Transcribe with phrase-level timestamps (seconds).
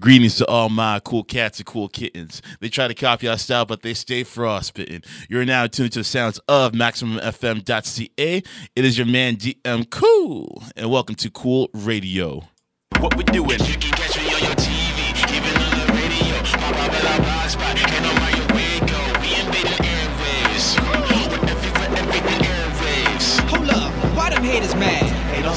[0.00, 2.40] Greetings to all my cool cats and cool kittens.
[2.60, 5.02] They try to copy our style, but they stay frostbitten.
[5.28, 8.42] You're now tuned to the sounds of MaximumFM.ca.
[8.76, 12.44] It is your man DM Cool, and welcome to Cool Radio.
[13.00, 13.58] What we doing?
[13.58, 14.77] You can catch me on your TV,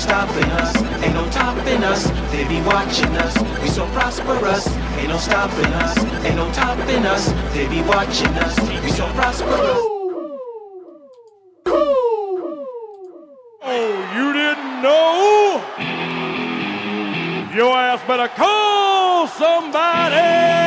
[0.01, 2.09] stopping us, ain't no topping us.
[2.31, 4.67] They be watching us, we so prosperous.
[4.97, 7.31] Ain't no stopping us, ain't no topping us.
[7.53, 9.79] They be watching us, we so prosperous.
[13.63, 15.61] Oh, you didn't know?
[17.55, 20.60] Your ass better call somebody!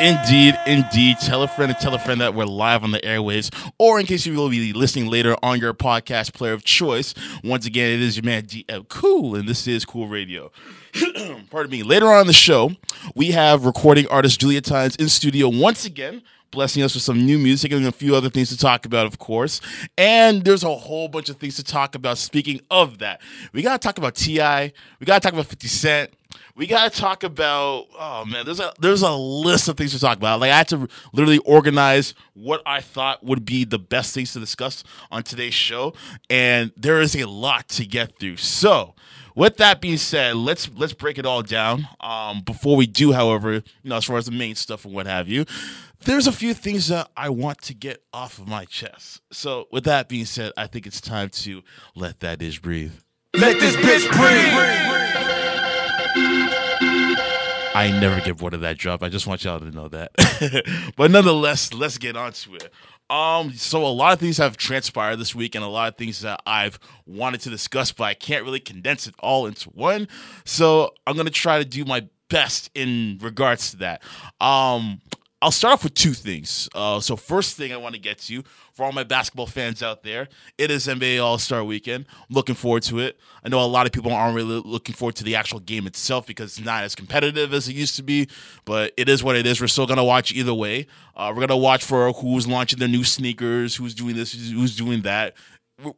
[0.00, 1.18] Indeed, indeed.
[1.18, 4.06] Tell a friend and tell a friend that we're live on the airwaves, or in
[4.06, 7.12] case you will be listening later on your podcast player of choice.
[7.44, 10.50] Once again, it is your man DM Cool, and this is Cool Radio.
[11.50, 11.82] Pardon me.
[11.82, 12.70] Later on in the show,
[13.14, 17.38] we have recording artist Julia Tynes in studio once again blessing us with some new
[17.38, 19.60] music and a few other things to talk about, of course.
[19.96, 22.18] And there's a whole bunch of things to talk about.
[22.18, 23.20] Speaking of that,
[23.52, 26.14] we got to talk about T.I., we got to talk about 50 Cent.
[26.60, 30.18] We gotta talk about oh man, there's a there's a list of things to talk
[30.18, 30.40] about.
[30.40, 34.40] Like I had to literally organize what I thought would be the best things to
[34.40, 35.94] discuss on today's show,
[36.28, 38.36] and there is a lot to get through.
[38.36, 38.94] So
[39.34, 41.88] with that being said, let's let's break it all down.
[41.98, 45.06] Um, before we do, however, you know, as far as the main stuff and what
[45.06, 45.46] have you,
[46.04, 49.22] there's a few things that I want to get off of my chest.
[49.32, 51.62] So with that being said, I think it's time to
[51.94, 52.92] let that dish breathe.
[53.32, 55.39] Let this bitch breathe!
[57.72, 59.02] I never get bored of that drop.
[59.02, 60.92] I just want y'all to know that.
[60.96, 62.72] but nonetheless, let's get on to it.
[63.10, 66.20] Um, so a lot of things have transpired this week, and a lot of things
[66.20, 70.06] that I've wanted to discuss, but I can't really condense it all into one.
[70.44, 74.02] So I'm gonna try to do my best in regards to that.
[74.40, 75.00] Um,
[75.42, 76.68] I'll start off with two things.
[76.74, 78.42] Uh, so first thing I want to get to
[78.74, 82.04] for all my basketball fans out there, it is NBA All Star Weekend.
[82.28, 83.18] looking forward to it.
[83.42, 86.26] I know a lot of people aren't really looking forward to the actual game itself
[86.26, 88.28] because it's not as competitive as it used to be,
[88.66, 89.62] but it is what it is.
[89.62, 90.86] We're still gonna watch either way.
[91.16, 95.02] Uh, we're gonna watch for who's launching their new sneakers, who's doing this, who's doing
[95.02, 95.34] that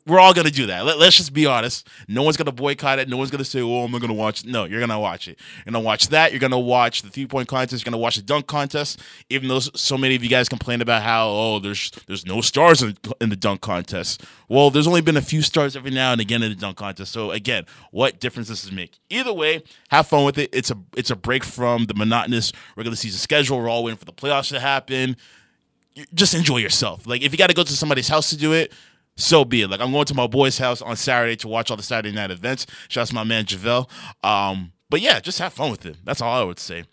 [0.06, 0.84] we're all gonna do that.
[0.84, 1.88] Let, us just be honest.
[2.08, 3.08] No one's gonna boycott it.
[3.08, 4.50] No one's gonna say, "Oh, I'm not gonna watch." It.
[4.50, 5.38] No, you're gonna watch it.
[5.58, 6.32] You're gonna watch that.
[6.32, 7.84] You're gonna watch the three point contest.
[7.84, 9.00] You're gonna watch the dunk contest.
[9.30, 12.82] Even though so many of you guys complain about how, oh, there's there's no stars
[12.82, 14.24] in, in the dunk contest.
[14.48, 17.12] Well, there's only been a few stars every now and again in the dunk contest.
[17.12, 18.98] So again, what difference does this make?
[19.10, 20.50] Either way, have fun with it.
[20.52, 23.58] It's a it's a break from the monotonous regular season schedule.
[23.58, 25.16] We're all waiting for the playoffs to happen.
[26.14, 27.06] Just enjoy yourself.
[27.06, 28.72] Like if you got to go to somebody's house to do it
[29.16, 29.70] so be it.
[29.70, 32.30] Like I'm going to my boy's house on Saturday to watch all the Saturday night
[32.30, 32.66] events.
[32.88, 33.90] Shouts to my man Javel.
[34.22, 35.96] Um, but yeah, just have fun with it.
[36.04, 36.84] That's all I would say.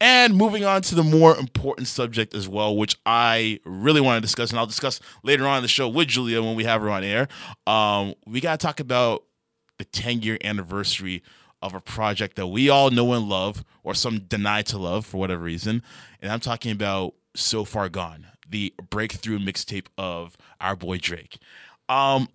[0.00, 4.20] And moving on to the more important subject as well, which I really want to
[4.20, 6.90] discuss, and I'll discuss later on in the show with Julia when we have her
[6.90, 7.28] on air.
[7.64, 9.22] Um, we got to talk about
[9.78, 11.22] the 10 year anniversary
[11.62, 15.18] of a project that we all know and love, or some deny to love for
[15.18, 15.80] whatever reason.
[16.20, 21.38] And I'm talking about So Far Gone, the breakthrough mixtape of our boy Drake.
[21.88, 22.28] Um,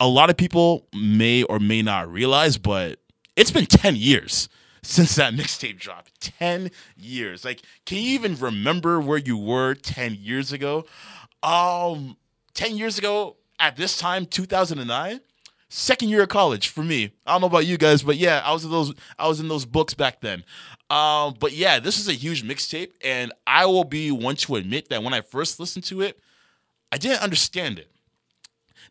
[0.00, 2.98] a lot of people may or may not realize, but
[3.36, 4.48] it's been 10 years
[4.82, 6.20] since that mixtape dropped.
[6.20, 7.44] 10 years.
[7.44, 10.84] Like, can you even remember where you were 10 years ago?
[11.42, 12.16] Um,
[12.54, 15.20] 10 years ago at this time, 2009,
[15.68, 17.12] second year of college for me.
[17.26, 19.48] I don't know about you guys, but yeah, I was in those I was in
[19.48, 20.44] those books back then.
[20.88, 24.88] Um, but yeah, this is a huge mixtape, and I will be one to admit
[24.88, 26.20] that when I first listened to it,
[26.92, 27.90] I didn't understand it.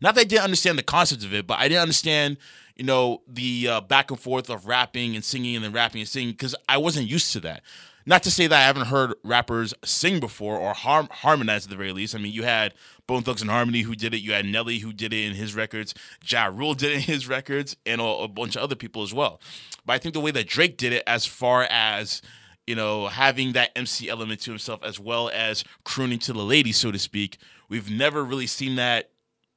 [0.00, 2.36] Not that I didn't understand the concept of it, but I didn't understand,
[2.76, 6.08] you know, the uh, back and forth of rapping and singing and then rapping and
[6.08, 7.62] singing because I wasn't used to that.
[8.08, 11.76] Not to say that I haven't heard rappers sing before or har- harmonize at the
[11.76, 12.14] very least.
[12.14, 12.72] I mean, you had
[13.08, 14.18] Bone Thugs and Harmony who did it.
[14.18, 15.92] You had Nelly who did it in his records.
[16.24, 19.12] Ja Rule did it in his records, and a, a bunch of other people as
[19.12, 19.40] well.
[19.84, 22.22] But I think the way that Drake did it, as far as
[22.66, 26.76] you know, having that MC element to himself as well as crooning to the ladies,
[26.76, 27.38] so to speak.
[27.68, 29.10] We've never really seen that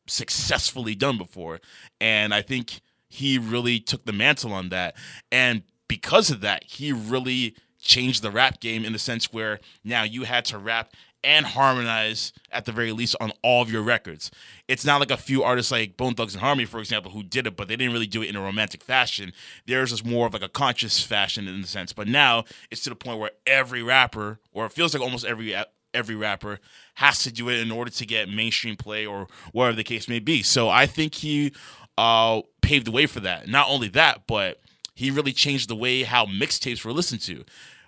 [0.10, 1.60] successfully done before.
[2.02, 4.96] And I think he really took the mantle on that.
[5.32, 10.04] And because of that, he really changed the rap game in the sense where now
[10.04, 14.32] you had to rap and harmonize at the very least on all of your records.
[14.68, 17.46] It's not like a few artists like Bone Thugs and Harmony, for example, who did
[17.46, 19.34] it, but they didn't really do it in a romantic fashion.
[19.66, 21.92] Theirs is more of like a conscious fashion in the sense.
[21.92, 25.54] But now it's to the point where every rapper, or it feels like almost every
[25.94, 26.60] every rapper
[26.96, 30.20] has to do it in order to get mainstream play or whatever the case may
[30.20, 30.44] be.
[30.44, 31.54] So I think he
[31.98, 33.48] uh, paved the way for that.
[33.48, 34.62] Not only that, but
[34.96, 37.44] he really changed the way how mixtapes were listened to.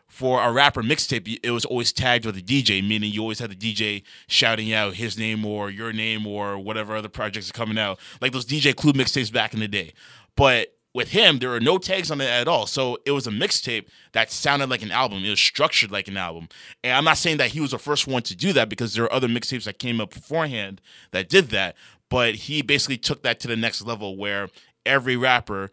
[0.07, 3.49] For a rapper mixtape, it was always tagged with a DJ, meaning you always had
[3.49, 7.77] the DJ shouting out his name or your name or whatever other projects are coming
[7.77, 9.93] out, like those DJ Clue mixtapes back in the day.
[10.35, 12.67] But with him, there were no tags on it at all.
[12.67, 15.23] So it was a mixtape that sounded like an album.
[15.23, 16.49] It was structured like an album.
[16.83, 19.05] And I'm not saying that he was the first one to do that because there
[19.05, 21.75] are other mixtapes that came up beforehand that did that.
[22.09, 24.49] But he basically took that to the next level where
[24.85, 25.71] every rapper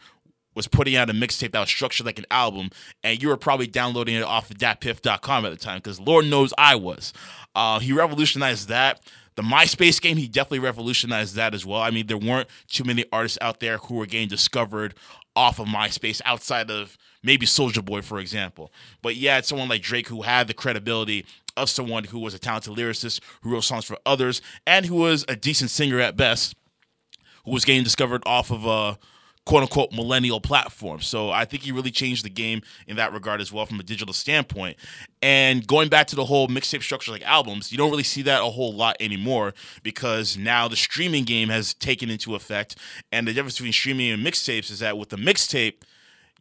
[0.54, 2.70] was putting out a mixtape that was structured like an album,
[3.04, 6.52] and you were probably downloading it off of datpiff.com at the time, because Lord knows
[6.58, 7.12] I was.
[7.54, 9.00] Uh, he revolutionized that.
[9.38, 11.80] The MySpace game, he definitely revolutionized that as well.
[11.80, 14.96] I mean, there weren't too many artists out there who were getting discovered
[15.36, 18.72] off of MySpace outside of maybe Soulja Boy, for example.
[19.00, 21.24] But yeah, it's someone like Drake who had the credibility
[21.56, 25.24] of someone who was a talented lyricist, who wrote songs for others, and who was
[25.28, 26.56] a decent singer at best,
[27.44, 28.96] who was getting discovered off of uh
[29.48, 31.00] quote unquote millennial platform.
[31.00, 33.82] So I think he really changed the game in that regard as well from a
[33.82, 34.76] digital standpoint.
[35.22, 38.42] And going back to the whole mixtape structure like albums, you don't really see that
[38.42, 42.76] a whole lot anymore because now the streaming game has taken into effect.
[43.10, 45.76] And the difference between streaming and mixtapes is that with the mixtape,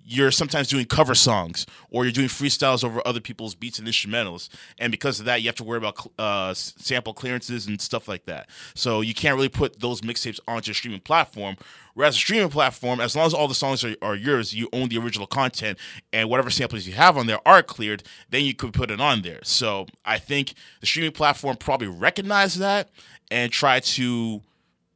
[0.03, 4.47] you're sometimes doing cover songs or you're doing freestyles over other people's beats and instrumentals.
[4.79, 8.25] And because of that you have to worry about uh, sample clearances and stuff like
[8.25, 8.49] that.
[8.73, 11.57] So you can't really put those mixtapes onto a streaming platform.
[11.93, 14.87] Whereas a streaming platform as long as all the songs are, are yours you own
[14.89, 15.77] the original content
[16.13, 19.21] and whatever samples you have on there are cleared then you could put it on
[19.23, 19.39] there.
[19.43, 22.89] So i think the streaming platform probably recognized that
[23.29, 24.41] and try to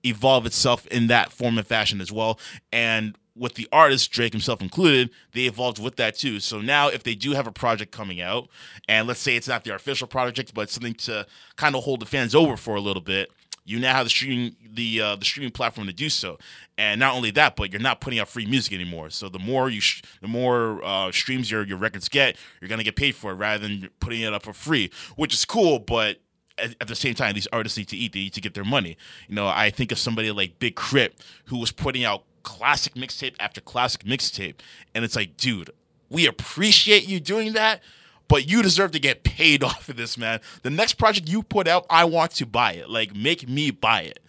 [0.06, 2.40] evolve itself in that form and fashion as well.
[2.72, 6.40] And with the artist, Drake himself included, they evolved with that too.
[6.40, 8.50] So now, if they do have a project coming out,
[8.88, 11.26] and let's say it's not their official project, but something to
[11.56, 13.32] kind of hold the fans over for a little bit,
[13.64, 16.38] you now have the streaming the uh, the streaming platform to do so.
[16.78, 19.10] And not only that, but you're not putting out free music anymore.
[19.12, 22.84] So the more you sh- the more uh, streams your your records get, you're gonna
[22.84, 26.18] get paid for it rather than putting it up for free, which is cool, but
[26.58, 28.14] at, the same time, these artists need to eat.
[28.14, 28.98] They need to get their money.
[29.28, 33.36] You know, I think of somebody like Big K.R.I.T., who was putting out classic mixtape
[33.40, 34.56] after classic mixtape.
[34.94, 35.72] And it's like, dude,
[36.10, 37.82] we appreciate you doing that,
[38.28, 40.40] but you deserve to get paid off of this, man.
[40.64, 42.90] The next project you put out, I want to buy it.
[42.90, 44.20] Like, make me buy it.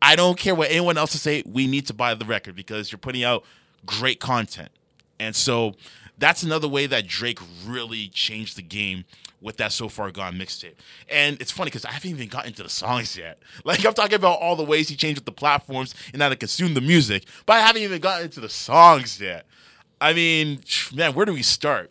[0.00, 1.42] I don't care what anyone else to say.
[1.46, 3.44] We need to buy the record because you're putting out
[3.84, 4.68] great content.
[5.18, 5.74] And so
[6.18, 9.04] that's another way that Drake really changed the game
[9.40, 10.74] with that So Far Gone mixtape.
[11.08, 13.38] And it's funny because I haven't even gotten into the songs yet.
[13.64, 16.36] Like I'm talking about all the ways he changed with the platforms and how to
[16.36, 19.46] consume the music, but I haven't even gotten into the songs yet.
[20.00, 20.60] I mean,
[20.94, 21.90] man, where do we start?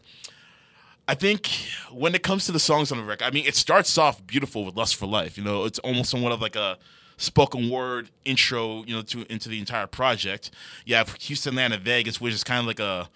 [1.08, 1.50] I think
[1.92, 4.66] when it comes to the songs on the record, I mean, it starts off beautiful
[4.66, 6.78] with "Lust for Life." You know, it's almost somewhat of like a
[7.18, 10.52] spoken word intro, you know, to into the entire project.
[10.86, 13.10] You have Houston, Atlanta, Vegas, which is kind of like a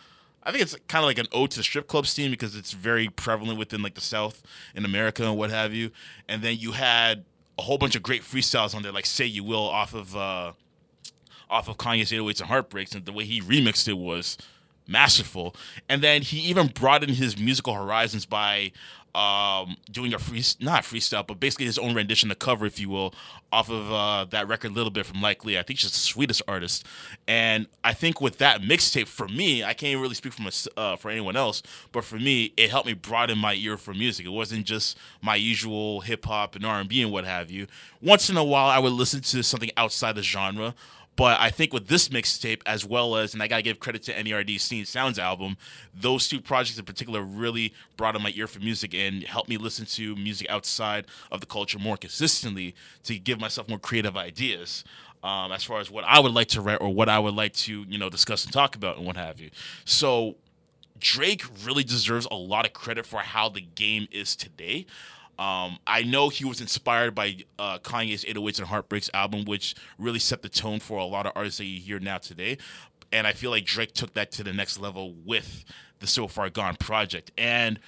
[0.44, 2.72] I think it's kind of like an ode to the strip club scene because it's
[2.72, 4.42] very prevalent within like the South
[4.74, 5.92] in America and what have you.
[6.28, 7.26] And then you had
[7.58, 10.54] a whole bunch of great freestyles on there, like "Say You Will" off of uh,
[11.50, 14.38] off of Kanye's 808s and Heartbreaks, and the way he remixed it was
[14.88, 15.56] masterful.
[15.88, 18.72] And then he even broadened his musical horizons by
[19.16, 22.90] um, doing a free, not freestyle, but basically his own rendition, the cover, if you
[22.90, 23.14] will,
[23.52, 25.58] off of uh, that record, a little bit from Lykke Li.
[25.58, 26.86] I think she's the sweetest artist,
[27.28, 30.96] and I think with that mixtape, for me, I can't really speak for my, uh,
[30.96, 34.26] for anyone else, but for me, it helped me broaden my ear for music.
[34.26, 37.68] It wasn't just my usual hip hop and R and B and what have you.
[38.02, 40.76] Once in a while, I would listen to something outside the genre.
[41.20, 44.14] But I think with this mixtape, as well as, and I gotta give credit to
[44.14, 45.58] NERD Seeing Sounds album,
[45.94, 49.58] those two projects in particular really brought in my ear for music and helped me
[49.58, 52.74] listen to music outside of the culture more consistently
[53.04, 54.86] to give myself more creative ideas.
[55.22, 57.52] Um, as far as what I would like to write or what I would like
[57.56, 59.50] to, you know, discuss and talk about and what have you.
[59.84, 60.38] So
[61.00, 64.86] Drake really deserves a lot of credit for how the game is today.
[65.40, 70.20] Um, I know he was inspired by uh, Kanye's 808s and Heartbreaks album, which really
[70.20, 72.58] set the tone for a lot of artists that you hear now today.
[73.14, 75.64] And I feel like Drake took that to the next level with
[76.00, 77.32] the So Far Gone project.
[77.38, 77.80] And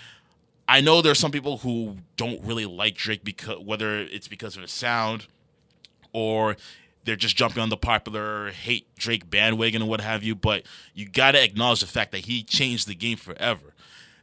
[0.65, 4.55] I know there are some people who don't really like Drake because whether it's because
[4.55, 5.27] of his sound
[6.13, 6.55] or
[7.03, 10.35] they're just jumping on the popular hate Drake bandwagon and what have you.
[10.35, 13.70] But you got to acknowledge the fact that he changed the game forever.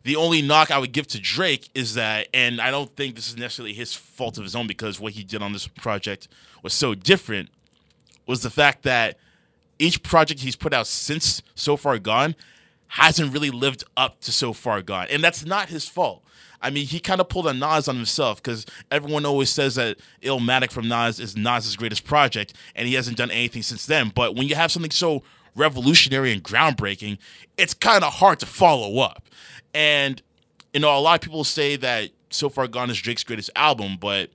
[0.05, 3.29] The only knock I would give to Drake is that, and I don't think this
[3.29, 6.29] is necessarily his fault of his own because what he did on this project
[6.63, 7.51] was so different,
[8.27, 9.19] was the fact that
[9.79, 12.35] each project he's put out since So Far Gone
[12.89, 15.07] hasn't really lived up to So Far Gone.
[15.11, 16.23] And that's not his fault.
[16.61, 19.99] I mean, he kind of pulled a Nas on himself because everyone always says that
[20.23, 24.11] Illmatic from Nas is Nas's greatest project, and he hasn't done anything since then.
[24.15, 25.23] But when you have something so
[25.55, 27.19] revolutionary and groundbreaking,
[27.57, 29.29] it's kind of hard to follow up.
[29.75, 30.23] And
[30.73, 33.97] you know, a lot of people say that So Far Gone is Drake's greatest album,
[34.01, 34.31] but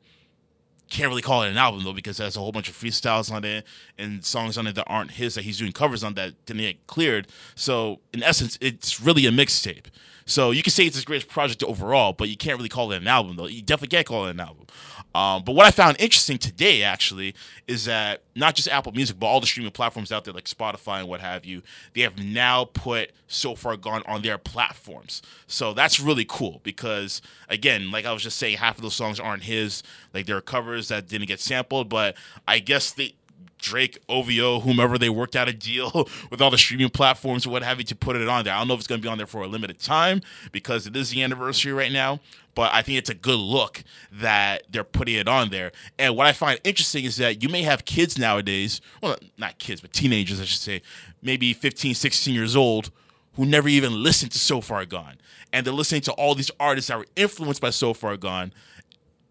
[0.89, 3.43] can't really call it an album though because there's a whole bunch of freestyles on
[3.43, 3.65] it
[3.97, 6.87] and songs on it that aren't his that he's doing covers on that didn't get
[6.87, 7.27] cleared.
[7.55, 9.85] So in essence, it's really a mixtape.
[10.25, 13.01] So you can say it's his greatest project overall, but you can't really call it
[13.01, 13.47] an album though.
[13.47, 14.67] You definitely can't call it an album.
[15.15, 17.35] Um, but what I found interesting today actually
[17.67, 20.99] is that not just Apple Music, but all the streaming platforms out there like Spotify
[20.99, 21.61] and what have you,
[21.93, 25.21] they have now put So Far Gone on their platforms.
[25.47, 29.19] So that's really cool because again, like I was just saying, half of those songs
[29.19, 29.83] aren't his.
[30.13, 32.15] Like there are covers that didn't get sampled, but
[32.47, 33.15] I guess they
[33.63, 35.89] Drake, OVO, whomever they worked out a deal
[36.29, 38.53] with all the streaming platforms or what have you to put it on there.
[38.53, 40.21] I don't know if it's going to be on there for a limited time
[40.51, 42.19] because it is the anniversary right now,
[42.55, 45.71] but I think it's a good look that they're putting it on there.
[45.97, 49.81] And what I find interesting is that you may have kids nowadays, well, not kids,
[49.81, 50.81] but teenagers, I should say,
[51.21, 52.91] maybe 15, 16 years old,
[53.35, 55.17] who never even listened to So Far Gone.
[55.51, 58.53] And they're listening to all these artists that were influenced by So Far Gone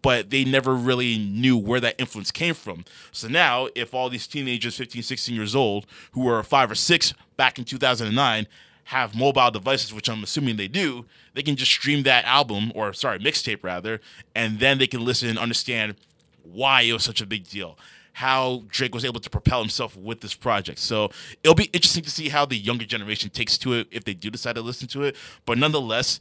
[0.03, 2.85] but they never really knew where that influence came from.
[3.11, 7.13] So now, if all these teenagers, 15, 16 years old, who were five or six
[7.37, 8.45] back in 2009,
[8.85, 12.93] have mobile devices, which I'm assuming they do, they can just stream that album, or
[12.93, 14.01] sorry, mixtape rather,
[14.35, 15.95] and then they can listen and understand
[16.43, 17.77] why it was such a big deal.
[18.13, 20.79] How Drake was able to propel himself with this project.
[20.79, 21.09] So
[21.43, 24.29] it'll be interesting to see how the younger generation takes to it if they do
[24.29, 25.15] decide to listen to it.
[25.45, 26.19] But nonetheless,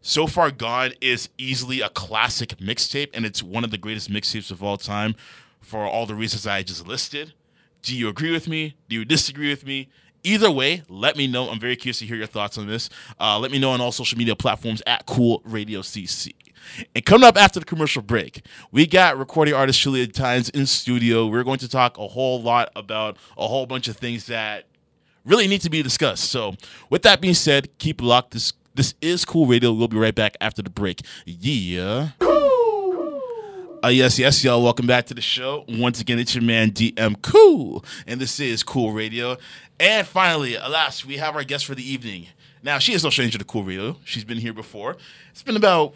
[0.00, 4.50] so Far Gone is easily a classic mixtape, and it's one of the greatest mixtapes
[4.50, 5.14] of all time
[5.60, 7.34] for all the reasons I just listed.
[7.82, 8.76] Do you agree with me?
[8.88, 9.88] Do you disagree with me?
[10.22, 11.48] Either way, let me know.
[11.48, 12.90] I'm very curious to hear your thoughts on this.
[13.18, 16.34] Uh, let me know on all social media platforms at Cool Radio CC.
[16.94, 21.26] And coming up after the commercial break, we got recording artist Julia Tynes in studio.
[21.26, 24.66] We're going to talk a whole lot about a whole bunch of things that
[25.24, 26.24] really need to be discussed.
[26.24, 26.54] So,
[26.90, 28.32] with that being said, keep locked.
[28.32, 29.72] This this is Cool Radio.
[29.72, 31.00] We'll be right back after the break.
[31.24, 32.10] Yeah.
[33.82, 34.62] Uh, yes, yes, y'all.
[34.62, 35.64] Welcome back to the show.
[35.66, 39.38] Once again, it's your man DM Cool, and this is Cool Radio.
[39.78, 42.26] And finally, alas, we have our guest for the evening.
[42.62, 43.96] Now, she is no stranger to Cool Radio.
[44.04, 44.98] She's been here before.
[45.30, 45.94] It's been about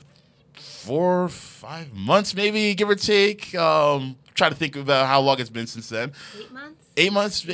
[0.55, 3.55] four, five months, maybe give or take.
[3.55, 6.13] Um, try to think about how long it's been since then.
[6.39, 6.87] Eight months?
[6.97, 7.47] Eight months,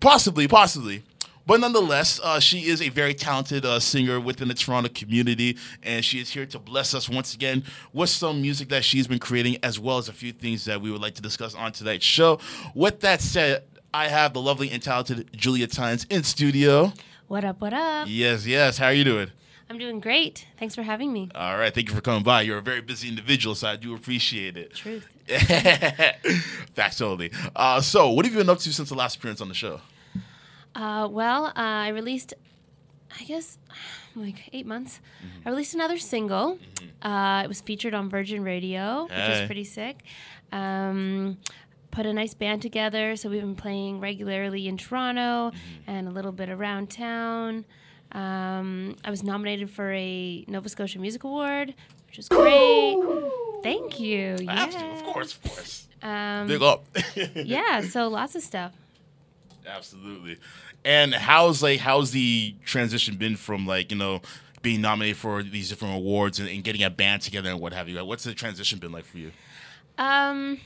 [0.00, 1.04] possibly, possibly.
[1.46, 6.04] But nonetheless, uh, she is a very talented uh, singer within the Toronto community, and
[6.04, 9.56] she is here to bless us once again with some music that she's been creating,
[9.62, 12.38] as well as a few things that we would like to discuss on tonight's show.
[12.74, 16.92] With that said, I have the lovely and talented Julia Tynes in studio.
[17.26, 18.06] What up, what up?
[18.08, 18.78] Yes, yes.
[18.78, 19.30] How are you doing?
[19.68, 20.46] I'm doing great.
[20.58, 21.30] Thanks for having me.
[21.34, 22.42] All right, thank you for coming by.
[22.42, 24.74] You're a very busy individual, so I do appreciate it.
[24.74, 25.06] Truth.
[26.74, 27.30] Facts only.
[27.54, 29.80] Uh, so, what have you been up to since the last appearance on the show?
[30.74, 32.34] Uh, well, uh, I released,
[33.20, 33.58] I guess,
[34.16, 35.00] like eight months.
[35.24, 35.48] Mm-hmm.
[35.48, 36.58] I released another single.
[37.02, 40.02] Uh, it was featured on Virgin Radio, which is pretty sick.
[40.52, 41.38] Um,
[41.90, 45.90] put a nice band together, so we've been playing regularly in Toronto Mm-hmm.
[45.90, 47.64] and a little bit around town.
[48.12, 51.74] Um, I was nominated for a Nova Scotia Music Award,
[52.08, 52.96] which was great.
[53.62, 54.36] Thank you.
[54.48, 55.86] I have of course, of course.
[56.02, 56.84] Um, Big up.
[57.36, 58.72] yeah, so lots of stuff.
[59.70, 60.36] Absolutely.
[60.84, 64.20] And how's like how's the transition been from like you know
[64.62, 67.88] being nominated for these different awards and, and getting a band together and what have
[67.88, 67.96] you?
[67.96, 69.32] Like, What's the transition been like for you?
[69.96, 70.58] Um,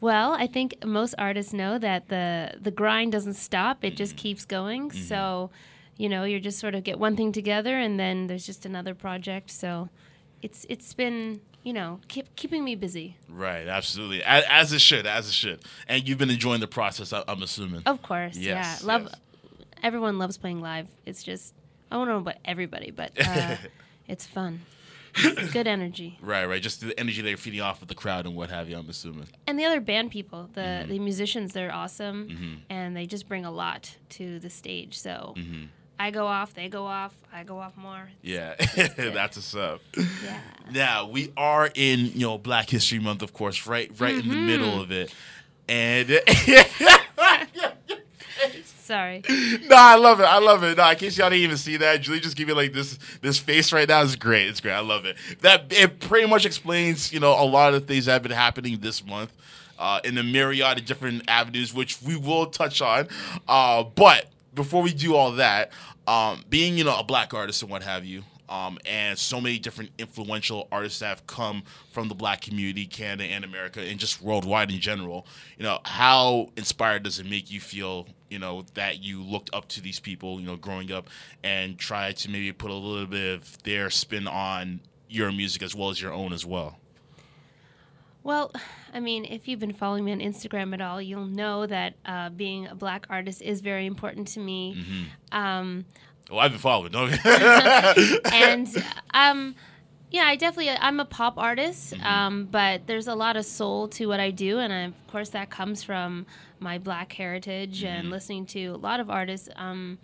[0.00, 4.44] well, I think most artists know that the the grind doesn't stop; it just keeps
[4.44, 4.90] going.
[4.92, 5.50] So,
[5.96, 8.94] you know, you just sort of get one thing together, and then there's just another
[8.94, 9.50] project.
[9.50, 9.88] So,
[10.42, 13.16] it's it's been you know keep, keeping me busy.
[13.28, 13.66] Right.
[13.68, 14.22] Absolutely.
[14.22, 15.06] As, as it should.
[15.06, 15.60] As it should.
[15.88, 17.12] And you've been enjoying the process.
[17.12, 17.82] I, I'm assuming.
[17.86, 18.86] Of course, Yes, yeah.
[18.86, 19.14] Love yes.
[19.82, 20.88] everyone loves playing live.
[21.06, 21.54] It's just
[21.90, 23.56] I don't know about everybody, but uh,
[24.08, 24.60] it's fun.
[25.16, 26.18] It's good energy.
[26.22, 26.44] Right.
[26.46, 26.62] Right.
[26.62, 28.76] Just the energy they're feeding off of the crowd and what have you.
[28.78, 29.26] I'm assuming.
[29.48, 30.88] and the other band people, the Mm-hmm.
[30.92, 34.96] the musicians, they're awesome, and they just bring a lot to the stage.
[34.96, 35.34] So
[36.00, 38.08] I go off, they go off, I go off more.
[38.22, 38.54] Yeah.
[38.96, 39.82] That's what's up.
[39.96, 40.40] Yeah.
[40.72, 44.34] Now we are in you know Black History Month, of course, right, right in the
[44.34, 44.46] Mm-hmm.
[44.46, 45.14] middle of it,
[45.68, 46.08] and
[48.64, 49.22] Sorry.
[49.28, 50.24] no, I love it.
[50.24, 50.76] I love it.
[50.78, 53.38] No, in case y'all didn't even see that, Julie just give me like this this
[53.38, 54.48] face right now is great.
[54.48, 54.72] It's great.
[54.72, 55.16] I love it.
[55.42, 58.32] That it pretty much explains you know a lot of the things that have been
[58.32, 59.32] happening this month.
[59.78, 63.08] Uh, in a myriad of different avenues, which we will touch on.
[63.48, 65.70] Uh, but before we do all that,
[66.06, 69.58] um, being you know a black artist and what have you, um, and so many
[69.58, 74.22] different influential artists that have come from the black community, Canada and America, and just
[74.22, 75.26] worldwide in general.
[75.58, 79.68] You know, how inspired does it make you feel you know, that you looked up
[79.68, 81.08] to these people, you know, growing up,
[81.42, 85.74] and tried to maybe put a little bit of their spin on your music as
[85.74, 86.78] well as your own as well?
[88.22, 88.52] Well,
[88.92, 92.30] I mean, if you've been following me on Instagram at all, you'll know that uh,
[92.30, 94.84] being a black artist is very important to me.
[95.32, 95.84] Um,
[96.32, 96.94] Oh, I've been following.
[96.94, 97.18] Okay.
[98.32, 98.68] and
[99.14, 99.56] um,
[100.12, 102.06] yeah, I definitely I'm a pop artist, Mm-hmm.
[102.06, 105.30] um, but there's a lot of soul to what I do, and I, of course
[105.30, 106.26] that comes from
[106.60, 107.96] my black heritage Mm-hmm.
[107.96, 109.48] and listening to a lot of artists.
[109.56, 109.98] Um,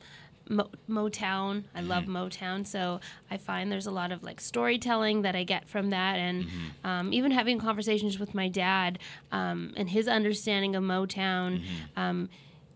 [0.48, 2.16] Mo- Motown, I love Mm-hmm.
[2.16, 3.00] Motown, so
[3.30, 6.86] I find there's a lot of like storytelling that I get from that, and Mm-hmm.
[6.86, 8.98] um, even having conversations with my dad
[9.32, 11.60] um, and his understanding of Motown.
[11.60, 12.00] Mm-hmm.
[12.00, 12.28] Um,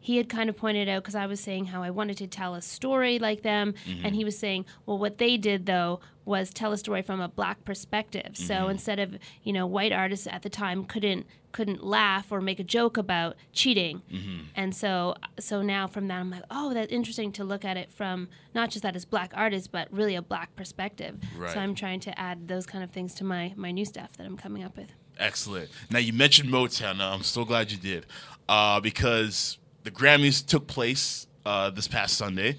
[0.02, 2.54] he had kind of pointed out because I was saying how I wanted to tell
[2.54, 4.06] a story like them, Mm-hmm.
[4.06, 7.28] and he was saying, well, what they did though was tell a story from a
[7.28, 8.30] black perspective.
[8.34, 8.70] So Mm-hmm.
[8.70, 12.64] instead of you know white artists at the time couldn't couldn't laugh or make a
[12.64, 14.40] joke about cheating, Mm-hmm.
[14.54, 17.90] and so so now from that I'm like, oh, that's interesting to look at it
[17.90, 21.18] from not just that as black artists, but really a black perspective.
[21.36, 21.50] Right.
[21.52, 24.24] So I'm trying to add those kind of things to my my new stuff that
[24.26, 24.92] I'm coming up with.
[25.18, 25.68] Excellent.
[25.90, 26.96] Now you mentioned Motown.
[26.98, 28.06] Now, I'm so glad you did,
[28.48, 32.56] uh, because the Grammys took place uh, this past Sunday,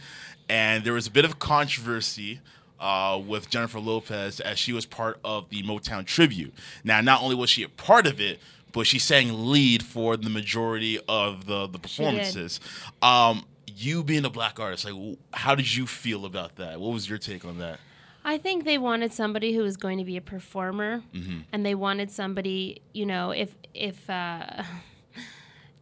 [0.49, 2.39] and there was a bit of controversy.
[2.79, 6.51] Uh, with Jennifer Lopez, as she was part of the Motown tribute.
[6.83, 8.39] Now, not only was she a part of it,
[8.71, 12.59] but she sang lead for the majority of the the performances.
[13.03, 16.79] Um, you being a black artist, like, how did you feel about that?
[16.81, 17.79] What was your take on that?
[18.25, 21.41] I think they wanted somebody who was going to be a performer, Mm-hmm.
[21.53, 24.63] and they wanted somebody, you know, if if uh,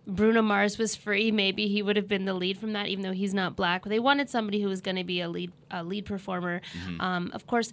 [0.09, 3.11] Bruno Mars was free, maybe he would have been the lead from that, even though
[3.13, 3.85] he's not black.
[3.85, 6.61] They wanted somebody who was going to be a lead a lead performer.
[6.73, 7.01] Mm-hmm.
[7.01, 7.71] Um, of course,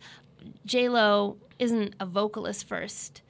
[0.64, 3.23] J Lo isn't a vocalist first,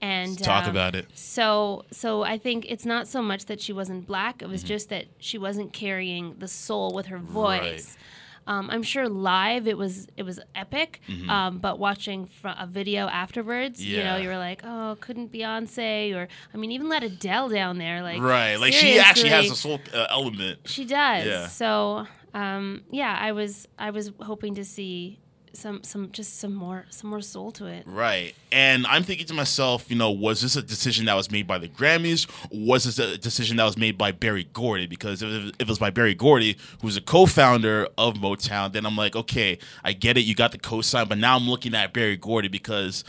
[0.00, 1.06] and Talk um, about it.
[1.14, 4.68] So, so I think it's not so much that she wasn't black; it was Mm-hmm.
[4.68, 7.96] just that she wasn't carrying the soul with her voice.
[8.46, 13.06] Um, I'm sure live it was it was epic, um, but watching fr- a video
[13.06, 14.22] afterwards, you know, Mm-hmm.
[14.22, 18.20] You were like, oh, couldn't Beyonce or I mean, even let Adele down there, like
[18.20, 19.80] Right, like she actually has a seriously.
[19.92, 20.58] soul uh, element.
[20.66, 21.26] She does.
[21.26, 21.46] Yeah.
[21.48, 25.18] So, um, yeah, I was I was hoping to see
[25.54, 27.84] some some just some more some more soul to it.
[27.86, 28.34] Right.
[28.52, 31.58] And I'm thinking to myself, you know, was this a decision that was made by
[31.58, 32.28] the Grammys?
[32.50, 34.86] Was this a decision that was made by Berry Gordy?
[34.86, 38.86] Because if, if it was by Berry Gordy, who's a co founder of Motown, then
[38.86, 40.22] I'm like, okay, I get it.
[40.22, 41.08] You got the co sign.
[41.08, 43.04] But now I'm looking at Berry Gordy because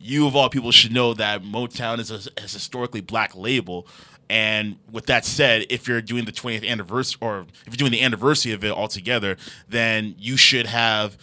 [0.00, 3.86] you, of all people, should know that Motown is a, a historically black label.
[4.30, 8.02] And with that said, if you're doing the 20th anniversary, or if you're doing the
[8.02, 9.36] anniversary of it altogether,
[9.68, 11.16] then you should have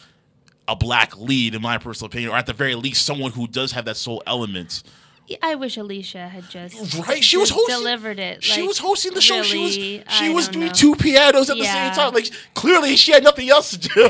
[0.67, 3.71] a black lead, in my personal opinion, or at the very least, someone who does
[3.73, 4.83] have that soul element.
[5.27, 7.23] Yeah, I wish Alicia had just Right?
[7.23, 7.77] She was hosting.
[7.77, 8.43] delivered it.
[8.43, 9.41] She was hosting the show.
[9.41, 10.71] She was she I was doing know.
[10.71, 12.13] two pianos at the same time.
[12.13, 13.89] Like clearly, she had nothing else to do.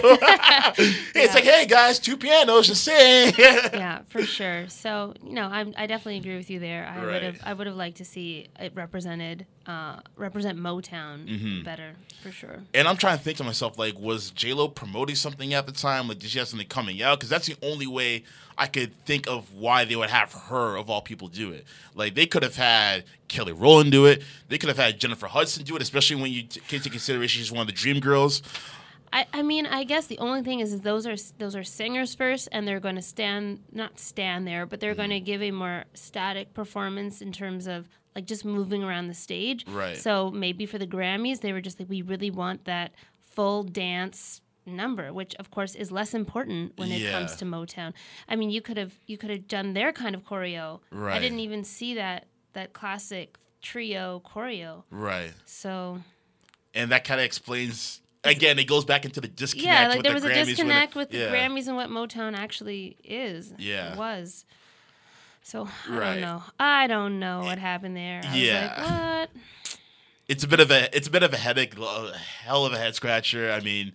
[1.17, 3.33] It's like, hey guys, two pianos, just sing.
[3.39, 4.67] yeah, for sure.
[4.67, 6.85] So you know, I I definitely agree with you there.
[6.85, 11.63] I would have I would have liked to see it represented uh, represent Motown Mm-hmm.
[11.63, 12.59] better for sure.
[12.73, 15.71] And I'm trying to think to myself, like, was J Lo promoting something at the
[15.71, 16.07] time?
[16.07, 17.17] Like, did she have something coming out?
[17.19, 18.23] Because that's the only way
[18.57, 21.65] I could think of why they would have her, of all people, do it.
[21.95, 24.23] Like, they could have had Kelly Rowland do it.
[24.49, 27.39] They could have had Jennifer Hudson do it, especially when you t- take into consideration
[27.41, 28.41] she's one of the Dream Girls.
[29.13, 32.13] I, I mean, I guess the only thing is, is those are those are singers
[32.15, 35.25] first, and they're going to stand not stand there, but they're going Mm-hmm.
[35.25, 39.65] to give a more static performance in terms of like just moving around the stage.
[39.67, 39.97] Right.
[39.97, 44.41] So maybe for the Grammys, they were just like, we really want that full dance
[44.65, 47.93] number, which of course is less important when it comes to Motown.
[48.27, 50.79] I mean, you could have you could have done their kind of choreo.
[50.91, 51.15] Right.
[51.15, 54.83] I didn't even see that that classic trio choreo.
[54.89, 55.33] Right.
[55.45, 55.99] So
[56.73, 60.03] and that kind of explains again it goes back into the disconnect yeah, like with
[60.03, 61.29] there the was a Grammys disconnect with, with yeah.
[61.29, 63.53] the Grammys and what Motown actually is.
[63.57, 63.95] Yeah.
[63.95, 64.45] was.
[65.45, 66.05] So I Right.
[66.13, 66.43] don't know.
[66.59, 68.23] I don't know what happened there.
[68.25, 68.61] I Yeah.
[68.61, 69.29] was like, what?
[70.27, 72.77] it's a bit of a it's a bit of a headache a hell of a
[72.79, 73.93] head scratcher i mean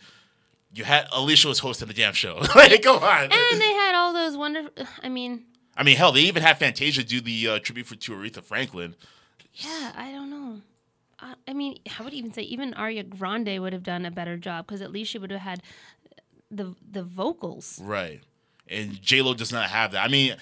[0.72, 4.12] you had alicia was hosting the damn show like come on And they had all
[4.12, 4.70] those wonderful.
[5.02, 5.42] I mean,
[5.76, 8.94] i mean hell they even had fantasia do the uh, tribute for to aretha franklin
[9.54, 10.60] yeah, I don't know.
[11.18, 14.36] I, I mean, I would even say even Ariana Grande would have done a better
[14.36, 15.62] job because at least she would have had
[16.52, 17.80] the the vocals.
[17.82, 18.20] right
[18.68, 20.36] and j-lo does not have that i mean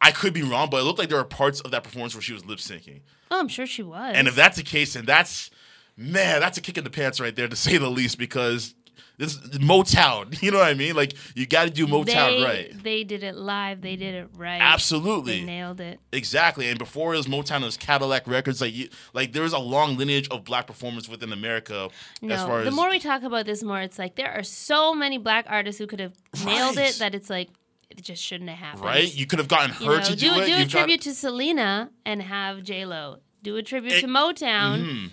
[0.00, 2.22] i could be wrong but it looked like there were parts of that performance where
[2.22, 3.00] she was lip syncing
[3.32, 4.14] Oh, I'm sure she was.
[4.16, 5.50] and if that's the case then that's
[5.96, 8.74] man that's a kick in the pants right there to say the least because
[9.18, 10.40] this is Motown.
[10.42, 10.96] You know what I mean?
[10.96, 12.82] Like you got to do Motown they, right.
[12.82, 13.82] They did it live.
[13.82, 14.62] They did it right.
[14.62, 15.40] Absolutely.
[15.40, 16.00] They nailed it.
[16.10, 18.62] Exactly, and before it was Motown, it was Cadillac Records.
[18.62, 21.90] Like, you, like there was a long lineage of black performers within America.
[22.22, 24.94] No, as far the more we talk about this, more it's like there are so
[24.94, 26.88] many black artists who could have nailed Right.
[26.88, 27.50] it that it's like
[27.90, 28.84] it just shouldn't have happened.
[28.84, 30.46] right, you could have gotten You her know, to do, do, it.
[30.46, 33.18] do a You've tribute to Selena and have J Lo.
[33.42, 34.84] Do a tribute It- to Motown.
[34.84, 35.10] Mhm.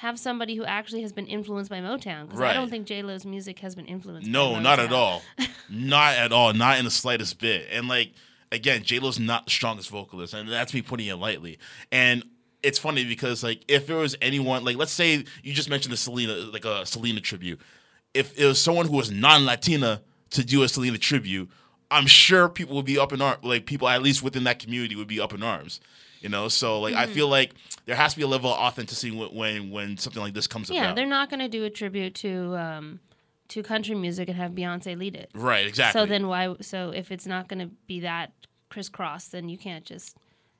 [0.00, 2.50] Have somebody who actually has been influenced by Motown because Right.
[2.50, 4.28] I don't think J Lo's music has been influenced.
[4.28, 5.22] No, not at all.
[5.70, 6.52] not at all.
[6.52, 7.66] Not in the slightest bit.
[7.72, 8.12] And like
[8.52, 11.58] again, J Lo's not the strongest vocalist, and that's me putting it lightly.
[11.90, 12.22] And
[12.62, 15.96] it's funny because like if there was anyone like let's say you just mentioned the
[15.96, 17.58] Selena like a Selena tribute.
[18.12, 21.50] If it was someone who was non-Latina to do a Selena tribute,
[21.90, 23.42] I'm sure people would be up in arms.
[23.42, 25.80] Like people at least within that community would be up in arms.
[26.20, 27.10] You know, so like Mm-hmm.
[27.10, 30.22] I feel like there has to be a level of authenticity when when, when something
[30.22, 30.76] like this comes about.
[30.76, 30.96] Yeah, about.
[30.96, 33.00] they're not going to do a tribute to um,
[33.48, 35.30] to country music and have Beyonce lead it.
[35.34, 36.00] right, exactly.
[36.00, 36.56] So then why?
[36.60, 38.32] So if it's not going to be that
[38.70, 40.16] crisscross, then you can't just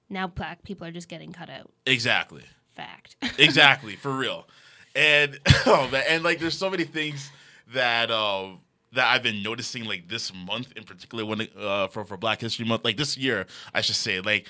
[0.08, 1.70] now black people are just getting cut out.
[1.86, 2.42] exactly.
[2.74, 3.16] Fact.
[3.38, 4.46] exactly for real
[4.94, 7.30] and oh man and like there's so many things
[7.72, 8.58] that um
[8.92, 12.64] that I've been noticing like this month in particular when uh for for Black History
[12.64, 14.46] Month like this year I should say like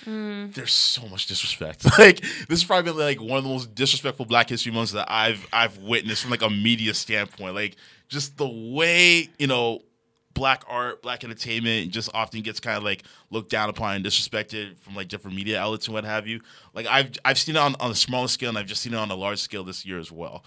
[0.53, 4.49] there's so much disrespect like this is probably like one of the most disrespectful Black
[4.49, 7.77] History Months that I've I've witnessed from like a media standpoint like
[8.09, 9.83] just the way you know
[10.37, 14.79] black art, black entertainment just often gets kind of like looked down upon and disrespected
[14.79, 16.40] from like different media outlets and what have you.
[16.75, 18.99] Like I've I've seen it on, on a smaller scale and I've just seen it
[18.99, 20.44] on a large scale this year as well.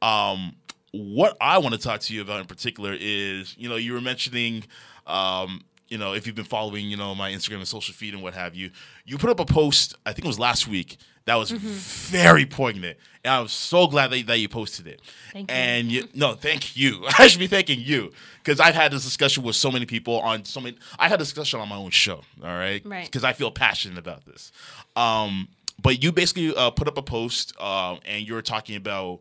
[0.00, 0.56] Um,
[0.92, 4.00] what I want to talk to you about in particular is, you know, you were
[4.00, 4.64] mentioning
[5.06, 8.22] um, you know, if you've been following, you know, my Instagram and social feed and
[8.22, 8.70] what have you,
[9.04, 12.96] you put up a post, I think it was last week, that was very poignant.
[13.22, 15.02] And I was so glad that, that you posted it.
[15.34, 15.54] Thank you.
[15.54, 17.04] and you, no, thank you.
[17.18, 18.10] I should be thanking you
[18.42, 20.78] because I've had this discussion with so many people on so many.
[20.98, 22.80] I had a discussion on my own show, all right?
[22.86, 23.04] Right.
[23.04, 24.50] Because I feel passionate about this.
[24.96, 25.48] Um,
[25.82, 29.20] but you basically uh, put up a post um, and you were talking about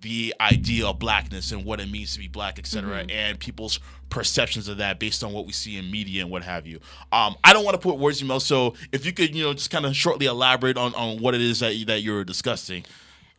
[0.00, 3.10] the idea of blackness and what it means to be black, etc., Mm-hmm.
[3.10, 3.80] and people's
[4.10, 6.78] perceptions of that based on what we see in media and what have you.
[7.12, 9.42] Um, I don't want to put words in your mouth, so if you could, you
[9.44, 12.24] know, just kind of shortly elaborate on, on what it is that you, that you're
[12.24, 12.84] discussing.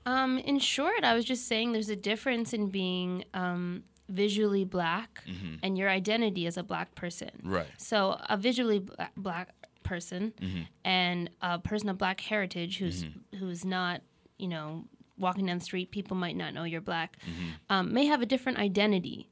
[0.06, 5.24] Um, in short, I was just saying there's a difference in being um, visually black
[5.64, 7.30] and your identity as a black person.
[7.40, 7.54] Mm-hmm.
[7.54, 7.68] Right.
[7.78, 9.50] So a visually bla- black
[9.84, 10.62] person Mm-hmm.
[10.86, 13.06] and a person of black heritage who's
[13.40, 14.02] who's not,
[14.38, 14.86] you know,
[15.20, 17.50] walking down the street, people might not know you're black, Mm-hmm.
[17.70, 19.30] um, may have a different identity.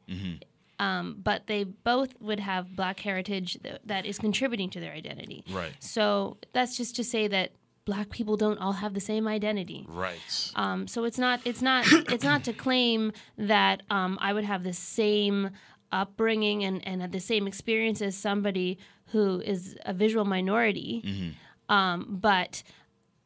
[0.79, 5.43] Um, but they both would have black heritage th- that is contributing to their identity.
[5.49, 5.71] Right.
[5.79, 7.53] So that's just to say that
[7.85, 9.87] black people don't all have the same identity.
[9.89, 10.51] Right.
[10.55, 14.63] Um, so it's not it's not it's not to claim that um, I would have
[14.63, 15.49] the same
[15.91, 21.33] upbringing and, and the same experience as somebody who is a visual minority.
[21.69, 22.61] Um, but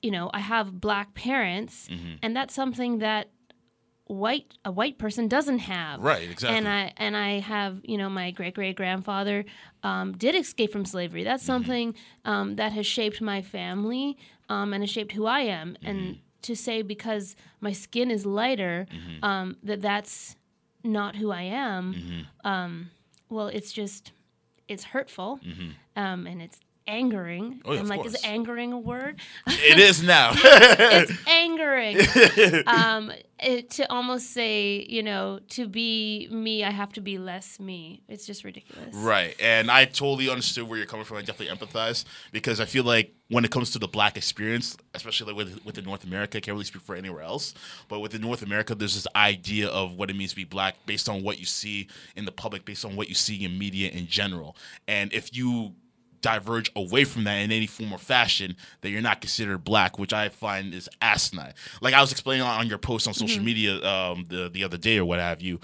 [0.02, 1.88] you know, I have black parents,
[2.24, 3.30] and that's something that
[4.06, 6.02] white a white person doesn't have.
[6.02, 6.58] Right, exactly.
[6.58, 9.46] And I and I have you know my great great grandfather
[9.84, 11.24] um, did escape from slavery.
[11.24, 14.18] That's something um, that has shaped my family
[14.50, 15.78] um, and has shaped who I am.
[15.84, 18.88] And to say because my skin is lighter
[19.22, 20.36] um, that that's
[20.84, 22.26] not who I am.
[22.44, 22.90] Um,
[23.30, 24.12] well, it's just
[24.68, 25.40] it's hurtful
[25.96, 26.60] um, and it's
[26.92, 27.62] angering.
[27.64, 29.20] Oh, yeah, I'm like, is angering a word?
[29.48, 30.32] it is now.
[30.36, 31.98] it's angering.
[32.68, 37.60] um, it, to almost say, you know, to be me, I have to be less
[37.60, 38.04] me.
[38.08, 38.94] It's just ridiculous.
[38.94, 39.36] Right.
[39.40, 41.18] And I totally understood where you're coming from.
[41.18, 45.32] I definitely empathize because I feel like when it comes to the black experience, especially
[45.32, 47.54] like with within North America, I can't really speak for anywhere else,
[47.88, 51.08] but within North America, there's this idea of what it means to be black based
[51.08, 54.06] on what you see in the public, based on what you see in media in
[54.06, 54.58] general.
[54.88, 55.74] And if you
[56.22, 60.14] diverge away from that in any form or fashion, that you're not considered black, which
[60.14, 61.54] I find is asinine.
[61.82, 63.46] Like I was explaining on your post on social mm-hmm.
[63.46, 65.60] media um, the the other day or what have you,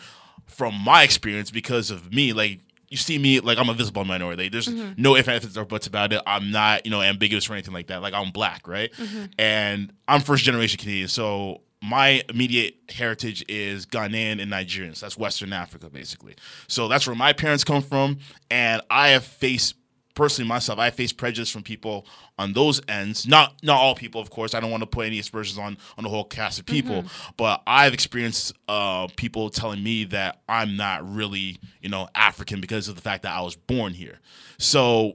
[0.45, 4.49] from my experience because of me, like you see me like I'm a visible minority.
[4.49, 5.01] There's mm-hmm.
[5.01, 6.21] no ifs, ands, or buts about it.
[6.25, 8.01] I'm not, you know, ambiguous or anything like that.
[8.01, 8.91] Like I'm black, right?
[8.93, 9.25] Mm-hmm.
[9.37, 14.95] And I'm first generation Canadian, so my immediate heritage is Ghanaian and Nigerian.
[14.95, 16.35] So that's Western Africa, basically.
[16.67, 19.75] So that's where my parents come from, and I have faced
[20.17, 22.05] personally myself, I face prejudice from people
[22.37, 23.27] on those ends.
[23.27, 24.53] Not not all people, of course.
[24.53, 27.05] I don't want to put any aspersions on on the whole cast of people,
[27.37, 32.89] but I've experienced uh, people telling me that I'm not really, you know, African because
[32.89, 34.19] of the fact that I was born here.
[34.57, 35.13] So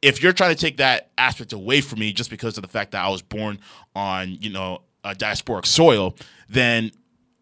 [0.00, 2.92] if you're trying to take that aspect away from me just because of the fact
[2.92, 3.58] that I was born
[3.94, 6.16] on, you know, a diasporic soil,
[6.48, 6.92] then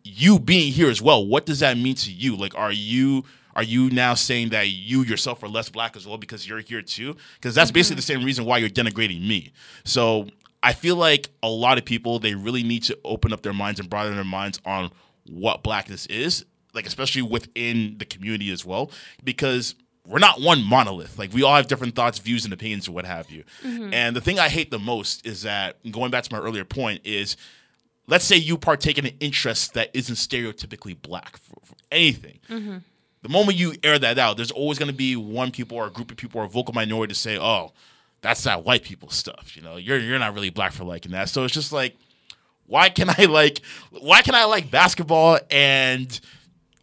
[0.02, 2.34] you being here as well, what does that mean to you?
[2.34, 3.24] Like, are you
[3.56, 6.82] are you now saying that you yourself are less black as well because you're here
[6.82, 7.16] too?
[7.34, 7.98] Because that's basically mm-hmm.
[7.98, 9.52] the same reason why you're denigrating me.
[9.84, 10.28] So
[10.62, 13.80] I feel like a lot of people they really need to open up their minds
[13.80, 14.90] and broaden their minds on
[15.28, 18.90] what blackness is, like especially within the community as well,
[19.24, 19.74] because
[20.06, 21.18] we're not one monolith.
[21.18, 23.44] Like we all have different thoughts, views, and opinions, and what have you.
[23.62, 23.92] Mm-hmm.
[23.92, 27.02] And the thing I hate the most is that going back to my earlier point
[27.04, 27.36] is
[28.08, 32.40] let's say you partake in an interest that isn't stereotypically black for, for anything.
[32.48, 32.78] Mm-hmm.
[33.22, 35.90] The moment you air that out, there's always going to be one people or a
[35.90, 37.72] group of people or a vocal minority to say, "Oh,
[38.20, 41.28] that's that white people stuff." You know, you're you're not really black for liking that.
[41.28, 41.96] So it's just like,
[42.66, 46.20] why can I like, why can I like basketball and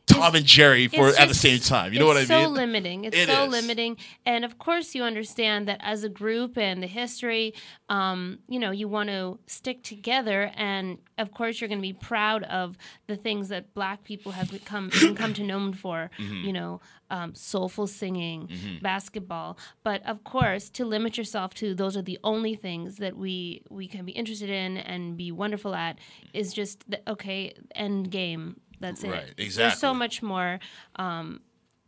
[0.08, 1.94] Tom and Jerry for at the same time?
[1.94, 2.32] You know what I mean?
[2.32, 3.06] It's so limiting.
[3.06, 3.52] It's It so is.
[3.52, 7.54] limiting, and of course you understand that as a group and the history,
[7.90, 11.94] um, you know, you want to stick together, and of course you're going to be
[11.94, 16.10] proud of the things that Black people have become come to known for.
[16.26, 16.46] Mm-hmm.
[16.46, 18.50] You know, um, soulful singing,
[18.82, 23.64] basketball, but of course to limit yourself to those are the only things that we
[23.70, 26.00] we can be interested in and be wonderful at
[26.34, 28.60] is just the, okay end game.
[28.80, 29.10] That's it.
[29.12, 29.80] Right, There's exactly.
[29.80, 30.60] so much more.
[30.98, 31.42] Um,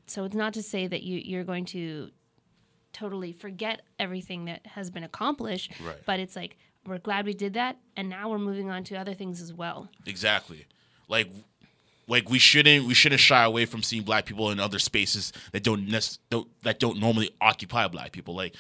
[0.08, 2.12] so it's not to say that you, you're going to
[2.94, 5.98] totally forget everything that has been accomplished, Right.
[6.06, 9.14] but it's like we're glad we did that, and now we're moving on to other
[9.14, 9.90] things as well.
[10.06, 10.66] Exactly.
[11.08, 11.28] Like
[12.08, 15.64] like we shouldn't we shouldn't shy away from seeing black people in other spaces that
[15.64, 18.34] don't, nec- don't that don't normally occupy black people.
[18.36, 18.56] Like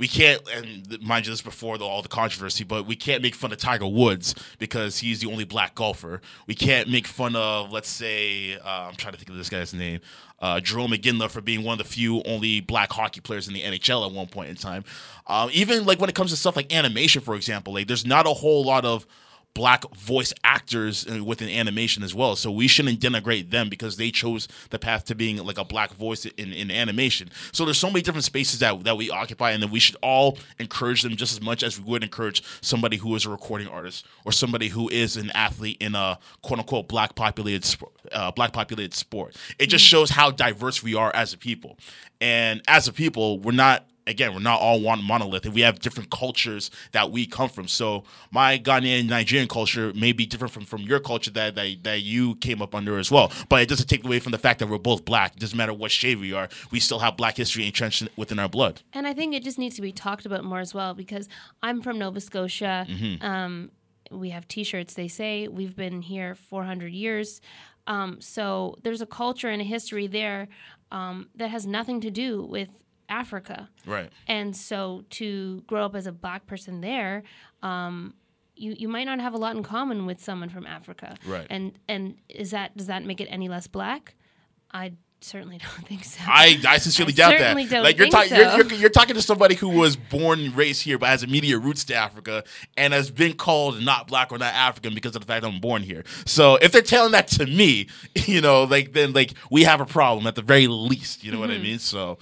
[0.00, 3.34] we can't and mind you this before the, all the controversy, but we can't make
[3.34, 6.22] fun of Tiger Woods because he's the only black golfer.
[6.46, 9.74] We can't make fun of let's say uh, I'm trying to think of this guy's
[9.74, 10.00] name.
[10.38, 13.60] Uh, Jarome Iginla for being one of the few only black hockey players in the
[13.60, 14.84] NHL at one point in time.
[15.26, 18.26] Um, even like when it comes to stuff like animation, for example, like there's not
[18.26, 19.06] a whole lot of
[19.54, 22.36] black voice actors within animation as well.
[22.36, 25.92] So we shouldn't denigrate them because they chose the path to being like a black
[25.94, 27.30] voice in, in animation.
[27.52, 30.38] So there's so many different spaces that, that we occupy and that we should all
[30.58, 34.06] encourage them just as much as we would encourage somebody who is a recording artist
[34.24, 38.52] or somebody who is an athlete in a quote unquote black populated sport, uh, black
[38.52, 39.36] populated sport.
[39.58, 41.76] It just shows how diverse we are as a people.
[42.20, 45.78] And as a people, we're not again, we're not all one monolith, and we have
[45.80, 47.68] different cultures that we come from.
[47.68, 52.00] So my Ghanaian Nigerian culture may be different from, from your culture that, that that
[52.02, 53.32] you came up under as well.
[53.48, 55.34] But it doesn't take away from the fact that we're both black.
[55.34, 56.48] It doesn't matter what shade we are.
[56.70, 58.82] We still have black history entrenched within our blood.
[58.92, 61.28] And I think it just needs to be talked about more as well because
[61.62, 62.86] I'm from Nova Scotia.
[63.20, 63.70] Um,
[64.10, 64.94] we have T-shirts.
[64.94, 67.40] They say we've been here 400 years.
[67.86, 70.48] Um, so there's a culture and a history there
[70.92, 72.68] um, that has nothing to do with
[73.10, 73.68] Africa.
[73.84, 74.10] Right.
[74.26, 77.22] And so to grow up as a black person there,
[77.62, 78.14] um,
[78.56, 81.16] you, you might not have a lot in common with someone from Africa.
[81.26, 81.46] Right.
[81.50, 84.14] And and is that does that make it any less black?
[84.72, 84.92] I
[85.22, 86.20] certainly don't think so.
[86.26, 87.70] I, I sincerely I doubt certainly that.
[87.70, 90.56] don't like you're, think talking, you're, you're, you're talking to somebody who was born and
[90.56, 92.44] raised here, but has immediate roots to Africa,
[92.76, 95.82] and has been called not black or not African because of the fact I'm born
[95.82, 96.04] here.
[96.26, 99.86] So if they're telling that to me, you know, like then like we have a
[99.86, 101.24] problem at the very least.
[101.24, 101.78] You know what I mean?
[101.78, 102.18] So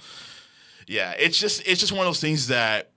[0.89, 2.89] yeah, it's just it's just one of those things that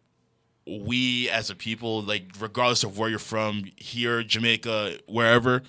[0.66, 5.62] we as a people, like regardless of where you're from, here, Jamaica, wherever,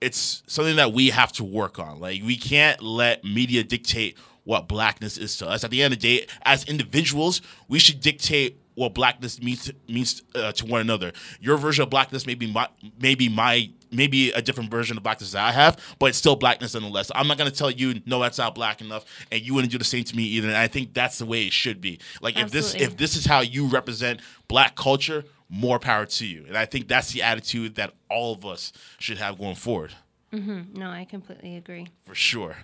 [0.00, 2.00] it's something that we have to work on.
[2.00, 5.62] Like we can't let media dictate what blackness is to us.
[5.62, 10.22] At the end of the day, as individuals, we should dictate what blackness means means
[10.34, 11.12] uh, to one another.
[11.40, 12.68] Your version of blackness may be my
[13.00, 16.74] maybe my maybe a different version of blackness that I have, but it's still blackness
[16.74, 17.10] nonetheless.
[17.14, 19.84] I'm not gonna tell you no, that's not black enough, and you wouldn't do the
[19.84, 20.48] same to me either.
[20.48, 21.98] And I think that's the way it should be.
[22.20, 26.44] Like if this if this is how you represent black culture, more power to you.
[26.46, 29.94] And I think that's the attitude that all of us should have going forward
[30.32, 30.78] Mm-hmm.
[30.78, 31.88] no, I completely agree.
[32.06, 32.56] for sure.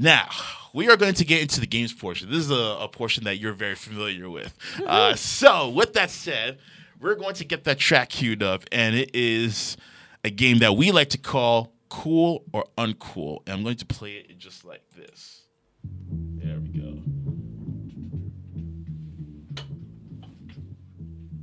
[0.00, 0.28] Now,
[0.72, 2.30] we are going to get into the games portion.
[2.30, 4.54] This is a, a portion that you're very familiar with.
[4.86, 6.58] Uh, so, with that said,
[7.00, 9.76] we're going to get that track queued up, and it is
[10.22, 13.42] a game that we like to call Cool or Uncool.
[13.46, 15.42] And I'm going to play it just like this.
[15.82, 17.02] There we go.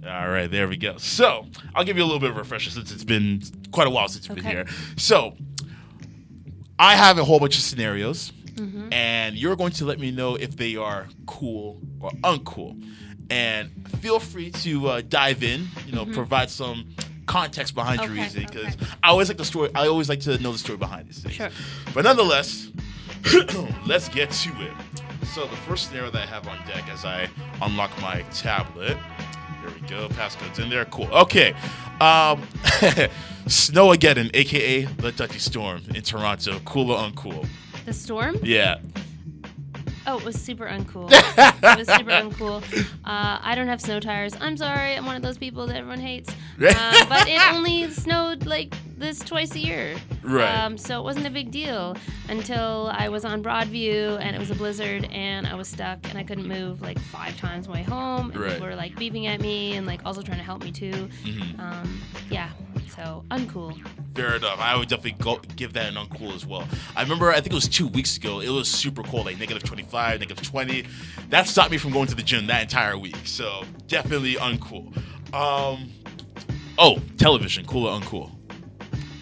[0.09, 0.95] All right, there we go.
[0.95, 3.41] So, I'll give you a little bit of a refresher since it's been
[3.71, 4.65] quite a while since you've been here.
[4.95, 5.35] So,
[6.77, 8.33] I have a whole bunch of scenarios,
[8.91, 12.81] and you're going to let me know if they are cool or uncool.
[13.29, 18.21] And feel free to uh, dive in, you know, provide some context behind your Okay,
[18.21, 18.85] reasoning because okay.
[19.03, 19.69] I always like the story.
[19.73, 21.35] I always like to know the story behind these things.
[21.35, 21.49] Sure.
[21.93, 22.71] But nonetheless,
[23.85, 24.73] let's get to it.
[25.33, 27.27] So the first scenario that I have on deck as I
[27.61, 28.97] unlock my tablet.
[29.63, 30.07] There we go.
[30.09, 30.85] Passcode's in there.
[30.85, 31.07] Cool.
[31.07, 31.53] Okay.
[31.99, 32.43] Um,
[33.47, 36.59] Snowmageddon, aka the Dutchy Storm in Toronto.
[36.65, 37.47] Cool or uncool?
[37.85, 38.37] The storm?
[38.43, 38.79] Yeah.
[40.07, 41.09] Oh, it was super uncool.
[41.11, 42.61] it was super uncool.
[43.03, 44.35] Uh, I don't have snow tires.
[44.39, 44.95] I'm sorry.
[44.95, 46.33] I'm one of those people that everyone hates.
[46.57, 49.97] Uh, but it only snowed like this twice a year.
[50.23, 50.47] Right.
[50.49, 51.97] Um, so it wasn't a big deal
[52.29, 56.17] until I was on Broadview and it was a blizzard and I was stuck and
[56.17, 58.31] I couldn't move like five times my home.
[58.31, 58.53] And Right.
[58.53, 60.91] people were like beeping at me and like also trying to help me too.
[61.25, 61.59] Mm-hmm.
[61.59, 62.49] Um, yeah.
[62.89, 63.77] So uncool.
[64.15, 64.59] Fair enough.
[64.59, 66.67] I would definitely go, give that an uncool as well.
[66.95, 68.39] I remember, I think it was two weeks ago.
[68.39, 70.85] It was super cold, like negative 25, negative 20.
[71.29, 73.17] That stopped me from going to the gym that entire week.
[73.25, 74.95] So definitely uncool.
[75.33, 75.91] Um,
[76.77, 78.31] oh, television, cool or uncool?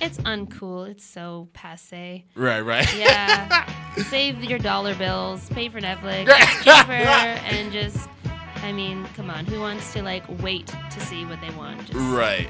[0.02, 0.90] It's uncool.
[0.90, 2.26] It's so passe.
[2.36, 2.94] Right, right.
[2.96, 3.66] Yeah.
[4.10, 6.28] Save your dollar bills, pay for Netflix,
[6.62, 8.10] cheaper, and just,
[8.58, 9.46] I mean, come on.
[9.46, 11.86] Who wants to, like, wait to see what they want?
[11.86, 12.50] Just, right.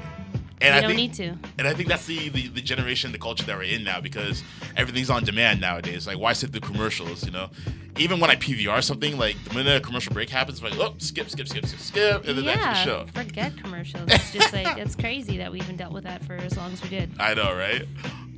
[0.60, 1.36] And You I don't think, need to.
[1.58, 4.42] And I think that's the, the, the generation, the culture that we're in now because
[4.76, 6.06] everything's on demand nowadays.
[6.06, 7.50] Like, why sit through commercials, you know?
[7.96, 10.94] Even when I PVR something, like, the minute a commercial break happens, I'm like, oh,
[10.98, 13.06] skip, skip, skip, skip, skip, and then back to the show.
[13.12, 14.10] forget commercials.
[14.10, 16.82] It's just like, it's crazy that we even dealt with that for as long as
[16.82, 17.10] we did.
[17.18, 17.84] I know, right?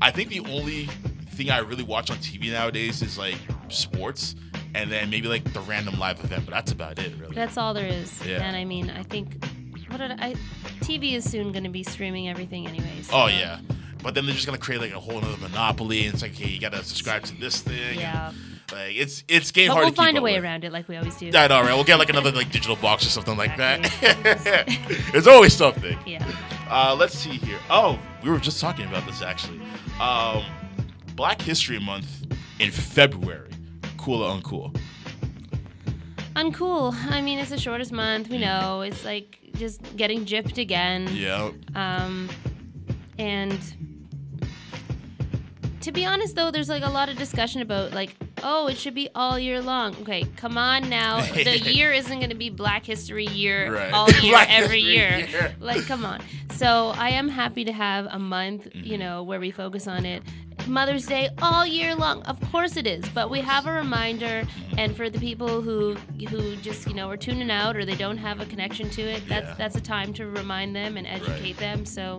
[0.00, 0.88] I think the only
[1.30, 3.36] thing I really watch on TV nowadays is like
[3.68, 4.34] sports,
[4.74, 7.34] and then maybe like the random live event, but that's about it, really.
[7.34, 8.24] That's all there is.
[8.26, 8.42] Yeah.
[8.42, 9.42] And I mean, I think,
[9.88, 10.34] what did I,
[10.86, 13.10] TV is soon going to be streaming everything anyways.
[13.12, 13.58] oh yeah,
[14.02, 16.48] but then they're just gonna create like a whole other monopoly, and it's like, hey,
[16.48, 17.98] you gotta subscribe to this thing.
[17.98, 18.32] Yeah.
[18.72, 20.42] Like it's it's game But hard we'll to find a way with.
[20.42, 21.30] around it like we always do.
[21.32, 21.74] I all right.
[21.74, 23.98] We'll get like another like digital box or something like Exactly.
[24.44, 25.08] that.
[25.12, 25.96] There's always something.
[26.04, 26.26] Yeah.
[26.68, 27.58] Uh, let's see here.
[27.70, 29.60] Oh, we were just talking about this actually.
[30.00, 30.42] Um,
[31.14, 32.26] Black History Month
[32.58, 33.50] in February.
[33.98, 34.76] Cool or uncool?
[36.36, 36.94] Uncool.
[37.10, 38.28] I mean, it's the shortest month.
[38.28, 38.82] We know.
[38.82, 41.08] It's like just getting gypped again.
[41.12, 41.50] Yeah.
[41.74, 42.28] Um,
[43.18, 43.58] and
[45.80, 48.94] to be honest, though, there's like a lot of discussion about like, oh, it should
[48.94, 49.94] be all year long.
[50.02, 51.24] Okay, come on now.
[51.32, 53.92] The year isn't going to be Black History Year Right.
[53.92, 55.18] all year, Black every year.
[55.28, 55.54] Year.
[55.60, 56.20] Like, come on.
[56.50, 58.84] So I am happy to have a month, Mm-hmm.
[58.84, 60.22] you know, where we focus on it.
[60.66, 62.22] Mother's Day all year long.
[62.22, 64.44] Of course it is, but we have a reminder,
[64.76, 65.94] and for the people who
[66.28, 69.22] who just you know are tuning out or they don't have a connection to it,
[69.28, 69.54] that's Yeah.
[69.56, 71.84] that's a time to remind them and educate them.
[71.86, 72.18] So,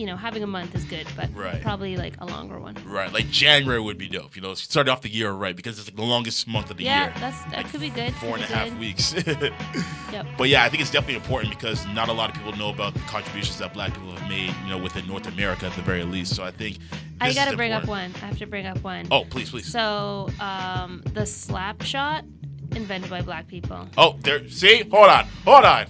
[0.00, 1.60] you know, having a month is good, but Right.
[1.60, 2.74] probably like a longer one.
[2.86, 4.34] Right, like January would be dope.
[4.34, 6.84] You know, start off the year right because it's like the longest month of the
[6.84, 7.12] Yeah, year.
[7.14, 8.14] Yeah, that's that could be good.
[8.14, 8.78] Four and a half good.
[8.78, 9.14] weeks.
[10.10, 10.26] Yep.
[10.36, 12.94] but yeah, I think it's definitely important because not a lot of people know about
[12.94, 14.52] the contributions that Black people have made.
[14.64, 16.34] You know, within North America at the very least.
[16.34, 16.78] So I think
[17.20, 18.12] I gotta bring up one.
[18.22, 19.06] I have to bring up one.
[19.12, 19.66] Oh, please, please.
[19.70, 22.24] So, um, the slap shot
[22.74, 23.86] invented by black people.
[23.98, 24.48] oh, there.
[24.48, 25.86] See, hold on, hold on.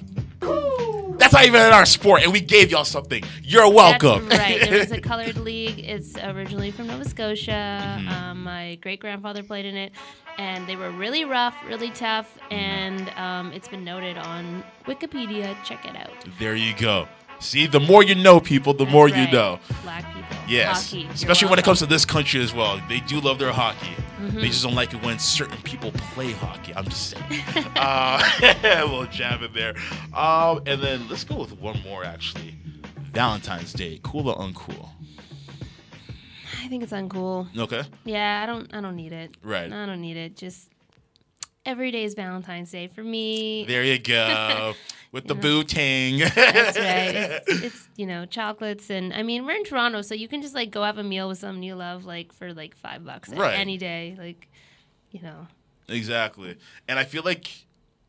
[1.20, 3.22] That's not even in our sport, and we gave y'all something.
[3.42, 4.28] You're welcome.
[4.28, 4.62] That's right.
[4.62, 5.78] It was a colored league.
[5.78, 7.50] It's originally from Nova Scotia.
[7.52, 8.08] Mm-hmm.
[8.08, 9.92] Um, my great grandfather played in it,
[10.38, 15.56] and they were really rough, really tough, and um, it's been noted on Wikipedia.
[15.64, 16.10] Check it out.
[16.38, 17.06] there you go.
[17.38, 19.58] See, the more you know, people, the more That's you know.
[19.82, 20.36] Black people.
[20.46, 21.08] Yes, Hockey.
[21.12, 22.80] Especially when it comes to this country as well.
[22.88, 23.94] They do love their hockey.
[24.20, 24.40] Mm-hmm.
[24.40, 26.74] They just don't like it when certain people play hockey.
[26.74, 27.42] I'm just saying.
[27.76, 28.22] uh,
[28.62, 29.74] a little jab in there.
[30.14, 32.54] Um, and then let's go with one more actually.
[33.12, 34.88] Valentine's Day, cool or uncool?
[36.62, 37.48] I think it's uncool.
[37.56, 37.82] Okay.
[38.04, 38.72] Yeah, I don't.
[38.74, 39.36] I don't need it.
[39.42, 39.72] Right.
[39.72, 40.36] I don't need it.
[40.36, 40.70] Just
[41.64, 43.64] every day is Valentine's Day for me.
[43.66, 44.74] There you go.
[45.12, 46.18] With the boo tang.
[46.20, 47.42] That's right.
[47.48, 50.54] It's, it's you know chocolates and I mean we're in Toronto, so you can just
[50.54, 53.58] like go have a meal with someone you love like for like five bucks Right.
[53.58, 54.16] any day.
[54.18, 54.48] Like,
[55.10, 55.48] you know,
[55.88, 56.56] Exactly.
[56.86, 57.50] And I feel like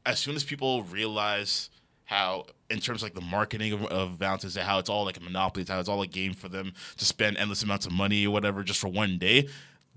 [0.06, 1.70] as soon as people realize
[2.06, 5.18] how, in terms of like the marketing of, of Valentine's Day, how it's all like
[5.18, 8.28] a monopoly, how it's all a game for them to spend endless amounts of money
[8.28, 9.48] or whatever just for one day,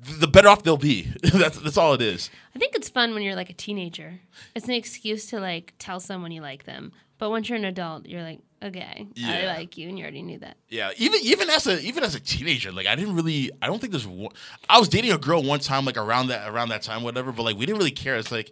[0.04, 1.02] the better off they'll be.
[1.22, 2.30] that's that's all it is.
[2.54, 4.20] I think it's fun when you're like a teenager.
[4.54, 6.92] It's an excuse to like tell someone you like them.
[7.18, 10.38] But once you're an adult, you're like, okay, I like you, and you already knew
[10.40, 10.56] that.
[10.68, 13.78] Yeah, even even as a even as a teenager, like I didn't really, I don't
[13.80, 14.06] think there's.
[14.06, 14.32] One,
[14.68, 17.30] I was dating a girl one time, like around that around that time, whatever.
[17.32, 18.16] But like we didn't really care.
[18.16, 18.50] It's like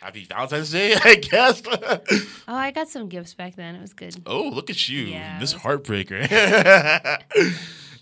[0.00, 1.62] Happy Valentine's Day, I guess.
[2.48, 3.76] Oh, I got some gifts back then.
[3.76, 4.16] It was good.
[4.26, 6.26] Oh, look at you, Yeah, it was- Heartbreaker.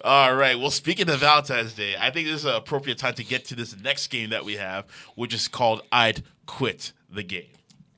[0.03, 0.59] All right.
[0.59, 3.55] Well, speaking of Valentine's Day, I think this is an appropriate time to get to
[3.55, 7.45] this next game that we have, which is called "I'd Quit the Game."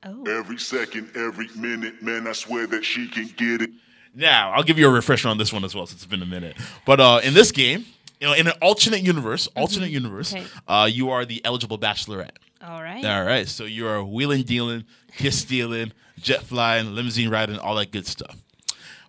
[0.05, 3.69] Oh, Every second, every minute, man, I swear that she can get it.
[4.13, 6.25] Now, I'll give you a refresher on this one as well, since it's been a
[6.25, 6.57] minute.
[6.85, 7.85] But uh, in this game,
[8.19, 10.45] you know, in an alternate universe, alternate universe, Okay.
[10.67, 12.35] uh, you are the eligible bachelorette.
[12.61, 13.03] All right.
[13.05, 13.47] All right.
[13.47, 14.83] So you're wheeling, dealing,
[15.15, 18.42] kiss stealing, jet flying, limousine riding, all that good stuff.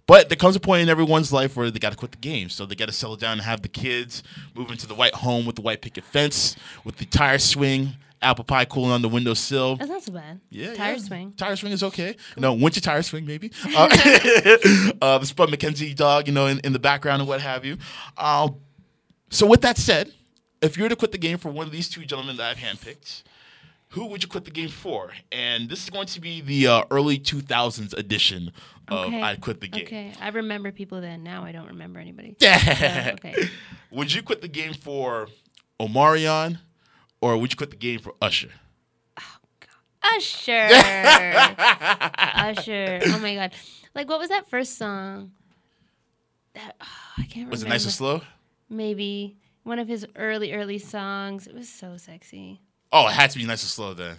[0.06, 2.50] But there comes a point in everyone's life where they got to quit the game.
[2.50, 4.22] So they got to settle down and have the kids,
[4.54, 8.44] move into the white home with the white picket fence, with the tire swing, apple
[8.44, 9.76] pie cooling on the windowsill.
[9.76, 10.40] That's not so bad.
[10.50, 10.98] Yeah, Tire yeah.
[10.98, 11.32] swing.
[11.36, 12.16] Tire swing is okay.
[12.36, 13.50] No, winter tire swing maybe.
[13.76, 13.88] Uh,
[15.02, 17.76] uh, the Spud MacKenzie dog, you know, in, in the background and what have you.
[18.16, 18.48] Uh,
[19.30, 20.12] so with that said,
[20.62, 22.56] if you were to quit the game for one of these two gentlemen that I've
[22.58, 23.22] handpicked,
[23.88, 25.12] who would you quit the game for?
[25.32, 28.52] And this is going to be the uh, early 2000s edition
[28.88, 29.22] of Okay.
[29.22, 29.84] I'd Quit the Game.
[29.84, 30.12] Okay.
[30.20, 31.22] I remember people then.
[31.22, 32.36] Now I don't remember anybody.
[32.38, 32.58] Yeah.
[33.10, 33.48] Oh, okay.
[33.90, 35.28] Would you quit the game for
[35.80, 36.58] Omarion
[37.20, 38.50] or would you quit the game for Usher?
[39.18, 40.68] Oh, Usher.
[42.18, 43.00] Usher.
[43.06, 43.54] Oh my god.
[43.94, 45.32] Like what was that first song?
[46.54, 46.86] That oh,
[47.18, 47.50] I can't remember.
[47.52, 48.22] Was it nice and slow?
[48.68, 51.46] Maybe one of his early early songs.
[51.46, 52.60] It was so sexy.
[52.92, 54.16] Oh, it had to be nice and slow then.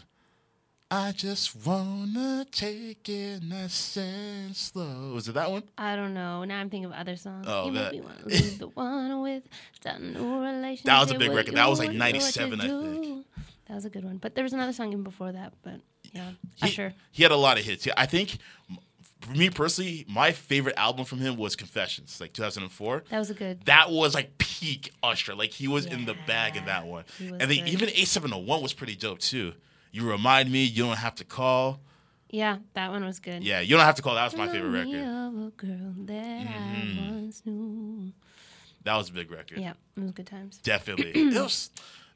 [0.92, 5.14] I just wanna take it nice and slow.
[5.16, 5.64] Was it that one?
[5.78, 6.44] I don't know.
[6.44, 7.46] Now I'm thinking of other songs.
[7.50, 10.86] Oh, you that- make want to leave the one with start new relationship.
[10.86, 11.56] That was a big record.
[11.56, 13.26] That was like 97, I think.
[13.68, 14.18] That was a good one.
[14.18, 15.54] But there was another song even before that.
[15.64, 15.82] But
[16.14, 16.94] yeah, He, Usher.
[17.12, 17.88] he had a lot of hits.
[17.88, 18.38] Yeah, I think,
[19.22, 23.06] for me personally, my favorite album from him was Confessions, like 2004.
[23.10, 23.66] That was a good.
[23.66, 25.34] That was like peak Usher.
[25.34, 27.06] Like he was in the bag in that one.
[27.18, 29.54] he was And then even 8701 was pretty dope too.
[29.96, 31.80] You remind me, you don't have to call.
[32.30, 33.46] Yeah, that one was good.
[33.46, 34.16] Yeah, you don't have to call.
[34.16, 34.92] That was my favorite record.
[34.92, 35.38] Mm-hmm.
[35.38, 38.12] of a girl that I once knew.
[38.84, 39.58] That was a big record.
[39.58, 40.58] Yeah, it was good times.
[40.58, 41.12] Definitely.
[41.16, 41.70] it was,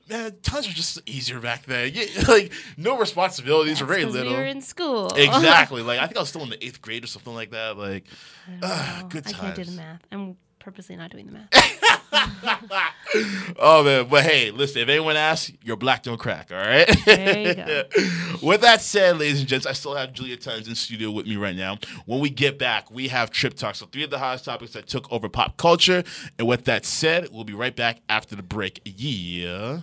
[0.10, 1.92] man, times were just easier back then.
[1.94, 4.34] Yeah, like, no responsibilities or very little.
[4.34, 5.08] We were in school.
[5.16, 5.82] exactly.
[5.82, 7.78] Like, I think I was still in the eighth grade or something like that.
[7.78, 8.04] Like,
[8.60, 9.08] know.
[9.08, 10.02] good I can't do the math.
[10.12, 11.48] I'm purposely not doing the math.
[13.62, 14.82] Oh man, but hey, listen.
[14.84, 16.50] If anyone asks, your black don't crack.
[16.52, 16.88] All right.
[17.06, 17.84] There you go.
[18.44, 21.36] with that said, ladies and gents, I still have Julia Tynes in studio with me
[21.36, 21.80] right now.
[22.06, 23.76] When we get back, we have Trip Talk.
[23.76, 26.04] So three of the hottest topics that took over pop culture.
[26.38, 28.80] And with that said, we'll be right back after the break.
[28.86, 29.82] Yeah.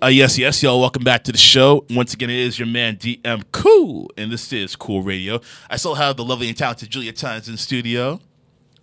[0.00, 0.80] Uh, yes, yes, y'all.
[0.80, 1.84] Welcome back to the show.
[1.90, 5.40] Once again, it is your man DM Cool, and this is Cool Radio.
[5.68, 8.20] I still have the lovely and talented Julia Tynes in studio.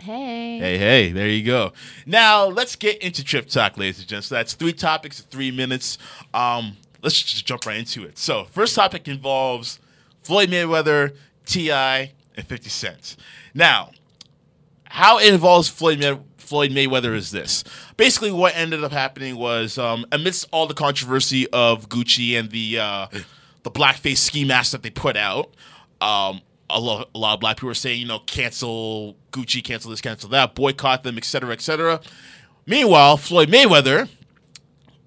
[0.06, 0.60] Hey.
[0.60, 1.74] Hey, hey, there you go.
[2.06, 4.28] Now let's get into trip talk, ladies and gents.
[4.28, 5.98] So that's three topics, three minutes.
[6.32, 8.20] Um, let's just jump right into it.
[8.20, 9.80] So, first topic involves
[10.22, 11.16] Floyd Mayweather,
[11.48, 13.16] T.I., and Fifty Cent.
[13.56, 13.92] Now,
[14.84, 17.64] how it involves Floyd, May- Floyd Mayweather is this.
[17.98, 22.78] Basically, what ended up happening was um, amidst all the controversy of Gucci and the
[22.78, 23.08] uh,
[23.64, 25.52] the blackface ski mask that they put out,
[26.00, 29.92] um, a, lot, a lot of black people were saying, you know, cancel Gucci, cancel
[29.92, 32.02] this, cancel that, boycott them, etc., etc.
[32.66, 34.10] Meanwhile, Floyd Mayweather,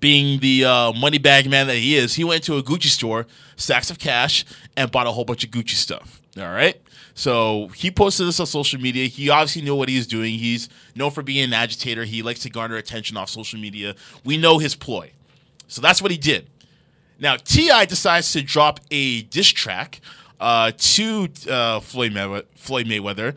[0.00, 3.26] being the uh, money bag man that he is, he went to a Gucci store,
[3.56, 4.44] stacks of cash,
[4.76, 6.22] and bought a whole bunch of Gucci stuff.
[6.36, 6.80] All right.
[7.14, 9.06] So he posted this on social media.
[9.08, 10.38] He obviously knew what he was doing.
[10.38, 12.04] He's known for being an agitator.
[12.04, 13.96] He likes to garner attention off social media.
[14.24, 15.10] We know his ploy.
[15.66, 16.48] So that's what he did.
[17.18, 17.86] Now T.I.
[17.86, 20.00] decides to drop a diss track
[20.40, 22.12] uh, to uh, Floyd,
[22.56, 23.34] Floyd Mayweather.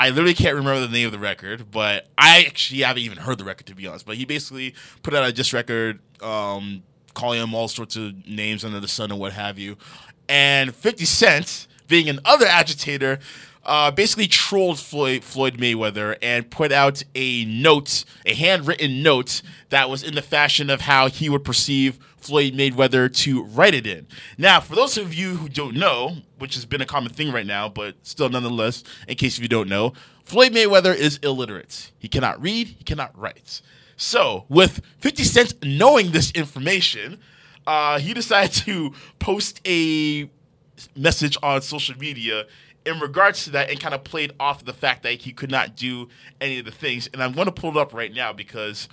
[0.00, 3.38] I literally can't remember the name of the record, but I actually haven't even heard
[3.38, 4.06] the record to be honest.
[4.06, 6.82] But he basically put out a diss record, um,
[7.14, 9.76] calling him all sorts of names under the sun and what have you.
[10.28, 13.18] And 50 Cent, being an other agitator,
[13.64, 19.90] uh, basically trolled Floyd, Floyd Mayweather and put out a note, a handwritten note that
[19.90, 24.06] was in the fashion of how he would perceive Floyd Mayweather to write it in.
[24.36, 27.46] Now, for those of you who don't know, which has been a common thing right
[27.46, 29.92] now, but still nonetheless, in case you don't know,
[30.24, 31.92] Floyd Mayweather is illiterate.
[31.98, 33.62] He cannot read, he cannot write.
[33.96, 37.18] So, with 50 Cent knowing this information,
[37.66, 40.30] uh, he decided to post a
[40.94, 42.46] message on social media
[42.86, 45.76] in regards to that and kind of played off the fact that he could not
[45.76, 46.08] do
[46.40, 47.08] any of the things.
[47.12, 48.88] And I'm going to pull it up right now because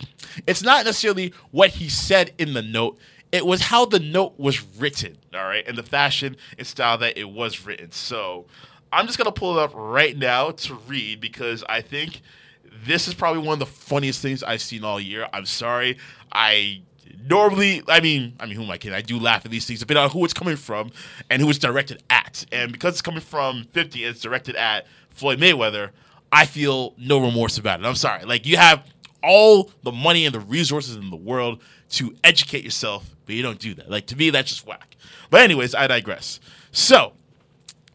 [0.46, 2.98] it's not necessarily what he said in the note.
[3.36, 7.18] It was how the note was written, all right, and the fashion and style that
[7.18, 7.92] it was written.
[7.92, 8.46] So
[8.94, 12.22] I'm just to pull it up right now to read because I think
[12.86, 15.28] this is probably one of the funniest things I've seen all year.
[15.34, 15.98] I'm sorry.
[16.32, 16.82] I
[17.28, 18.96] normally, I mean, I mean, who am I kidding?
[18.96, 20.92] I do laugh at these things, depending on who it's coming from
[21.30, 22.46] and who it's directed at.
[22.54, 25.90] And because it's coming from 50 and it's directed at Floyd Mayweather,
[26.32, 27.86] I feel no remorse about it.
[27.86, 28.24] I'm sorry.
[28.24, 28.86] Like, you have
[29.24, 33.60] all the money and the resources in the world to educate yourself, but you don't
[33.60, 33.90] do that.
[33.90, 34.96] Like, to me, that's just whack.
[35.30, 36.40] But, anyways, I digress.
[36.72, 37.14] So,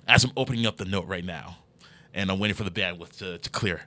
[0.08, 1.58] as I'm opening up the note right now,
[2.14, 3.82] and I'm waiting for the bandwidth to, to clear.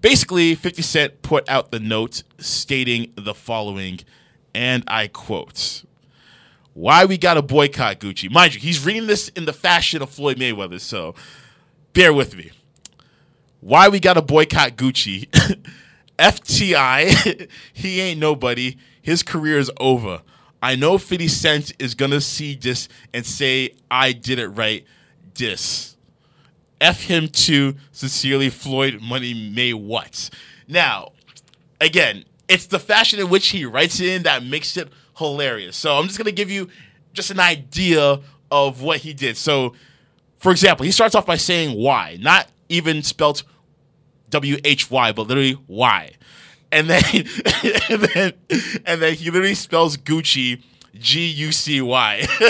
[0.00, 4.00] Basically, 50 Cent put out the note stating the following,
[4.54, 5.84] and I quote
[6.74, 8.30] Why we gotta boycott Gucci?
[8.30, 11.14] Mind you, he's reading this in the fashion of Floyd Mayweather, so
[11.92, 12.50] bear with me.
[13.60, 15.28] Why we gotta boycott Gucci?
[16.18, 18.76] FTI, he ain't nobody.
[19.00, 20.22] His career is over.
[20.62, 24.84] I know 50 Cent is gonna see this and say, I did it right.
[25.34, 25.96] This.
[26.80, 27.76] F him too.
[27.92, 30.30] Sincerely, Floyd Money May what?
[30.66, 31.12] Now,
[31.80, 35.76] again, it's the fashion in which he writes it in that makes it hilarious.
[35.76, 36.68] So I'm just gonna give you
[37.12, 39.36] just an idea of what he did.
[39.36, 39.74] So,
[40.38, 43.42] for example, he starts off by saying why, not even spelt
[44.30, 46.12] W H Y, but literally Y.
[46.70, 47.02] And then,
[47.90, 48.32] and then,
[48.84, 50.62] and then he literally spells Gucci
[50.94, 52.26] G U C Y.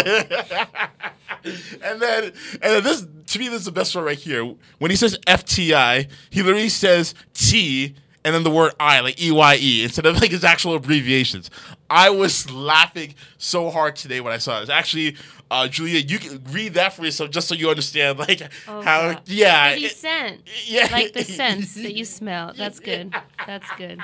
[1.83, 4.55] and then, and then this to me, this is the best one right here.
[4.79, 7.95] When he says FTI, he literally says T
[8.25, 11.51] and then the word I, like E Y E, instead of like his actual abbreviations.
[11.91, 14.69] I was laughing so hard today when I saw this.
[14.69, 15.17] Actually,
[15.51, 19.13] uh, Julia, you can read that for yourself just so you understand, like Oh, how,
[19.15, 19.23] God.
[19.27, 20.41] yeah, Fifty it- Cent.
[20.67, 20.89] yeah.
[20.93, 22.53] Like the scents that you smell.
[22.57, 23.15] That's good.
[23.47, 24.01] That's good.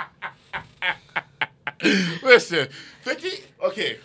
[2.23, 2.69] Listen,
[3.03, 3.29] 50.
[3.63, 3.99] Okay.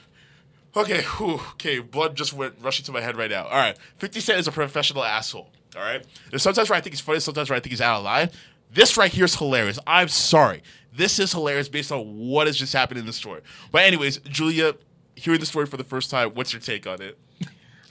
[0.76, 1.01] Okay.
[1.18, 1.80] whew, okay.
[1.80, 3.45] Blood just went rushing to my head right now.
[3.45, 3.78] All right.
[3.97, 5.49] 50 Cent is a professional asshole.
[5.76, 6.03] All right.
[6.30, 8.30] There's sometimes where I think he's funny, sometimes where I think he's out of line.
[8.72, 9.80] This right here is hilarious.
[9.88, 10.61] I'm sorry.
[10.93, 13.41] This is hilarious based on what has just happened in the story.
[13.72, 14.76] But, anyways, Julia,
[15.15, 17.17] hearing the story for the first time, what's your take on it?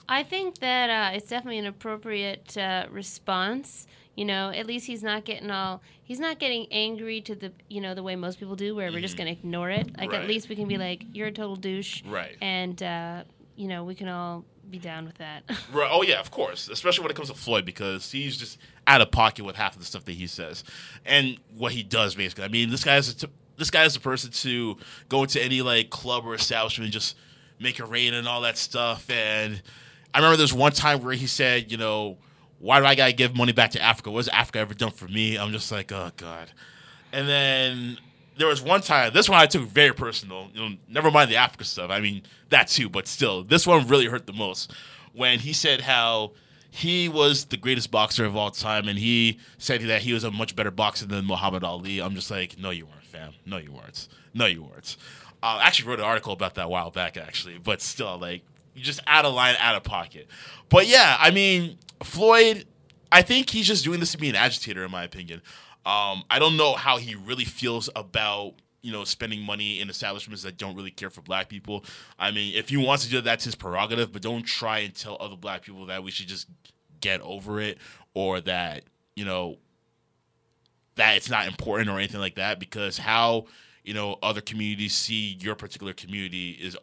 [0.08, 3.86] I think that uh, it's definitely an appropriate uh, response.
[4.14, 7.80] You know, at least he's not getting all he's not getting angry to the you
[7.80, 9.96] know the way most people do, where we're just gonna ignore it.
[9.96, 10.22] Like Right.
[10.22, 12.36] at least we can be like, you're a total douche, Right.
[12.40, 13.22] And uh,
[13.54, 15.44] you know we can all be down with that.
[15.72, 15.88] Right.
[15.92, 16.68] Oh yeah, of course.
[16.68, 18.58] Especially when it comes to Floyd because he's just
[18.88, 20.64] out of pocket with half of the stuff that he says
[21.04, 22.16] and what he does.
[22.16, 23.14] Basically, I mean, this guy is
[23.56, 24.76] this guy is the person to
[25.08, 27.16] go into any like club or establishment and just
[27.60, 29.08] make it rain and all that stuff.
[29.10, 29.62] And
[30.14, 32.16] I remember there's one time where he said, you know,
[32.58, 34.10] why do I gotta give money back to Africa?
[34.10, 35.36] What has Africa ever done for me?
[35.36, 36.50] I'm just like, oh god.
[37.12, 37.98] And then
[38.38, 40.48] there was one time, this one I took very personal.
[40.54, 41.90] You know, never mind the Africa stuff.
[41.90, 44.72] I mean that too, but still, this one really hurt the most
[45.12, 46.32] when he said how
[46.70, 50.30] he was the greatest boxer of all time, and he said that he was a
[50.30, 52.00] much better boxer than Muhammad Ali.
[52.00, 53.32] I'm just like, no, you weren't, fam.
[53.46, 54.08] No, you weren't.
[54.34, 54.96] No, you weren't.
[55.42, 58.42] Uh, I actually wrote an article about that a while back, actually, but still, like,
[58.74, 60.28] you just out of line, out of pocket.
[60.68, 62.66] But yeah, I mean, Floyd,
[63.10, 65.42] I think he's just doing this to be an agitator, in my opinion.
[65.86, 70.42] Um, I don't know how he really feels about you know spending money in establishments
[70.42, 71.84] that don't really care for black people.
[72.18, 74.12] I mean, if he wants to do that, that's his prerogative.
[74.12, 76.46] But don't try and tell other black people that we should just
[77.00, 77.78] get over it
[78.14, 79.58] or that you know
[80.96, 83.46] that it's not important or anything like that because how
[83.84, 86.76] you know other communities see your particular community is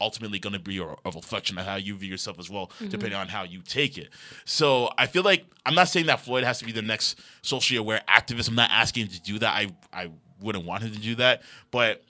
[0.00, 2.88] ultimately going to be a, a reflection of how you view yourself as well mm-hmm.
[2.88, 4.08] depending on how you take it
[4.44, 7.78] so i feel like i'm not saying that floyd has to be the next socially
[7.78, 10.10] aware activist i'm not asking him to do that i i
[10.42, 12.02] wouldn't want him to do that but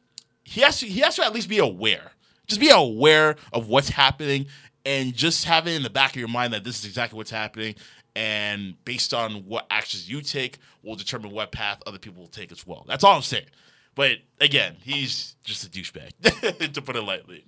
[0.45, 2.13] he has to he has to at least be aware.
[2.47, 4.47] Just be aware of what's happening
[4.85, 7.31] and just have it in the back of your mind that this is exactly what's
[7.31, 7.77] happening.
[8.15, 12.53] And based on what actions you take will determine what path other people will take
[12.53, 12.85] as well.
[12.87, 13.47] That's all i'm saying.
[13.95, 17.45] But again he's just a douchebag to put it lightly.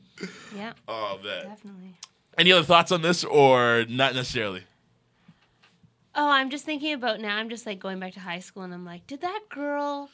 [0.57, 1.49] Yeah, oh man.
[1.49, 1.97] Definitely.
[2.39, 4.63] any other thoughts on this or not necessarily?
[6.17, 7.37] Oh, I'm just thinking about now.
[7.37, 10.11] I'm just like going back to high school, and I'm like, did that girl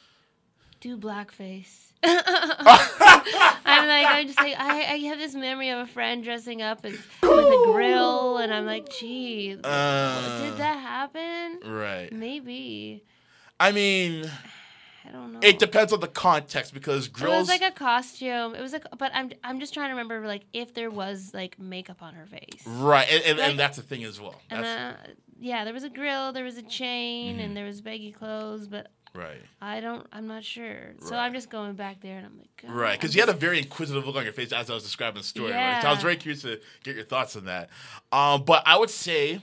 [0.81, 1.87] do blackface?
[2.03, 6.83] I'm like, I'm just like, I, I have this memory of a friend dressing up
[6.83, 11.59] as with a grill, and I'm like, gee, uh, did that happen?
[11.71, 13.03] right Maybe.
[13.59, 14.25] i mean
[15.07, 15.39] I don't know.
[15.41, 18.53] it depends on the context because It was like a costume.
[18.55, 21.57] It was like, but I'm I'm just trying to remember like if there was like
[21.59, 22.65] makeup on her face.
[22.67, 24.93] right and, and, Like- and that's the thing as well And uh,
[25.39, 27.45] yeah, there was a grill, there was a chain, Mm-hmm.
[27.45, 30.07] and there was baggy clothes, but right I don't.
[30.11, 30.93] I'm not sure.
[30.99, 33.33] So I'm just going back there, and I'm like, God, Right, because you had a
[33.33, 35.51] very inquisitive look on your face as I was describing the story.
[35.51, 35.81] Right?
[35.81, 37.69] So I was very curious to get your thoughts on that.
[38.11, 39.41] Um, but I would say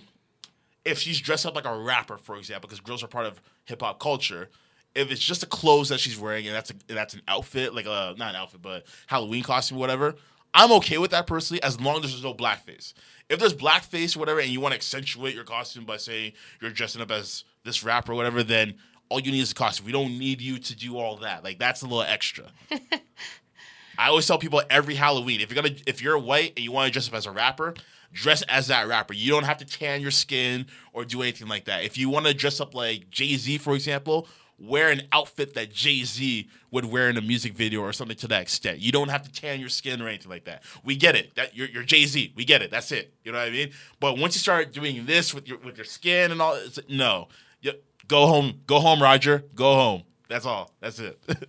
[0.85, 3.83] if she's dressed up like a rapper, for example, because girls are part of hip
[3.83, 4.49] hop culture.
[4.95, 7.75] If it's just the clothes that she's wearing and that's a, and that's an outfit,
[7.75, 10.17] like a not an outfit, but Halloween costume, or whatever,
[10.55, 12.95] I'm okay with that personally, as long as there's no blackface.
[13.29, 16.71] If there's blackface or whatever, and you want to accentuate your costume by saying you're
[16.71, 18.75] dressing up as this rapper or whatever, then
[19.09, 19.87] all you need is a costume.
[19.87, 21.45] We don't need you to do all that.
[21.45, 22.47] Like that's a little extra.
[23.99, 26.87] I always tell people every Halloween, if you're gonna if you're white and you want
[26.87, 27.75] to dress up as a rapper,
[28.13, 29.15] dress as that rapper.
[29.15, 31.85] You don't have to tan your skin or do anything like that.
[31.85, 34.29] If you want to dress up like Jay Z, for example,
[34.59, 38.29] wear an outfit that Jay Z would wear in a music video or something to
[38.29, 38.81] that extent.
[38.81, 40.63] You don't have to tan your skin or anything like that.
[40.85, 41.35] We get it.
[41.37, 42.33] That you're, you're Jay Z.
[42.37, 42.71] We get it.
[42.71, 43.15] That's it.
[43.25, 43.71] You know what I mean?
[44.01, 46.91] But once you start doing this with your with your skin and all, it's like,
[46.91, 47.29] no,
[47.61, 47.73] you,
[48.09, 48.61] go home.
[48.67, 49.45] Go home, Roger.
[49.55, 50.03] Go home.
[50.29, 50.71] That's all.
[50.81, 51.19] That's it.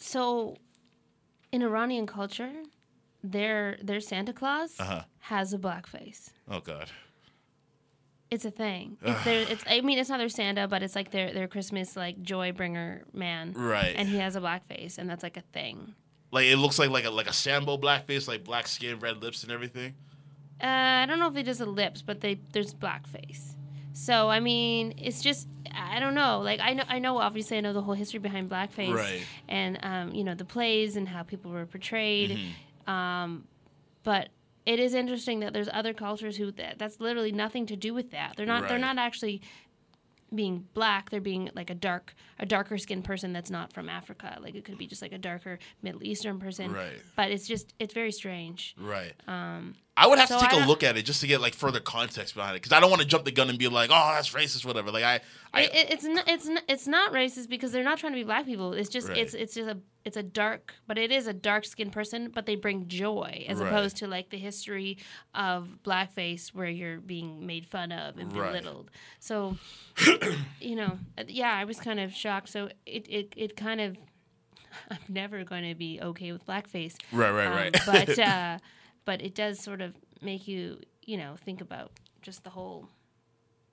[0.00, 0.56] So,
[1.52, 2.52] in Iranian culture,
[3.22, 5.02] their their Santa Claus Uh-huh.
[5.20, 6.30] has a black face.
[6.50, 6.90] oh God.
[8.30, 8.98] It's a thing.
[9.02, 9.40] It's their.
[9.48, 9.64] It's.
[9.66, 13.04] I mean, it's not their Santa, but it's like their their Christmas like joy bringer
[13.14, 13.54] man.
[13.56, 13.94] Right.
[13.96, 15.94] And he has a black face, and that's like a thing.
[16.30, 19.42] Like it looks like like a like a Sambo blackface, like black skin, red lips,
[19.44, 19.94] and everything.
[20.62, 23.54] Uh, I don't know if he does the lips, but they there's blackface.
[24.00, 26.40] So I mean, it's just I don't know.
[26.40, 29.22] Like I know I know obviously I know the whole history behind blackface Right.
[29.48, 32.30] and um, you know the plays and how people were portrayed.
[32.30, 32.90] Mm-hmm.
[32.90, 33.44] Um,
[34.04, 34.28] but
[34.64, 38.12] it is interesting that there's other cultures who that, that's literally nothing to do with
[38.12, 38.34] that.
[38.36, 39.42] They're not they're not actually
[40.34, 44.36] being black they're being like a dark a darker skinned person that's not from africa
[44.42, 47.00] like it could be just like a darker middle eastern person Right.
[47.16, 49.14] but it's just it's very strange Right.
[49.26, 51.54] Um, I would have so to take a look at it just to get like
[51.54, 53.90] further context behind it because I don't want to jump the gun and be like,
[53.92, 54.90] oh, that's racist, whatever.
[54.92, 55.20] Like I,
[55.52, 58.16] I it, it- it's not it's not, it's not racist because they're not trying to
[58.18, 58.72] be black people.
[58.74, 59.18] It's just Right.
[59.18, 62.46] it's it's just a it's a dark, but it is a dark skinned person, but
[62.46, 63.66] they bring joy as Right.
[63.66, 64.96] opposed to like the history
[65.34, 68.46] of blackface where you're being made fun of and Right.
[68.52, 68.90] belittled.
[69.20, 69.56] So,
[70.60, 72.48] you know, uh, yeah, I was kind of shocked.
[72.48, 73.96] So it it it kind of
[74.90, 76.94] I'm never going to be okay with blackface.
[77.12, 77.76] right, right, Um, right.
[77.86, 78.58] but uh,
[79.08, 82.90] but it does sort of make you you know think about just the whole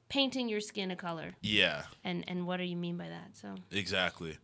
[0.07, 3.53] painting your skin a color yeah, and and what do you mean by that so
[3.69, 4.37] exactly.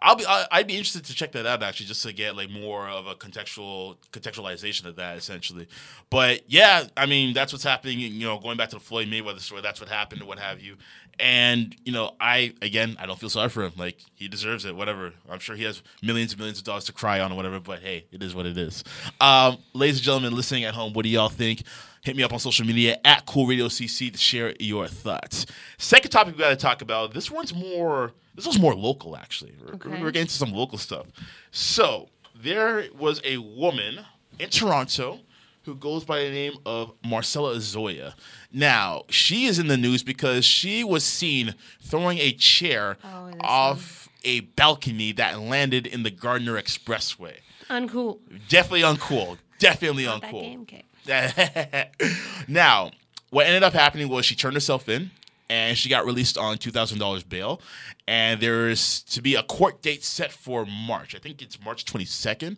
[0.00, 0.26] I'll be.
[0.26, 3.06] I, I'd be interested to check that out actually, just to get like more of
[3.06, 5.68] a contextual contextualization of that essentially.
[6.10, 7.98] But yeah, I mean that's what's happening.
[7.98, 10.60] You know, going back to the Floyd Mayweather story, that's what happened or what have
[10.60, 10.76] you.
[11.18, 13.72] And you know, I again, I don't feel sorry for him.
[13.76, 14.76] Like he deserves it.
[14.76, 15.12] Whatever.
[15.30, 17.60] I'm sure he has millions and millions of dollars to cry on or whatever.
[17.60, 18.84] But hey, it is what it is.
[19.20, 21.62] Um, ladies and gentlemen, listening at home, what do y'all think?
[22.02, 25.46] Hit me up on social media at Cool Radio CC to share your thoughts.
[25.76, 27.12] Second topic we got to talk about.
[27.12, 28.12] This one's more.
[28.34, 29.54] This one's more local, actually.
[29.60, 31.06] We're, we're getting to some local stuff.
[31.50, 34.00] So there was a woman
[34.38, 35.20] in Toronto
[35.66, 38.14] who goes by the name of Marcella Azoya.
[38.52, 44.08] Now she is in the news because she was seen throwing a chair Oh, off
[44.24, 47.34] a balcony that landed in the Gardiner Expressway.
[47.68, 49.38] uncool Definitely uncool.
[49.58, 50.40] Definitely that uncool.
[50.40, 50.84] game kick
[52.48, 52.90] now,
[53.30, 55.10] what ended up happening was she turned herself in
[55.48, 57.60] and she got released on $2,000 bail.
[58.08, 61.14] And there's to be a court date set for March.
[61.14, 62.56] I think it's March 22nd.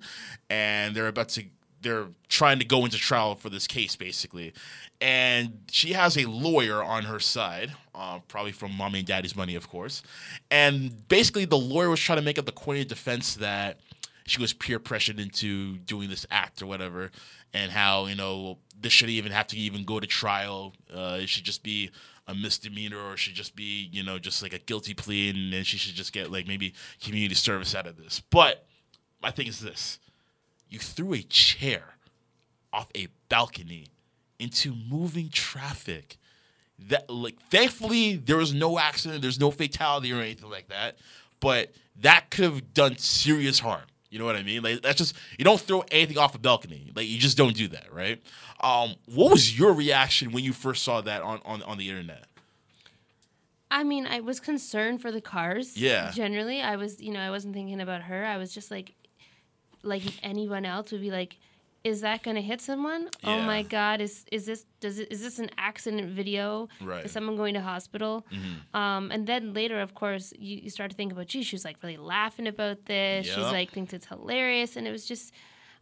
[0.48, 1.44] And they're about to,
[1.80, 4.52] they're trying to go into trial for this case, basically.
[5.00, 9.54] And she has a lawyer on her side, uh, probably from mommy and daddy's money,
[9.54, 10.02] of course.
[10.50, 13.78] And basically, the lawyer was trying to make up the corny defense that
[14.26, 17.10] she was peer pressured into doing this act or whatever,
[17.54, 20.74] and how you know this shouldn't even have to even go to trial.
[20.92, 21.90] Uh, it should just be
[22.26, 25.64] a misdemeanor, or should just be you know just like a guilty plea, and then
[25.64, 28.20] she should just get like maybe community service out of this.
[28.30, 28.66] But
[29.22, 29.98] my thing is this:
[30.68, 31.94] you threw a chair
[32.72, 33.86] off a balcony
[34.38, 36.16] into moving traffic.
[36.88, 40.96] That like thankfully there was no accident, there's no fatality or anything like that.
[41.40, 43.82] But that could have done serious harm.
[44.10, 44.62] You know what I mean?
[44.62, 46.92] Like that's just you don't throw anything off a balcony.
[46.94, 48.22] Like you just don't do that, right?
[48.60, 52.24] Um, what was your reaction when you first saw that on, on, on the internet?
[53.70, 55.76] I mean, I was concerned for the cars.
[55.76, 56.10] Yeah.
[56.10, 58.24] Generally, I was, you know, I wasn't thinking about her.
[58.24, 58.94] I was just like,
[59.82, 61.36] like anyone else would be like,
[61.84, 63.08] is that going to hit someone?
[63.24, 66.68] Oh my God, is is this does it is this an accident video?
[66.80, 67.04] Right.
[67.04, 68.26] Is someone going to hospital?
[68.74, 71.76] Um, and then later, of course, you, you start to think about, gee, she's like
[71.82, 73.26] really laughing about this.
[73.26, 75.32] She's like thinks it's hilarious, and it was just.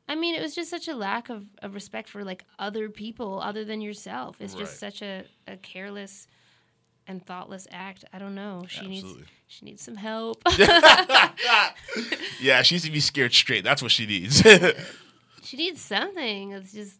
[0.09, 3.40] I mean, it was just such a lack of, of respect for like other people
[3.40, 4.36] other than yourself.
[4.38, 6.28] It's just such a, a careless
[7.07, 8.04] and thoughtless act.
[8.12, 8.66] I don't know.
[8.68, 9.07] She needs
[9.46, 10.42] she needs some help.
[12.40, 13.64] Yeah, she needs to be scared straight.
[13.64, 14.42] That's what she needs.
[15.42, 16.52] she needs something.
[16.52, 16.98] It's just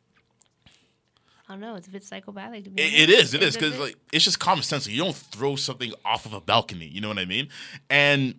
[1.49, 1.77] I don't know.
[1.77, 2.83] It's a bit psychopathic to be.
[2.83, 3.35] It, it is.
[3.35, 4.87] It is It's because like it's just common sense.
[4.87, 6.87] You don't throw something off of a balcony.
[6.87, 7.49] You know what I mean?
[7.91, 8.35] And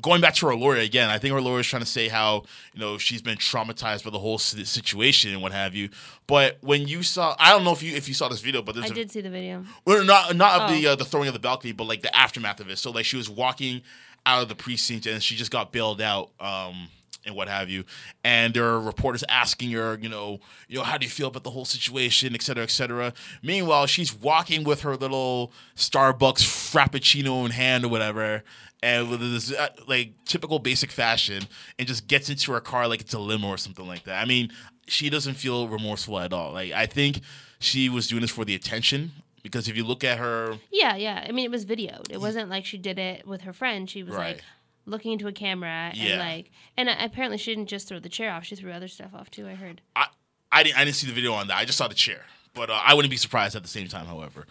[0.00, 2.98] going back to lawyer again, I think lawyer is trying to say how you know
[2.98, 5.88] she's been traumatized by the whole situation and what have you.
[6.26, 8.74] But when you saw, I don't know if you if you saw this video, but
[8.74, 9.64] there's I a, did see the video.
[9.84, 10.92] well, not not of the Oh.
[10.92, 12.78] uh, the throwing of the balcony, but like the aftermath of it.
[12.78, 13.82] So like she was walking
[14.26, 16.30] out of the precinct and she just got bailed out.
[16.38, 16.88] Um,
[17.26, 17.84] and what have you.
[18.24, 21.42] And there are reporters asking her, you know, you know, how do you feel about
[21.44, 23.12] the whole situation, et cetera, et cetera.
[23.42, 28.44] Meanwhile, she's walking with her little Starbucks frappuccino in hand or whatever,
[28.82, 31.44] and with this uh, like typical basic fashion,
[31.78, 34.22] and just gets into her car like it's a limo or something like that.
[34.22, 34.50] I mean,
[34.86, 36.52] she doesn't feel remorseful at all.
[36.52, 37.20] Like I think
[37.60, 39.12] she was doing this for the attention.
[39.40, 41.24] Because if you look at her, Yeah, yeah.
[41.26, 42.10] I mean, it was videoed.
[42.10, 43.88] It wasn't like she did it with her friend.
[43.88, 44.34] She was Right.
[44.36, 44.44] like
[44.84, 46.10] looking into a camera Yeah.
[46.14, 48.44] and like, and apparently she didn't just throw the chair off.
[48.44, 49.46] She threw other stuff off too.
[49.46, 49.80] I heard.
[49.94, 50.06] I,
[50.50, 51.56] I didn't I didn't see the video on that.
[51.56, 52.22] I just saw the chair,
[52.52, 54.06] but uh, I wouldn't be surprised at the same time.
[54.06, 54.44] However,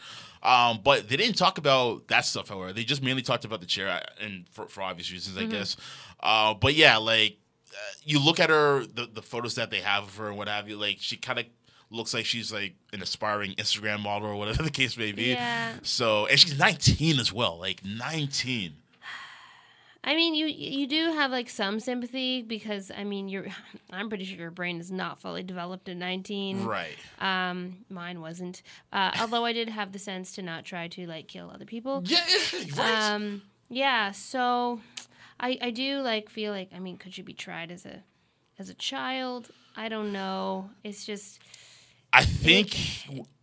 [0.44, 2.50] um, but they didn't talk about that stuff.
[2.50, 5.46] However, they just mainly talked about the chair, uh, and for, for obvious reasons, I
[5.46, 5.78] guess.
[6.20, 7.38] Uh, but yeah, like
[7.72, 10.48] uh, you look at her, the the photos that they have of her and what
[10.48, 10.78] have you.
[10.78, 11.46] Like she kind of
[11.90, 15.32] looks like she's like an aspiring Instagram model or whatever the case may be.
[15.32, 15.74] Yeah.
[15.84, 18.74] So and she's 19 as well, like 19.
[20.08, 23.48] I mean, you you do have like some sympathy because I mean, you're.
[23.92, 26.64] I'm pretty sure your brain is not fully developed at 19.
[26.64, 26.96] Right.
[27.20, 28.64] Um, mine wasn't.
[28.94, 32.04] Uh, although I did have the sense to not try to like kill other people.
[32.06, 32.26] Yeah.
[32.78, 33.12] Right.
[33.12, 34.12] Um, yeah.
[34.12, 34.80] So,
[35.42, 38.02] I I do like feel like I mean, could you be tried as a
[38.58, 39.50] as a child?
[39.76, 40.70] I don't know.
[40.86, 41.40] It's just
[42.14, 42.78] I think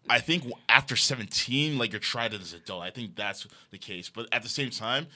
[0.08, 2.82] I think after 17, like you're tried as an adult.
[2.82, 4.08] I think that's the case.
[4.08, 5.08] But at the same time,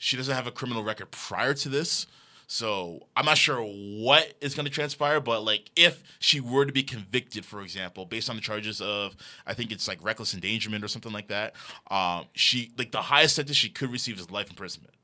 [0.00, 2.06] she doesn't have a criminal record prior to this.
[2.46, 6.72] So I'm not sure what is going to transpire, but like if she were to
[6.72, 9.14] be convicted, for example, based on the charges of
[9.46, 11.54] I think it's like reckless endangerment or something like that,
[11.90, 14.94] um, she like the highest sentence she could receive is life imprisonment.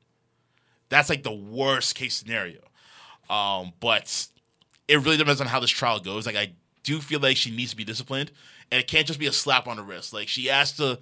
[0.89, 2.59] That's like the worst case scenario.
[3.29, 4.27] Um, but
[4.87, 6.25] it really depends on how this trial goes.
[6.25, 8.31] Like I do feel like she needs to be disciplined,
[8.71, 10.11] and it can't just be a slap on the wrist.
[10.11, 10.97] Like she has to,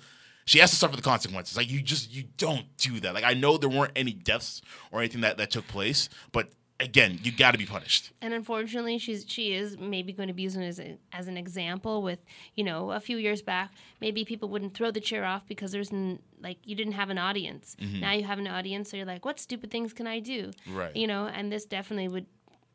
[0.46, 1.58] she has to suffer the consequences.
[1.58, 3.14] Like you just you don't do that.
[3.14, 7.18] Like I know there weren't any deaths or anything that that took place, but again,
[7.24, 8.12] you got to be punished.
[8.22, 11.38] and unfortunately she's she is maybe going to be using it as, a, as an
[11.38, 12.20] example with
[12.56, 13.72] you know a few years back
[14.02, 17.18] maybe people wouldn't throw the chair off because there's n- like you didn't have an
[17.18, 20.52] audience now you have an audience so you're like what stupid things can i do
[20.68, 20.94] Right.
[20.96, 22.26] you know and this definitely would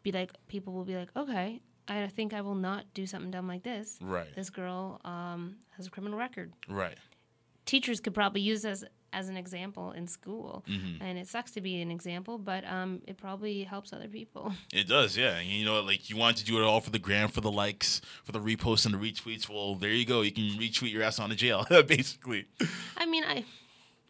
[0.02, 3.46] be like people will be like okay i think i will not do something dumb
[3.46, 4.34] like this Right.
[4.34, 6.96] this girl um, has a criminal record Right.
[7.72, 11.02] Teachers could probably use as as an example in school Mm-hmm.
[11.04, 14.44] and it sucks to be an example but um, it probably helps other people
[14.80, 15.40] It does, yeah.
[15.40, 18.00] You know, like you want to do it all for the gram, for the likes,
[18.26, 19.44] for the reposts and the retweets.
[19.48, 20.18] Well, there you go.
[20.28, 21.60] You can retweet your ass on to jail,
[21.96, 22.42] basically.
[23.02, 23.44] I mean, I,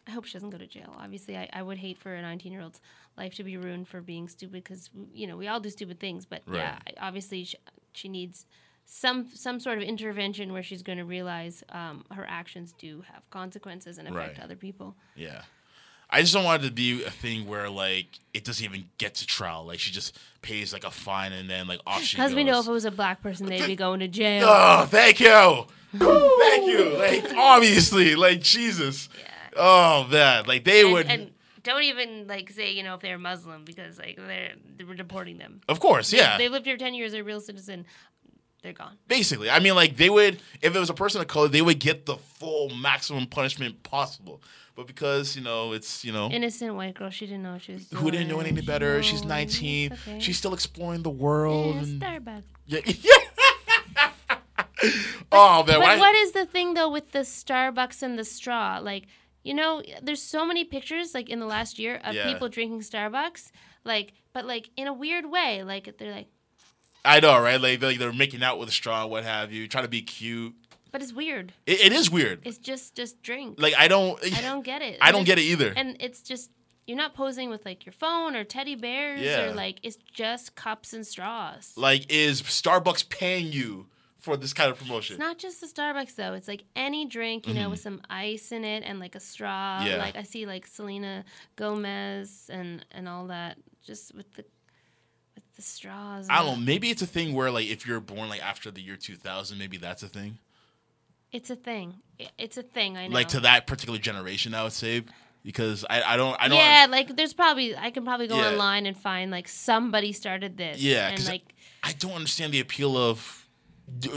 [0.07, 0.91] I hope she doesn't go to jail.
[1.05, 2.79] Obviously, I, I would hate for a 19 year old's
[3.17, 4.89] life to be ruined for being stupid because
[5.19, 6.25] you know we all do stupid things.
[6.25, 6.95] But yeah, Right.
[6.97, 7.57] I- obviously she,
[7.99, 8.45] she needs
[8.93, 13.27] some some sort of intervention where she's going to realize um, her actions do have
[13.29, 14.43] consequences and affect Right.
[14.43, 14.95] other people.
[15.15, 15.43] Yeah.
[16.09, 19.15] I just don't want it to be a thing where like it doesn't even get
[19.15, 19.63] to trial.
[19.65, 22.59] Like she just pays like a fine and then like off she Because we know
[22.59, 24.45] if it was a black person, they'd be going to jail.
[24.45, 25.65] Oh, thank you.
[25.97, 26.97] thank you.
[26.97, 29.07] Like obviously, like Jesus.
[29.17, 29.27] Yeah.
[29.55, 31.07] Oh man, like they and, would.
[31.09, 31.31] and
[31.63, 35.37] don't even like say you know if they're Muslim because like they're they were deporting
[35.37, 35.61] them.
[35.69, 36.37] of course, yeah.
[36.37, 37.13] They lived here 10 years.
[37.13, 37.85] They're a real citizen.
[38.61, 38.97] They're gone.
[39.07, 41.79] Basically, I mean, like they would if it was a person of color, they would
[41.79, 44.41] get the full maximum punishment possible.
[44.75, 47.09] But because you know it's you know Innocent white girl.
[47.09, 48.01] She didn't know what she was doing.
[48.03, 49.01] who didn't know any better.
[49.03, 49.93] She's 19.
[49.93, 50.19] Okay.
[50.19, 51.75] She's still exploring the world.
[51.75, 52.43] Yeah, and- Starbucks.
[52.67, 52.79] Yeah.
[55.31, 55.97] oh man, But why?
[55.97, 58.79] what is the thing though with the Starbucks and the straw?
[58.81, 59.05] Like,
[59.43, 62.31] you know, there's so many pictures like in the last year of Yeah.
[62.31, 63.51] people drinking Starbucks,
[63.83, 65.63] like, but like in a weird way.
[65.63, 66.27] Like they're like,
[67.03, 67.59] I know, right?
[67.59, 70.53] Like, like they're making out with a straw, what have you, trying to be cute.
[70.91, 71.53] but it's weird.
[71.65, 72.41] It, it is weird.
[72.43, 73.59] It's just just drink.
[73.59, 74.19] Like I don't.
[74.37, 74.97] I don't get it.
[75.01, 75.73] I don't get it either.
[75.75, 76.51] And it's just
[76.87, 79.43] you're not posing with like your phone or teddy bears Yeah.
[79.45, 81.73] or like it's just cups and straws.
[81.75, 83.87] Like, is Starbucks paying you
[84.19, 85.15] for this kind of promotion?
[85.15, 86.33] It's not just the Starbucks though.
[86.33, 89.79] It's like any drink, you know, with some ice in it and like a straw.
[89.79, 89.87] Mm-hmm.
[89.87, 89.97] Yeah.
[89.97, 91.23] Like I see like Selena
[91.55, 94.43] Gomez and and all that just with the
[95.61, 96.27] the straws.
[96.29, 96.65] I don't know.
[96.65, 99.77] Maybe it's a thing where, like, if you're born like after the year 2000, maybe
[99.77, 100.37] that's a thing.
[101.31, 101.95] It's a thing.
[102.37, 102.97] It's a thing.
[102.97, 103.13] I know.
[103.13, 105.03] Like to that particular generation, I would say,
[105.43, 106.57] because I, I don't I don't.
[106.57, 108.49] yeah, like there's probably I can probably go Yeah.
[108.49, 110.81] online and find like somebody started this.
[110.81, 111.43] Yeah, and like
[111.83, 113.47] I don't understand the appeal of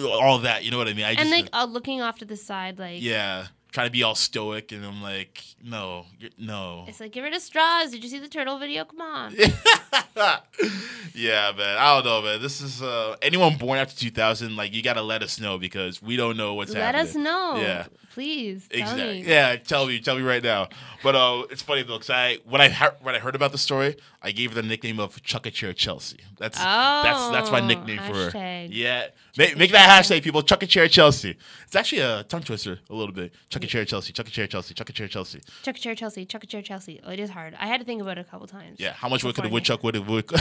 [0.05, 0.64] all that.
[0.64, 1.05] You know what I mean?
[1.05, 4.05] I just and like uh, looking off to the side, like yeah, trying to be
[4.05, 6.07] all stoic, and I'm like, no,
[6.39, 6.85] no.
[6.87, 7.91] It's like get rid of straws.
[7.91, 8.85] Did you see the turtle video?
[8.85, 9.35] Come on.
[11.14, 11.77] yeah, man.
[11.79, 12.41] I don't know, man.
[12.41, 14.57] This is uh, anyone born after 2000.
[14.57, 17.03] Like, you gotta let us know because we don't know what's Let happening.
[17.03, 17.57] Let us know.
[17.61, 17.87] Yeah.
[18.12, 18.68] Please.
[18.68, 19.22] Tell Exactly.
[19.22, 19.29] me.
[19.29, 20.68] Yeah, tell me, tell me right now.
[21.03, 23.59] But uh, it's funny though, cause I when I heard when I heard about the
[23.59, 26.18] story, I gave her the nickname of Chuck a Chair Chelsea.
[26.39, 28.66] That's that's that's my Oh, nickname for her.
[28.70, 29.07] Yeah,
[29.37, 30.43] make, make that hashtag, people.
[30.43, 31.37] Chuck a Chair Chelsea.
[31.66, 33.35] It's actually a tongue twister a little bit.
[33.49, 34.12] Chuck a Chair Chelsea.
[34.12, 34.75] Chuck a Chair Chelsea.
[34.75, 35.41] Chuck a Chair Chelsea.
[35.62, 36.25] Chuck a chair Chelsea.
[36.25, 37.01] Chuck a chair Chelsea.
[37.05, 37.55] Oh, it is hard.
[37.59, 38.79] I had to think about it a couple times.
[38.79, 40.25] Yeah, how much wood could a woodchuck would have wood?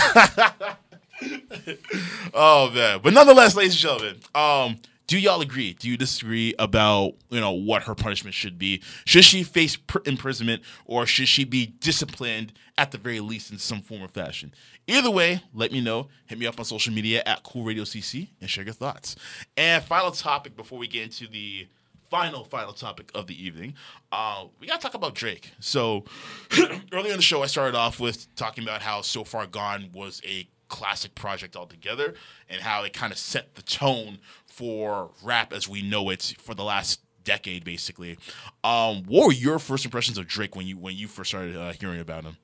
[2.33, 5.73] oh man, but nonetheless, ladies and gentlemen, um, do y'all agree?
[5.73, 8.81] Do you disagree about you know what her punishment should be?
[9.05, 13.57] Should she face pr- imprisonment or should she be disciplined at the very least in
[13.57, 14.53] some form or fashion?
[14.87, 16.09] Either way, let me know.
[16.25, 19.15] Hit me up on social media at Cool Radio CC and share your thoughts.
[19.55, 21.67] And final topic before we get into the
[22.13, 23.73] final final topic of the evening
[24.11, 26.03] uh, we gotta talk about drake so
[26.93, 30.21] earlier in the show i started off with talking about how so far gone was
[30.23, 32.13] a classic project altogether
[32.49, 36.53] and how it kind of set the tone for rap as we know it for
[36.53, 38.15] the last decade basically
[38.63, 41.73] um, what were your first impressions of drake when you when you first started uh,
[41.73, 42.37] hearing about him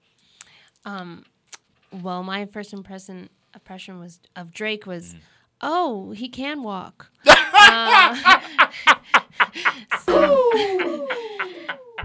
[0.86, 1.26] Um,
[1.92, 5.20] Well, my first impression impression was of Drake was, Mm.
[5.62, 7.12] oh, he can walk.
[7.28, 8.16] uh,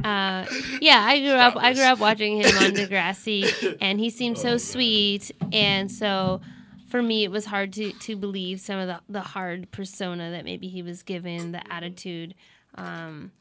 [0.04, 0.46] uh,
[0.80, 1.56] yeah, I grew up.
[1.56, 6.40] I grew up watching him on Degrassi, and he seemed Oh, so sweet, and so.
[6.88, 10.44] For me, it was hard to, to believe some of the, the hard persona that
[10.44, 12.36] maybe he was given, the attitude.
[12.76, 13.32] Um,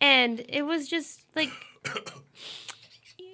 [0.00, 1.50] and it was just like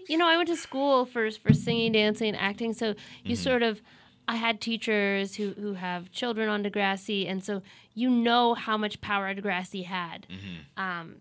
[0.08, 2.72] you know, I went to school for for singing, dancing, acting.
[2.72, 2.94] So
[3.24, 3.80] you sort of,
[4.26, 7.62] I had teachers who who have children on Degrassi, and so
[8.00, 10.26] you know how much power Degrassi had.
[10.76, 11.16] Um,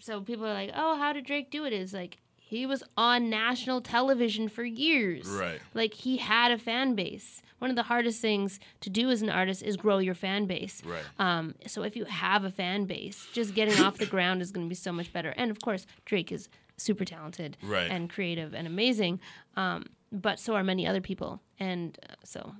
[0.00, 3.28] so people are like, "Oh, how did Drake do it?" Is like he was on
[3.28, 5.26] national television for years.
[5.26, 5.60] Right.
[5.74, 7.42] Like he had a fan base.
[7.58, 10.82] One of the hardest things to do as an artist is grow your fan base.
[10.84, 11.02] Right.
[11.18, 14.66] Um, so if you have a fan base, just getting off the ground is going
[14.66, 15.30] to be so much better.
[15.36, 17.90] And of course, Drake is super talented Right.
[17.90, 19.18] and creative and amazing.
[19.56, 21.40] Um, but so are many other people.
[21.58, 22.54] And uh, so,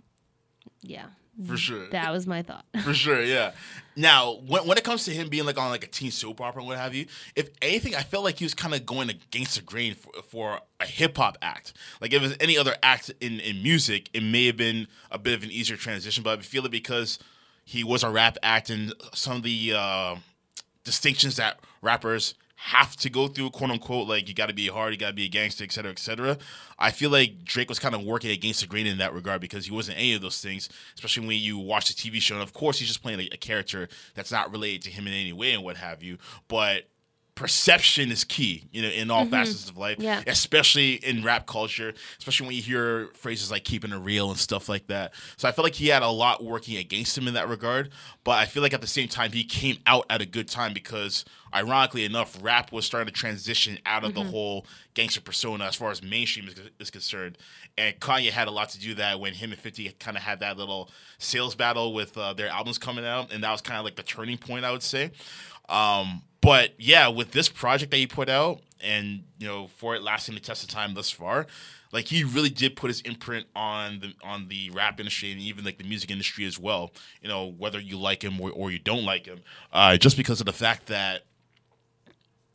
[0.83, 1.07] yeah,
[1.45, 2.65] for sure that was my thought.
[2.85, 3.53] For sure, yeah.
[3.97, 6.61] Now, when, when it comes to him being like on like a teen soap opera
[6.61, 9.57] and what have you, if anything, I felt like he was kind of going against
[9.57, 11.73] the grain for, for a hip hop act.
[12.01, 15.19] Like if it was any other act in, in music, it may have been a
[15.19, 17.19] bit of an easier transition, but I feel it because
[17.65, 20.17] he was a rap act and some of the uh,
[20.85, 24.93] distinctions that rappers have to go through, quote unquote, like you got to be hard,
[24.93, 26.39] you got to be a gangster, et cetera, et cetera.
[26.79, 29.67] I feel like Drake was kind of working against the grain in that regard because
[29.67, 32.35] he wasn't any of those things, especially when you watch the TV show.
[32.35, 35.13] And of course, he's just playing a, a character that's not related to him in
[35.13, 36.17] any way and what have you.
[36.49, 36.89] But
[37.37, 40.23] perception is key, you know, in all facets of life, Yeah.
[40.27, 44.69] especially in rap culture, especially when you hear phrases like keeping it real and stuff
[44.69, 45.13] like that.
[45.37, 47.91] So I feel like he had a lot working against him in that regard,
[48.25, 50.73] but I feel like at the same time he came out at a good time
[50.73, 51.25] because
[51.55, 55.91] ironically enough, rap was starting to transition out of the whole gangster persona as far
[55.91, 57.39] as mainstream is, is concerned.
[57.79, 60.41] And Kanye had a lot to do that when him and 50 kind of had
[60.41, 63.85] that little sales battle with uh, their albums coming out, and that was kind of
[63.85, 65.11] like the turning point, I would say.
[65.69, 70.03] Um, but yeah, with this project that he put out, and you know, for it
[70.03, 71.47] lasting the test of time thus far,
[71.93, 75.65] like he really did put his imprint on the on the rap industry and even
[75.65, 76.93] like the music industry as well.
[77.23, 79.41] You know, whether you like him or, or you don't like him,
[79.73, 81.23] uh, just because of the fact that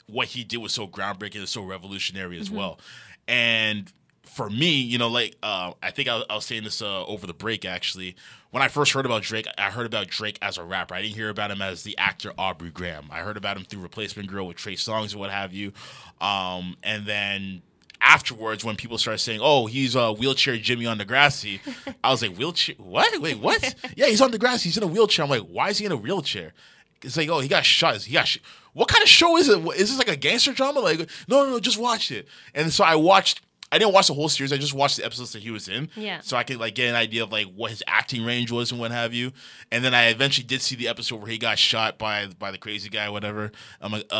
[0.07, 2.80] what he did was so groundbreaking and so revolutionary as well.
[3.28, 3.91] And
[4.24, 7.28] for me, you know, like uh, I think I, I was saying this uh, over
[7.28, 8.16] the break actually.
[8.52, 10.93] When I first heard about Drake, I heard about Drake as a rapper.
[10.93, 13.08] I didn't hear about him as the actor Aubrey Graham.
[13.10, 15.72] I heard about him through Replacement Girl with Trey Songz and what have you.
[16.20, 17.62] Um, and then
[18.02, 21.62] afterwards, when people started saying, "Oh, he's a wheelchair Jimmy on Degrassi,"
[22.04, 22.76] I was like, "Wheelchair?
[22.78, 23.22] What?
[23.22, 23.74] Wait, what?
[23.95, 24.64] yeah, he's on Degrassi.
[24.64, 26.52] He's in a wheelchair." I'm like, "Why is he in a wheelchair?"
[27.04, 28.02] It's like, oh, he got shot.
[28.02, 28.28] He got.
[28.28, 28.39] Sh-
[28.74, 29.60] what kind of show is it?
[29.76, 30.80] Is this like a gangster drama?
[30.80, 32.28] Like, no, no, no, just watch it.
[32.54, 33.41] And so I watched.
[33.72, 34.51] I didn't watch the whole series.
[34.51, 35.89] I just watched the episodes that he was in.
[35.95, 36.19] Yeah.
[36.22, 38.80] So I could like get an idea of like what his acting range was and
[38.82, 39.32] what have you.
[39.72, 42.57] And then I eventually did see the episode where he got shot by by the
[42.57, 43.51] crazy guy, or whatever.
[43.80, 44.17] I'm like, oh.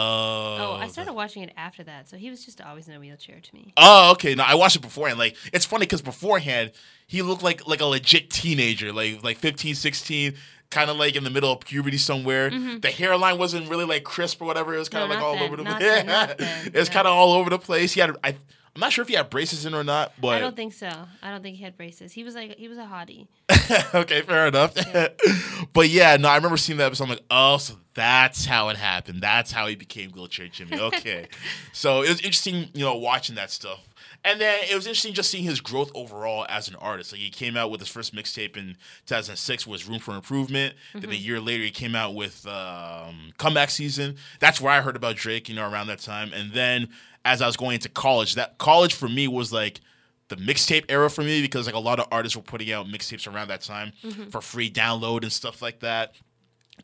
[0.60, 3.40] Oh, I started watching it after that, so he was just always in a wheelchair
[3.42, 3.74] to me.
[3.78, 4.36] Oh, okay.
[4.36, 5.20] No, I watched it beforehand.
[5.20, 6.72] Like, it's funny because beforehand,
[7.08, 10.34] he looked like like a legit teenager, like like 15, 16,
[10.70, 12.50] kind of like in the middle of puberty somewhere.
[12.50, 14.74] The hairline wasn't really like crisp or whatever.
[14.74, 15.20] It was kind of Mm-hmm.
[15.20, 15.44] No, like all then.
[15.48, 16.04] over the Not place.
[16.06, 16.72] then, then.
[16.74, 16.94] It's No.
[16.94, 17.92] kind of all over the place.
[17.92, 18.36] He had, I,
[18.74, 20.90] I'm not sure if he had braces in or not, but I don't think so.
[21.22, 22.14] I don't think he had braces.
[22.14, 23.28] He was like he was a hottie.
[23.94, 24.74] okay, fair enough.
[25.74, 27.04] but yeah, no, I remember seeing that episode.
[27.06, 29.22] I'm like, oh, so that's how it happened.
[29.22, 30.80] That's how he became wheelchair Jimmy.
[30.92, 31.28] Okay,
[31.74, 33.88] so it was interesting, you know, watching that stuff.
[34.24, 37.12] And then it was interesting just seeing his growth overall as an artist.
[37.12, 40.76] Like he came out with his first mixtape in 2006 was Room for Improvement.
[40.94, 44.16] Then a year later he came out with um, Comeback Season.
[44.40, 46.32] That's where I heard about Drake, you know, around that time.
[46.34, 46.90] And then
[47.26, 49.82] as I was going into college, that college for me was like
[50.30, 53.32] the mixtape era for me because like a lot of artists were putting out mixtapes
[53.32, 54.30] around that time mm-hmm.
[54.30, 56.14] for free download and stuff like that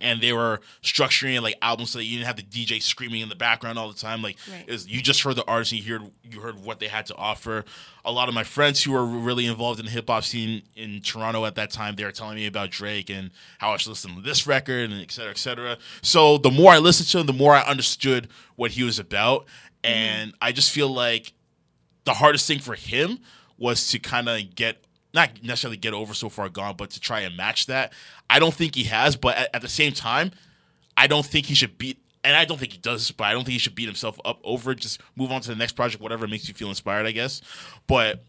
[0.02, 3.30] and they were structuring like albums so that you didn't have the DJ screaming in
[3.30, 4.22] the background all the time.
[4.22, 4.68] Like Right.
[4.68, 7.16] was, you just heard the artist and you heard you heard what they had to
[7.16, 7.66] offer.
[8.06, 11.02] A lot of my friends who were really involved in the hip hop scene in
[11.02, 14.16] Toronto at that time, they were telling me about Drake and how I should listen
[14.16, 15.78] to this record and et cetera, et cetera.
[16.02, 19.46] So the more I listened to him, the more I understood what he was about.
[19.88, 19.94] Mm-hmm.
[19.94, 21.34] And I just feel like
[22.06, 23.20] the hardest thing for him
[23.58, 24.84] was to kind of get
[25.14, 27.94] not necessarily get over so far gone, but to try and match that.
[28.30, 30.32] I don't think he has, but at, at the same time,
[30.96, 32.00] I don't think he should beat.
[32.24, 34.40] And I don't think he does, but I don't think he should beat himself up
[34.44, 34.80] over it.
[34.80, 37.42] Just move on to the next project, whatever makes you feel inspired, I guess.
[37.88, 38.24] But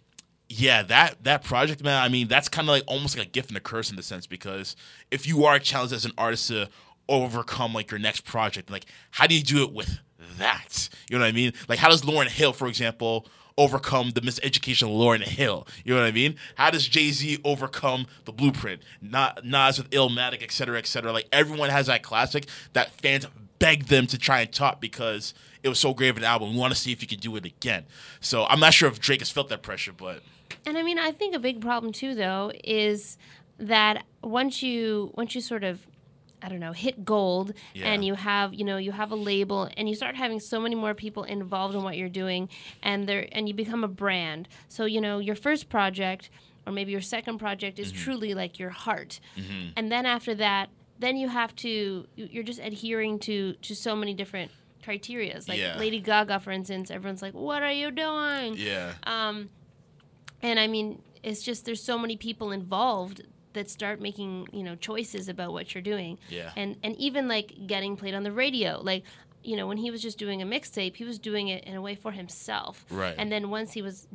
[0.49, 2.01] yeah, that that project, man.
[2.03, 4.03] I mean, that's kind of like almost like a gift and a curse in the
[4.03, 4.77] sense because
[5.11, 6.69] if you are challenged as an artist to
[7.09, 9.99] overcome like your next project, like how do you do it with
[10.39, 10.89] that?
[11.11, 11.53] You know what I mean?
[11.69, 13.27] Like how does Lauryn Hill, for example,
[13.57, 15.67] overcome the miseducation of Lauryn Hill?
[15.85, 16.37] You know what I mean?
[16.57, 18.83] How does Jay Z overcome the Blueprint?
[19.03, 21.13] Not Nas with Illmatic, et cetera, et cetera.
[21.13, 23.27] Like everyone has that classic that fans
[23.59, 26.53] beg them to try and top because it was so great of an album.
[26.53, 27.85] We want to see if you can do it again.
[28.21, 30.23] So I'm not sure if Drake has felt that pressure, but
[30.65, 33.19] And I mean, I think a big problem too, though, is
[33.59, 35.85] that once you once you sort of
[36.43, 39.89] I don't know, hit gold and you have, you know, you have a label and
[39.89, 42.49] you start having so many more people involved in what you're doing
[42.83, 44.49] and there and you become a brand.
[44.69, 46.31] So, you know, your first project
[46.67, 48.03] or maybe your second project is Mm-hmm.
[48.05, 49.21] truly like your heart.
[49.77, 50.69] And then after that,
[51.01, 54.51] then you have to you- you're just adhering to to so many different
[54.85, 55.49] criterias.
[55.49, 55.77] Like Yeah.
[55.79, 58.95] Lady Gaga for instance, everyone's like, "What are you doing?" yeah.
[59.05, 59.51] Um,
[60.43, 63.23] and I mean, it's just there's so many people involved
[63.55, 66.19] that start making you know choices about what you're doing.
[66.29, 66.51] Yeah.
[66.57, 69.05] And and even like getting played on the radio, like
[69.43, 71.83] you know when he was just doing a mixtape, he was doing it in a
[71.83, 72.85] way for himself.
[72.91, 73.15] Right.
[73.19, 74.07] And then once he was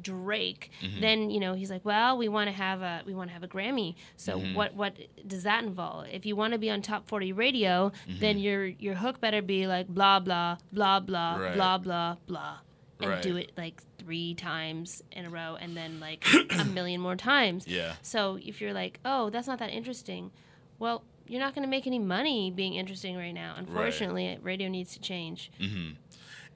[0.00, 1.00] Drake, Mm-hmm.
[1.00, 3.42] then you know he's like, well, we want to have a we want to have
[3.42, 3.94] a Grammy.
[4.16, 4.54] So Mm-hmm.
[4.54, 6.06] what what does that involve?
[6.12, 9.66] If you want to be on top 40 radio, then your your hook better be
[9.66, 11.42] like blah blah blah blah Mm-hmm.
[11.42, 11.54] Right.
[11.54, 12.56] blah blah blah
[13.00, 13.22] and Right.
[13.22, 16.24] do it like three times in a row and then like
[16.58, 17.66] a million more times.
[17.66, 17.94] Yeah.
[18.02, 20.30] So if you're like, oh, that's not that interesting,
[20.78, 23.54] well, you're not going to make any money being interesting right now.
[23.56, 25.50] Unfortunately, radio needs to change.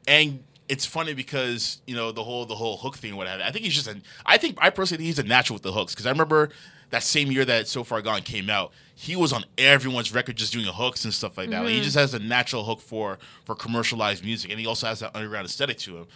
[0.07, 3.41] and it's funny because you know the whole the whole hook thing, what have.
[3.41, 4.03] I think he's just an.
[4.25, 6.51] I think I personally think he's a natural with the hooks because I remember
[6.91, 10.53] that same year that So Far Gone came out, he was on everyone's record just
[10.53, 11.63] doing hooks and stuff like that.
[11.63, 15.01] Like, he just has a natural hook for for commercialized music, and he also has
[15.01, 16.07] that underground aesthetic to him.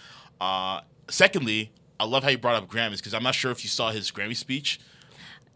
[0.40, 0.80] Uh,
[1.10, 3.90] secondly, I love how you brought up Grammys because I'm not sure if you saw
[3.90, 4.80] his Grammy speech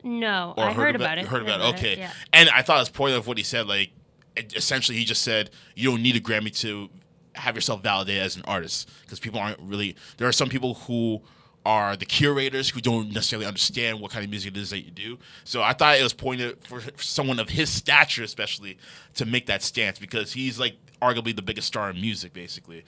[0.03, 1.27] No, or I heard, about, it.
[1.27, 1.79] Heard about it.
[1.79, 1.99] Okay.
[1.99, 2.11] yeah.
[2.33, 3.67] And I thought it was point of what he said.
[3.67, 3.91] Like,
[4.37, 6.91] essentially, he just said you don't need a Grammy to
[7.35, 9.97] have yourself validated as an artist because people aren't really.
[10.19, 11.23] There are some people who
[11.67, 14.91] are the curators who don't necessarily understand what kind of music it is that you
[14.91, 15.19] do.
[15.45, 18.77] So I thought it was pointed for someone of his stature, especially,
[19.15, 22.85] to make that stance because he's like arguably the biggest star in music, basically.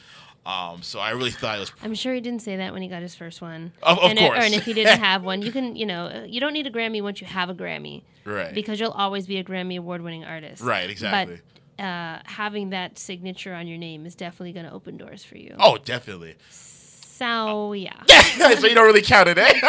[0.47, 2.89] Um, so I really thought it was I'm sure he didn't say that when he
[2.89, 3.73] got his first one.
[3.83, 4.39] Of- of and, course.
[4.39, 6.71] Or, and if he didn't have one, you can, you know, you don't need a
[6.71, 8.05] Grammy once you have a Grammy.
[8.25, 8.55] Right.
[8.55, 10.63] Because you'll always be a Grammy award winning artist.
[10.63, 11.41] Right, exactly.
[11.77, 15.37] But uh, having that signature on your name is definitely going to open doors for
[15.37, 15.55] you.
[15.59, 16.37] oh, definitely.
[16.49, 18.03] So, yeah.
[18.59, 19.53] so you don't really count it, eh?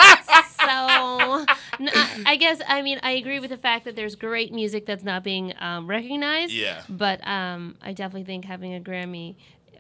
[0.60, 1.46] so
[2.26, 5.24] I guess I mean I agree with the fact that there's great music that's not
[5.24, 6.52] being um, recognized.
[6.52, 6.82] Yeah.
[6.90, 9.36] But um, I definitely think having a Grammy.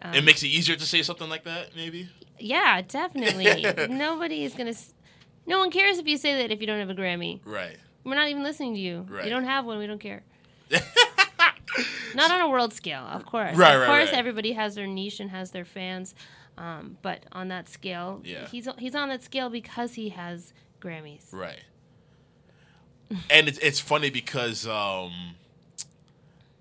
[0.09, 2.09] Um, it makes it easier to say something like that, maybe.
[2.39, 3.65] yeah, definitely.
[3.89, 4.73] Nobody is gonna.
[5.45, 7.39] No one cares if you say that if you don't have a Grammy.
[7.45, 7.77] Right.
[8.03, 9.05] We're not even listening to you.
[9.09, 9.23] Right.
[9.25, 9.77] You don't have one.
[9.79, 10.23] We don't care.
[12.15, 13.55] not on a world scale, of course.
[13.55, 14.17] Right, of right, course, right.
[14.19, 16.15] everybody has their niche and has their fans.
[16.57, 18.47] Um, but on that scale, Yeah.
[18.47, 21.31] he's he's on that scale because he has Grammys.
[21.33, 21.59] Right.
[23.29, 25.11] and it's it's funny because um,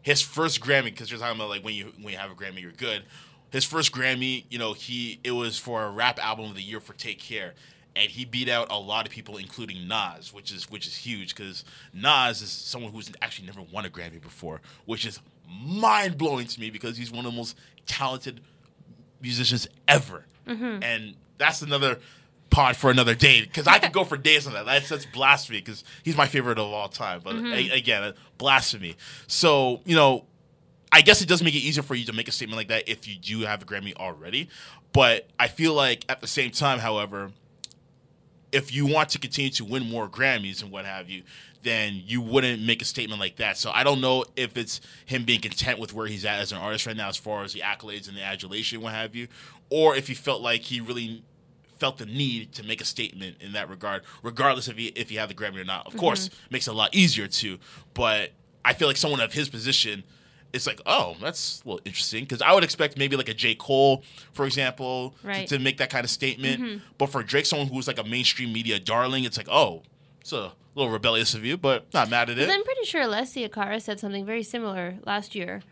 [0.03, 2.61] his first Grammy, because you're talking about like when you when you have a Grammy,
[2.61, 3.05] you're good.
[3.57, 6.79] His first Grammy, you know, he it was for a rap album of the year
[6.79, 7.55] for Take Care,
[7.97, 11.35] and he beat out a lot of people, including Nas, which is which is huge
[11.35, 16.47] because Nas is someone who's actually never won a Grammy before, which is mind blowing
[16.47, 18.43] to me because he's one of the most talented
[19.23, 20.27] musicians ever.
[20.47, 20.83] Mm-hmm.
[20.83, 21.99] And that's another
[22.51, 24.67] pod for another day because I could go for days on that.
[24.67, 27.23] That's, that's blasphemy because he's my favorite of all time.
[27.25, 27.47] But mm-hmm.
[27.47, 28.97] a- again, blasphemy.
[29.29, 30.27] So you know,
[30.97, 32.89] I guess it does make it easier for you to make a statement like that
[32.89, 34.49] if you do have a Grammy already.
[34.95, 37.33] But I feel like at the same time, however,
[38.51, 41.23] if you want to continue to win more Grammys and what have you,
[41.63, 43.59] then you wouldn't make a statement like that.
[43.59, 46.57] So I don't know if it's him being content with where he's at as an
[46.57, 49.29] artist right now, as far as the accolades and the adulation, what have you,
[49.69, 51.23] or if he felt like he really
[51.79, 55.17] felt the need to make a statement in that regard, regardless if he if he
[55.17, 55.85] had the Grammy or not.
[55.85, 56.01] Of mm-hmm.
[56.01, 57.59] course, makes it a lot easier too.
[57.93, 58.31] But
[58.65, 60.03] I feel like someone of his position.
[60.57, 63.55] It's like, oh, that's a little interesting because I would expect maybe like a J.
[63.55, 64.03] Cole,
[64.33, 65.47] for example, to- Right.
[65.49, 66.83] to, make that kind of statement.
[66.99, 69.83] But for Drake, someone who's like a mainstream media darling, it's like, oh,
[70.21, 72.51] it's a little rebellious of you, but not mad at it.
[72.51, 75.63] I'm pretty sure Alessia Cara said something very similar last year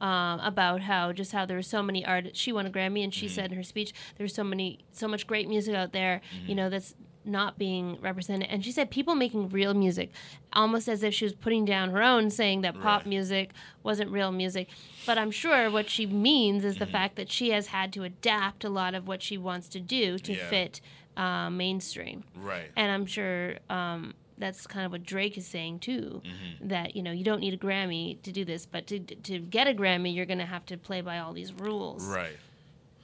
[0.00, 2.38] um, about how just how there were so many artists.
[2.38, 3.34] She won a Grammy, and she Mm-hmm.
[3.34, 6.48] said in her speech, "There's so many, so much great music out there, Mm-hmm.
[6.48, 6.94] you know, that's
[7.28, 10.10] not being represented." And she said people making real music,
[10.52, 13.50] almost as if she was putting down her own, saying that pop music
[13.82, 14.68] wasn't real music.
[15.06, 16.92] But I'm sure what she means is the Mm-hmm.
[16.92, 20.18] fact that she has had to adapt a lot of what she wants to do
[20.18, 20.48] to Yeah.
[20.48, 20.80] fit
[21.16, 22.24] uh, mainstream.
[22.36, 22.70] right.
[22.76, 26.22] And I'm sure um, that's kind of what Drake is saying too.
[26.60, 29.66] That you know you don't need a Grammy to do this, but to to get
[29.66, 32.04] a Grammy, you're gonna have to play by all these rules.
[32.06, 32.36] Right.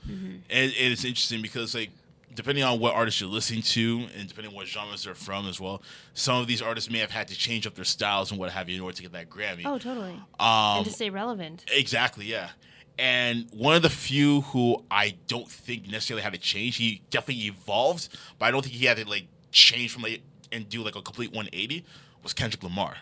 [0.09, 0.27] Mm-hmm.
[0.51, 1.91] And, and it's interesting because like
[2.35, 5.61] depending on what artists you're listening to and depending on what genres they're from as
[5.61, 5.83] well,
[6.15, 8.69] some of these artists may have had to change up their styles and what have
[8.69, 9.63] you in order to get that Grammy.
[9.65, 10.13] Oh, totally.
[10.41, 11.65] um, and to stay relevant.
[11.71, 12.51] Exactly, yeah.
[12.99, 17.45] And one of the few who I don't think necessarily had to change, he definitely
[17.45, 18.09] evolved,
[18.39, 20.23] but I don't think he had to like change from like
[20.53, 21.85] and do like a complete 180
[22.23, 22.97] was Kendrick Lamar.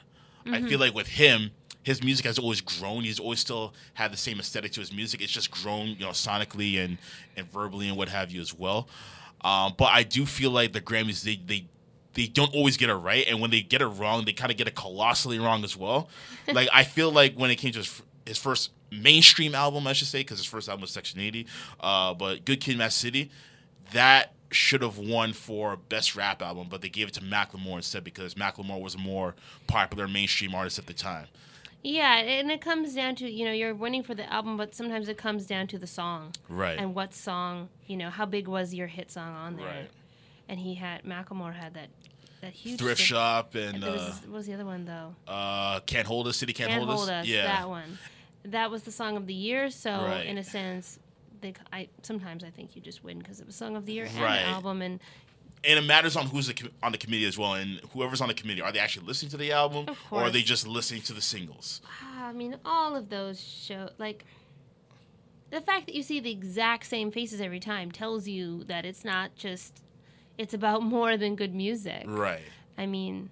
[0.44, 1.52] I feel like with him,
[1.84, 3.04] his music has always grown.
[3.04, 5.20] He's always still had the same aesthetic to his music.
[5.20, 6.98] It's just grown, you know, sonically and
[7.36, 8.88] and verbally and what have you as well.
[9.44, 11.66] Um, but I do feel like the Grammys they they
[12.14, 14.58] they don't always get it right, and when they get it wrong, they kind of
[14.58, 16.08] get it colossally wrong as well.
[16.52, 20.08] like I feel like when it came to his, his first mainstream album, I should
[20.08, 21.46] say, because his first album was Section 80,
[21.80, 23.30] uh, but Good Kid, Mad City,
[23.92, 28.04] that should have won for best rap album, but they gave it to Macklemore instead
[28.04, 29.34] because Macklemore was a more
[29.66, 31.26] popular mainstream artist at the time.
[31.82, 35.08] Yeah, and it comes down to you know you're winning for the album, but sometimes
[35.08, 36.32] it comes down to the song.
[36.48, 36.78] Right.
[36.78, 37.68] And what song?
[37.86, 39.66] You know, how big was your hit song on there?
[39.66, 39.90] Right.
[40.48, 41.88] And he had Macklemore had that
[42.40, 44.84] that huge Thrift thing- Shop and And was uh, this- what was the other one
[44.84, 45.14] though?
[45.26, 47.26] uh, Can't Hold Us, City Can't, Can't Hold, hold us.
[47.26, 47.46] Yeah.
[47.46, 47.98] That one.
[48.44, 49.70] That was the song of the year.
[49.70, 50.26] So Right.
[50.26, 50.98] in a sense,
[51.40, 54.04] they, I sometimes I think you just win because it was song of the year
[54.04, 54.38] Right.
[54.38, 55.00] and album and
[55.64, 58.34] and it matters on who's the, on the committee as well, and whoever's on the
[58.34, 61.20] committee, are they actually listening to the album, or are they just listening to the
[61.20, 61.80] singles?
[61.86, 64.24] ah, I mean all of those show like
[65.50, 69.04] the fact that you see the exact same faces every time tells you that it's
[69.04, 69.82] not just
[70.38, 72.04] it's about more than good music.
[72.06, 72.40] Right.
[72.78, 73.28] I mean,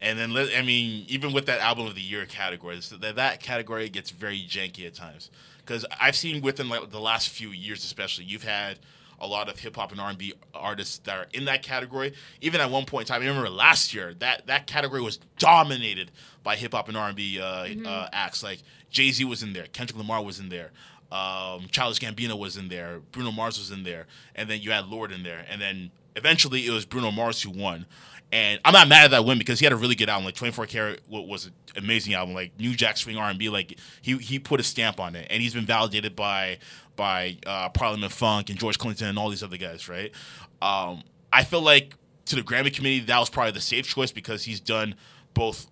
[0.00, 3.88] And then, I mean, even with that album of the year category, that, that category
[3.88, 5.30] gets very janky at times.
[5.58, 8.78] Because I've seen within like the last few years, especially, you've had
[9.20, 12.14] a lot of hip hop and R and B artists that are in that category.
[12.40, 16.10] Even at one point in time, I remember last year that that category was dominated
[16.42, 18.42] by hip hop and R and B uh, uh, acts.
[18.42, 20.70] Like Jay Z was in there, Kendrick Lamar was in there.
[21.12, 24.06] Um, Childish Gambino was in there, Bruno Mars was in there,
[24.36, 27.50] and then you had Lorde in there, and then eventually it was Bruno Mars who
[27.50, 27.86] won.
[28.32, 30.24] And I'm not mad at that win because he had a really good album.
[30.24, 32.32] Like 24 Karat was an amazing album.
[32.32, 33.48] Like New Jack Swing R&B.
[33.48, 36.58] Like he he put a stamp on it, and he's been validated by
[37.00, 39.88] by uh, Parliament Funk and George Clinton and all these other guys.
[39.88, 40.12] Right.
[40.60, 41.94] Um, I feel like
[42.26, 44.94] to the Grammy committee that was probably the safe choice because he's done
[45.32, 45.66] both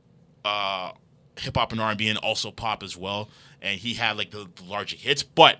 [0.45, 0.93] uh,
[1.39, 3.29] hip hop and R&B and also pop as well,
[3.61, 5.23] and he had like the, the larger hits.
[5.23, 5.59] But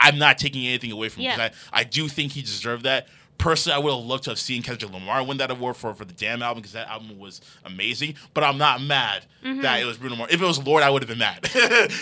[0.00, 1.48] I'm not taking anything away from him Yeah.
[1.48, 3.06] because I, I do think he deserved that.
[3.36, 6.04] Personally, I would have loved to have seen Kendrick Lamar win that award for, for
[6.06, 8.14] the Damn album because that album was amazing.
[8.32, 9.60] But I'm not mad Mm-hmm.
[9.60, 10.32] that it was Bruno Mars.
[10.32, 11.46] If it was Lorde, I would have been mad.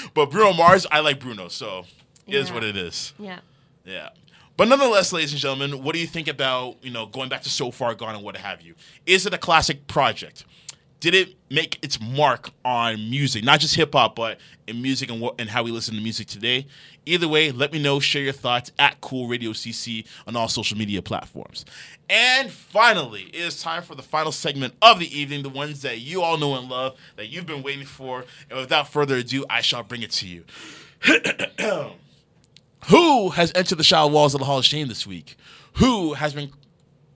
[0.14, 1.86] but Bruno Mars, I like Bruno, so
[2.32, 2.54] it is Yeah.
[2.54, 3.12] what it is.
[3.18, 3.40] yeah.
[3.84, 4.08] Yeah.
[4.56, 7.48] But nonetheless, ladies and gentlemen, what do you think about, you know, going back to
[7.50, 8.74] So Far Gone and what have you?
[9.06, 10.44] Is it a classic project?
[11.00, 15.20] Did it make its mark on music, not just hip hop, but in music and
[15.20, 16.66] what and how we listen to music today?
[17.06, 17.98] Either way, let me know.
[17.98, 21.64] Share your thoughts at Cool Radio CC on all social media platforms.
[22.08, 25.98] And finally, it is time for the final segment of the evening, the ones that
[25.98, 28.24] you all know and love, that you've been waiting for.
[28.48, 30.44] And without further ado, I shall bring it to you.
[32.88, 35.36] Who has entered the shower walls of the Hall of Shame this week?
[35.74, 36.50] Who has been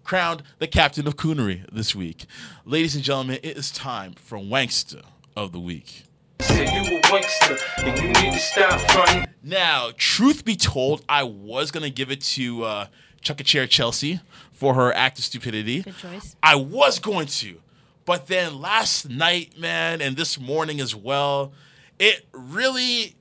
[0.04, 2.26] crowned the captain of coonery this week?
[2.64, 5.02] Ladies and gentlemen, it is time for Wankster
[5.36, 6.04] of the Week.
[6.40, 9.26] Said you a wankster, and you need to stop fronting.
[9.42, 12.86] Now, truth be told, I was gonna give it to uh,
[13.20, 14.20] Chuck a Chair Chelsea
[14.52, 15.82] for her act of stupidity.
[15.82, 16.36] Good choice.
[16.42, 17.60] I was going to,
[18.04, 21.52] but then last night, man, and this morning as well,
[21.98, 23.16] it really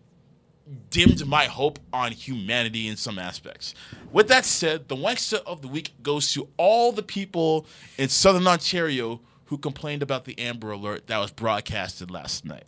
[0.90, 3.74] dimmed my hope on humanity in some aspects.
[4.12, 7.68] With that said, the Wankster of the Week goes to all the people
[7.98, 12.66] in Southern Ontario who complained about the Amber Alert that was broadcasted last night.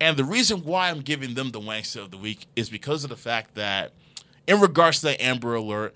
[0.00, 3.10] And the reason why I'm giving them the Wankster of the Week is because of
[3.10, 3.92] the fact that,
[4.46, 5.94] in regards to the Amber Alert,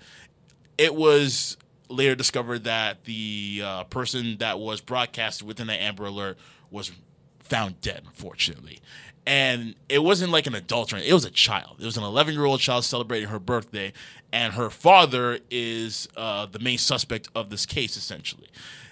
[0.77, 1.57] it was
[1.89, 6.37] later discovered that the uh, person that was broadcasted within the Amber Alert
[6.71, 6.91] was
[7.39, 8.79] found dead, unfortunately.
[9.25, 11.77] And it wasn't like an adult or it was a child.
[11.79, 13.93] It was an 11 year old child celebrating her birthday,
[14.31, 18.47] and her father is uh, the main suspect of this case, essentially.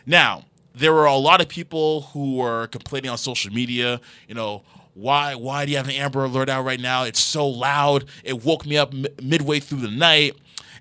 [0.06, 4.64] Now, there were a lot of people who were complaining on social media, you know,
[4.94, 7.04] why why do you have an Amber Alert out right now?
[7.04, 8.06] It's so loud.
[8.24, 10.36] It woke me up m- midway through the night.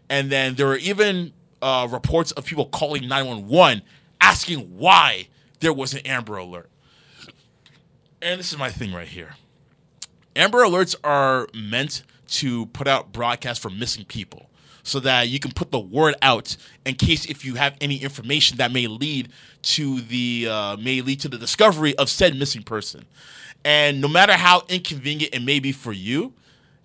[0.09, 1.33] And then there were even
[1.63, 3.83] uh, reports of people calling 911
[4.21, 5.29] asking why
[5.61, 6.70] there was an Amber Alert.
[8.23, 9.35] And this is my thing right here.
[10.37, 14.51] Amber Alerts are meant to put out broadcasts for missing people
[14.83, 18.59] so that you can put the word out in case if you have any information
[18.59, 19.31] that may lead
[19.63, 23.05] to the uh, may lead to the discovery of said missing person.
[23.65, 26.33] And no matter how inconvenient it may be for you,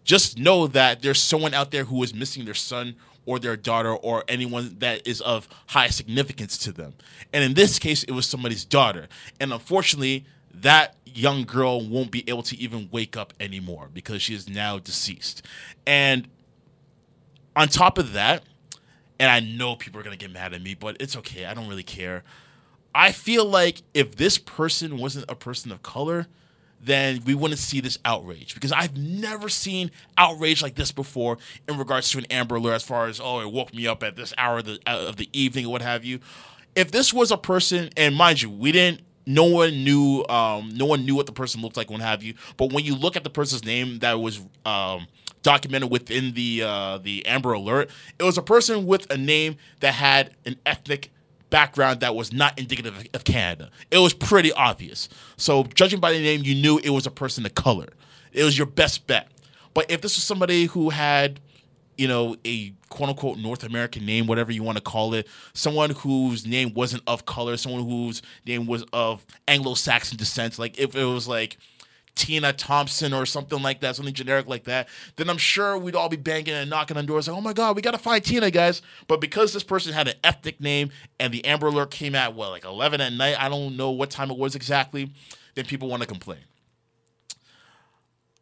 [0.03, 2.95] just know that there's someone out there who is missing their son
[3.25, 6.93] or their daughter or anyone that is of high significance to them.
[7.33, 9.07] And in this case, it was somebody's daughter.
[9.39, 10.25] And unfortunately,
[10.61, 14.77] that young girl won't be able to even wake up anymore because she is now
[14.77, 15.41] deceased.
[15.87, 16.27] And
[17.55, 18.43] on top of that,
[19.19, 21.45] and I know people are going to get mad at me, but it's okay.
[21.45, 22.23] I don't really care.
[22.93, 26.27] I feel like if this person wasn't a person of color,
[26.81, 31.37] then we wouldn't see this outrage because I've never seen outrage like this before
[31.67, 32.75] in regards to an Amber Alert.
[32.75, 35.29] As far as oh, it woke me up at this hour of the, of the
[35.33, 36.19] evening or what have you.
[36.75, 39.01] If this was a person, and mind you, we didn't.
[39.25, 40.23] No one knew.
[40.29, 42.35] Um, no one knew what the person looked like, what have you.
[42.57, 45.07] But when you look at the person's name that was um,
[45.41, 47.89] documented within the uh, the Amber Alert,
[48.19, 51.11] it was a person with a name that had an ethnic
[51.49, 53.69] background that was not indicative of Canada.
[53.91, 55.09] It was pretty obvious.
[55.37, 57.87] So, judging by the name, you knew it was a person of color.
[58.33, 59.29] It was your best bet.
[59.73, 61.39] But if this was somebody who had,
[61.97, 65.91] you know, a quote unquote North American name, whatever you want to call it, someone
[65.91, 70.95] whose name wasn't of color, someone whose name was of Anglo Saxon descent, like if
[70.95, 71.57] it was like,
[72.15, 76.09] Tina Thompson or something like that, something generic like that, then I'm sure we'd all
[76.09, 78.49] be banging and knocking on doors like, oh my God, we got to find Tina,
[78.49, 78.81] guys.
[79.07, 82.49] But because this person had an ethnic name and the Amber Alert came at, well,
[82.49, 85.11] like 11 at night, I don't know what time it was exactly,
[85.55, 86.39] then people want to complain.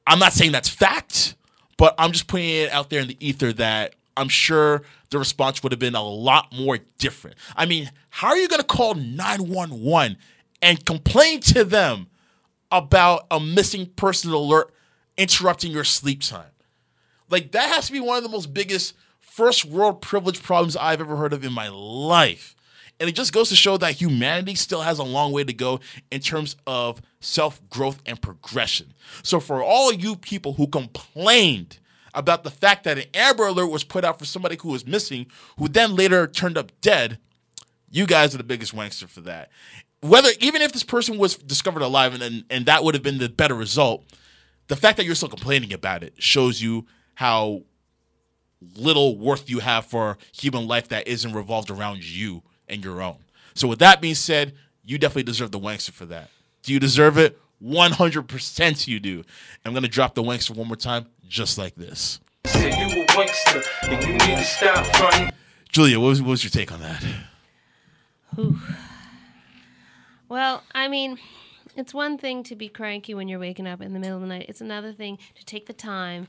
[0.05, 1.35] I'm not saying that's fact,
[1.77, 5.63] but I'm just putting it out there in the ether that I'm sure the response
[5.63, 7.37] would have been a lot more different.
[7.55, 10.17] I mean, how are you going to call 911
[10.61, 12.07] and complain to them
[12.71, 14.73] about a missing person alert
[15.17, 16.51] interrupting your sleep time?
[17.29, 21.01] Like, that has to be one of the most biggest first world privilege problems I've
[21.01, 22.55] ever heard of in my life.
[22.99, 25.79] And it just goes to show that humanity still has a long way to go
[26.11, 28.93] in terms of self growth and progression.
[29.23, 31.79] So, for all you people who complained
[32.13, 35.27] about the fact that an Amber Alert was put out for somebody who was missing,
[35.57, 37.17] who then later turned up dead,
[37.89, 39.49] you guys are the biggest wankster for that.
[40.01, 43.19] Whether even if this person was discovered alive and, and, and that would have been
[43.19, 44.03] the better result,
[44.67, 46.85] the fact that you're still complaining about it shows you
[47.15, 47.63] how
[48.75, 53.17] little worth you have for human life that isn't revolved around you and your own.
[53.55, 56.29] So with that being said, you definitely deserve the wankster for that.
[56.64, 57.40] Do you deserve it?
[57.64, 59.23] 100% you do.
[59.64, 62.19] I'm going to drop the wankster one more time, just like this.
[62.45, 65.34] You a wankster and you need to stop.
[65.69, 67.03] Julia, what was, what was your take on that?
[70.30, 71.19] Well, I mean,
[71.76, 74.27] it's one thing to be cranky when you're waking up in the middle of the
[74.27, 74.45] night.
[74.49, 76.27] It's another thing to take the time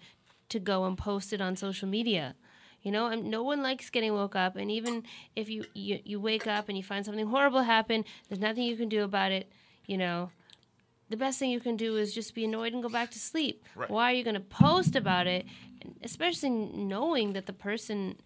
[0.48, 2.34] to go and post it on social media.
[2.82, 5.04] You know, and no one likes getting woke up, and even
[5.34, 8.76] if you, you you wake up and you find something horrible happen, there's nothing you
[8.76, 9.50] can do about it.
[9.86, 10.30] You know,
[11.10, 13.64] the best thing you can do is just be annoyed and go back to sleep.
[13.74, 13.90] Right.
[13.90, 15.46] Why are you going to post about it,
[15.82, 18.16] And especially knowing that the person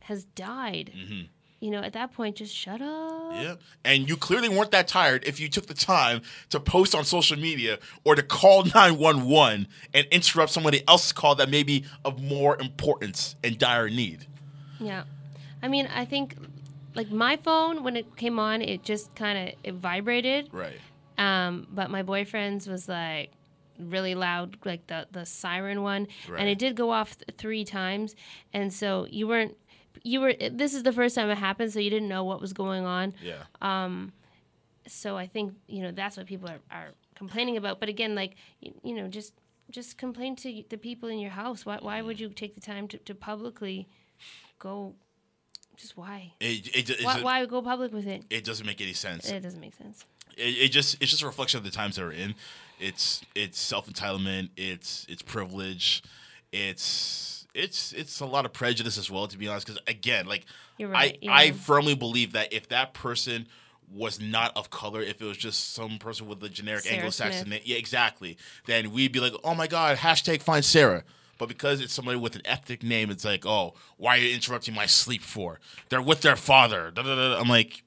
[0.00, 0.92] has died?
[0.96, 1.22] Mm-hmm.
[1.60, 3.32] You know, at that point, just shut up.
[3.34, 3.54] Yeah.
[3.84, 6.20] And you clearly weren't that tired if you took the time
[6.50, 11.48] to post on social media or to call 911 and interrupt somebody else's call that
[11.48, 14.26] may be of more importance and dire need.
[14.78, 15.04] Yeah.
[15.62, 16.36] I mean, I think
[16.94, 20.50] like my phone when it came on, it just kind of it vibrated.
[20.52, 20.76] Right.
[21.18, 23.30] Um, but my boyfriend's was like
[23.78, 26.40] really loud, like the the siren one, Right.
[26.40, 28.14] and it did go off th- three times,
[28.52, 29.56] and so you weren't.
[30.02, 30.34] You were.
[30.50, 33.14] This is the first time it happened, so you didn't know what was going on
[33.22, 33.44] Yeah.
[33.62, 34.12] um
[34.86, 37.80] so I think you know that's what people are, are complaining about.
[37.80, 39.32] But again, like you, you know, just
[39.70, 41.64] just complain to the people in your house.
[41.64, 43.88] Why why would you take the time to, to publicly
[44.58, 44.94] go?
[45.76, 46.34] Just why?
[46.38, 48.22] It, it, it, Why, why go public with it?
[48.30, 49.28] it doesn't make any sense.
[49.28, 50.04] It doesn't make sense.
[50.36, 52.34] It, it just it's just a reflection of the times that we're in.
[52.80, 54.50] It's it's self entitlement.
[54.56, 56.02] It's it's privilege.
[56.52, 59.26] It's it's it's a lot of prejudice as well.
[59.26, 60.44] To be honest, because again, like
[60.80, 63.46] right, I I firmly believe that if that person
[63.92, 67.48] was not of color, if it was just some person with a generic Sarah Anglo-Saxon
[67.48, 68.36] name, yeah, exactly,
[68.66, 71.04] then we'd be like, oh my god, hashtag find Sarah.
[71.38, 74.74] But because it's somebody with an ethnic name, it's like, oh, why are you interrupting
[74.74, 75.60] my sleep for?
[75.88, 76.90] They're with their father.
[76.90, 77.40] Da, da, da.
[77.40, 77.83] I'm like,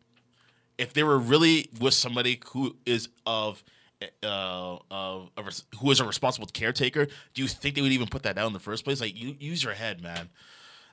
[0.78, 3.64] if they were really with somebody who is of
[4.24, 4.78] uh,
[5.44, 8.48] res- who is a responsible caretaker, do you think they would even put that out
[8.48, 9.02] in the first place?
[9.02, 10.30] Like, you use your head, man.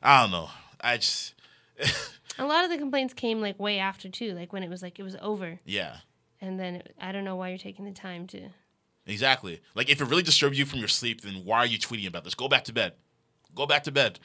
[0.02, 0.48] I don't know.
[0.80, 1.34] I just,
[2.38, 4.98] A lot of the complaints came like way after too, like when it was like
[4.98, 5.96] it was over, yeah,
[6.40, 8.48] and then it, I don't know why you're taking the time to.
[9.06, 9.60] exactly.
[9.74, 12.24] Like, if it really disturbs you from your sleep, then why are you tweeting about
[12.24, 12.34] this?
[12.34, 12.94] Go back to bed.
[13.54, 14.18] Go back to bed.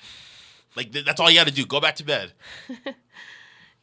[0.76, 1.66] Like, th- that's all you got to do.
[1.66, 2.32] Go back to bed.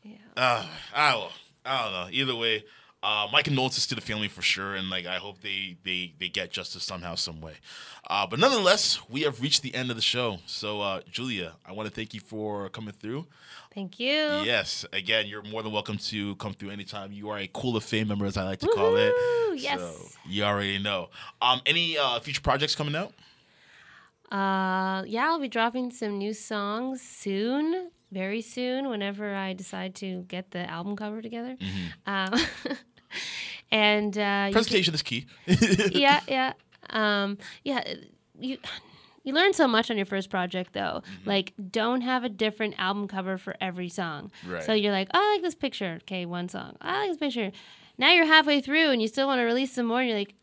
[0.02, 0.18] Yeah.
[0.36, 1.32] Uh, I don't,
[1.66, 2.08] I don't know.
[2.10, 2.64] Either way,
[3.02, 6.28] uh, my condolences to the family for sure, and like I hope they they they
[6.28, 7.54] get justice somehow, some way.
[8.08, 10.38] Uh, but nonetheless, we have reached the end of the show.
[10.46, 13.26] So, uh, Julia, I want to thank you for coming through.
[13.74, 14.08] Thank you.
[14.44, 17.12] Yes, again, you're more than welcome to come through anytime.
[17.12, 19.12] You are a cool of fame member, as I like to call it.
[19.56, 19.80] Yes.
[19.80, 19.94] So
[20.26, 21.10] you already know.
[21.42, 23.12] Um, any uh, future projects coming out?
[24.30, 30.22] Uh, yeah, I'll be dropping some new songs soon, very soon, whenever I decide to
[30.28, 31.56] get the album cover together.
[32.06, 32.34] Um,
[33.70, 35.26] and uh, you can- Presentation is key.
[35.90, 36.52] yeah, yeah,
[36.90, 37.82] um, yeah.
[38.38, 38.58] You
[39.24, 41.02] you learn so much on your first project, though.
[41.24, 44.30] Like, don't have a different album cover for every song.
[44.46, 44.62] Right.
[44.62, 45.98] So you're like, oh, I like this picture.
[46.02, 46.76] Okay, one song.
[46.80, 47.50] I like this picture.
[47.98, 50.00] Now you're halfway through, and you still want to release some more.
[50.00, 50.34] And you're like,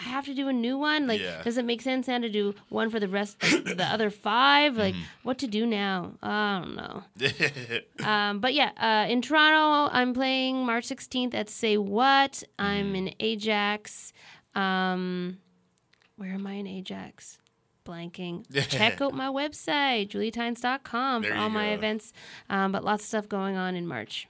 [0.00, 1.06] I have to do a new one.
[1.06, 1.42] Like, Yeah.
[1.42, 4.76] does it make sense now to do one for the rest, like, the other five?
[4.78, 5.04] Like, Mm-hmm.
[5.28, 6.12] what to do now?
[6.22, 7.02] I don't know.
[8.04, 12.42] Um, but yeah, uh, in Toronto, I'm playing March 16th at Say What.
[12.58, 14.14] I'm in Ajax.
[14.54, 15.36] Um,
[16.16, 17.38] where am I in Ajax?
[17.84, 18.44] Blanking.
[18.70, 21.74] Check out my website, juliatynes.com, There for all my go.
[21.74, 22.12] events.
[22.48, 24.28] Um, but lots of stuff going on in March.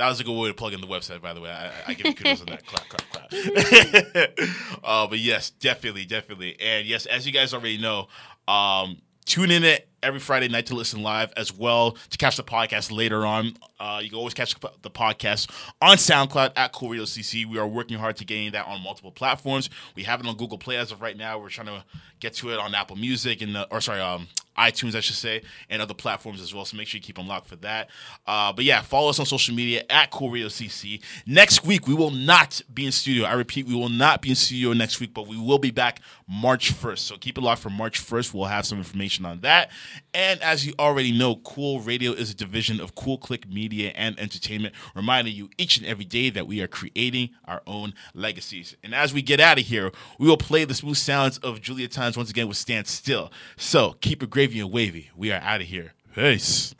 [0.00, 1.50] That was a good way to plug in the website, by the way.
[1.50, 2.64] I, I give you kudos on that.
[2.64, 3.28] Clap, clap, clap.
[4.82, 6.58] uh, but yes, definitely, definitely.
[6.58, 8.08] And yes, as you guys already know,
[8.48, 12.42] um, tune in it every Friday night to listen live as well to catch the
[12.42, 13.54] podcast later on.
[13.78, 15.50] Uh, you can always catch the podcast
[15.80, 17.46] on SoundCloud at Cool Radio CC.
[17.46, 19.70] We are working hard to gain that on multiple platforms.
[19.94, 21.38] We have it on Google Play as of right now.
[21.38, 21.84] We're trying to
[22.20, 24.28] get to it on Apple Music and, uh, or sorry, um,
[24.58, 26.64] iTunes, I should say, and other platforms as well.
[26.64, 27.88] So make sure you keep them locked for that.
[28.26, 31.00] Uh, but yeah, follow us on social media at Cool Radio CC.
[31.26, 33.24] Next week, we will not be in studio.
[33.24, 36.00] I repeat, we will not be in studio next week, but we will be back
[36.28, 36.98] March 1st.
[36.98, 38.34] So keep it locked for March 1st.
[38.34, 39.70] We'll have some information on that.
[40.12, 44.18] And as you already know, Cool Radio is a division of Cool Click Media and
[44.18, 48.76] Entertainment, reminding you each and every day that we are creating our own legacies.
[48.82, 51.88] And as we get out of here, we will play the smooth sounds of Julia
[51.88, 53.32] Tynes once again with Stand Still.
[53.56, 55.10] So keep it gravy and wavy.
[55.16, 55.94] We are out of here.
[56.14, 56.74] Peace.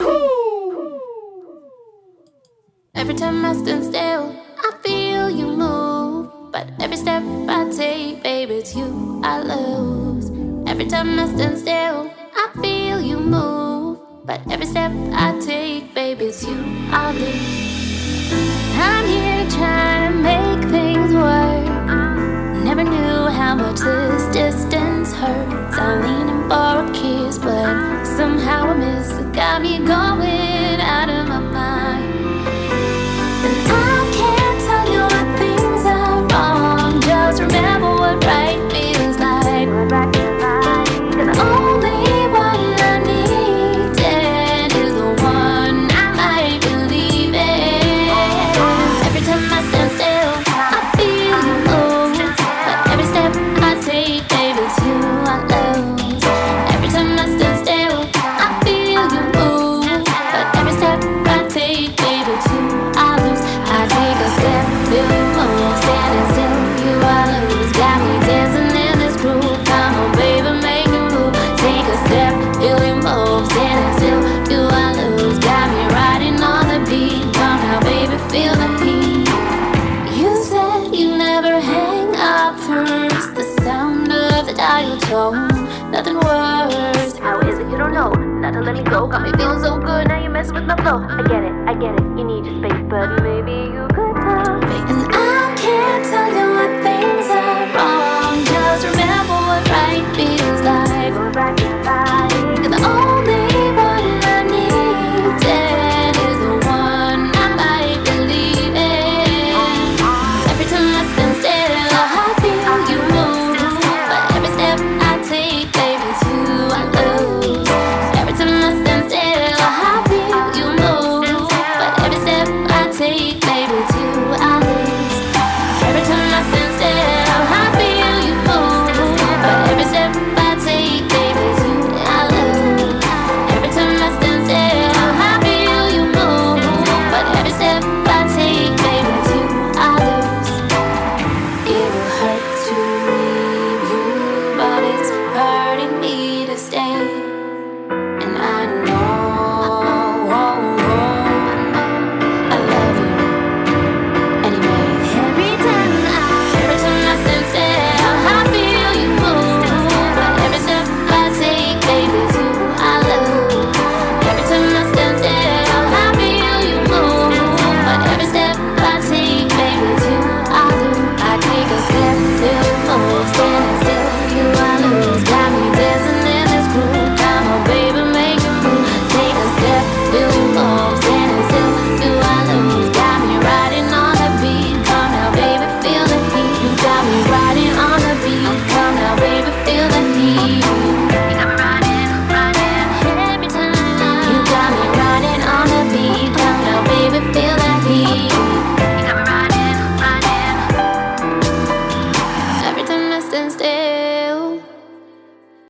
[2.95, 6.31] Every time I stand still, I feel you move.
[6.53, 10.31] But every step I take, baby, it's you I lose.
[10.69, 12.11] Every time I stand still,
[12.53, 13.99] I feel you move.
[14.25, 16.57] But every step I take, baby, it's you
[16.91, 18.33] I lose.
[18.77, 22.65] I'm here trying to make things work.
[22.65, 25.79] Never knew how much this distance hurts.
[25.79, 29.33] I'm leaning for a kiss, but somehow I miss it.
[29.33, 30.50] Got me going
[88.63, 89.07] let me go.
[89.07, 90.99] Got me feeling so good, now you mess with my flow.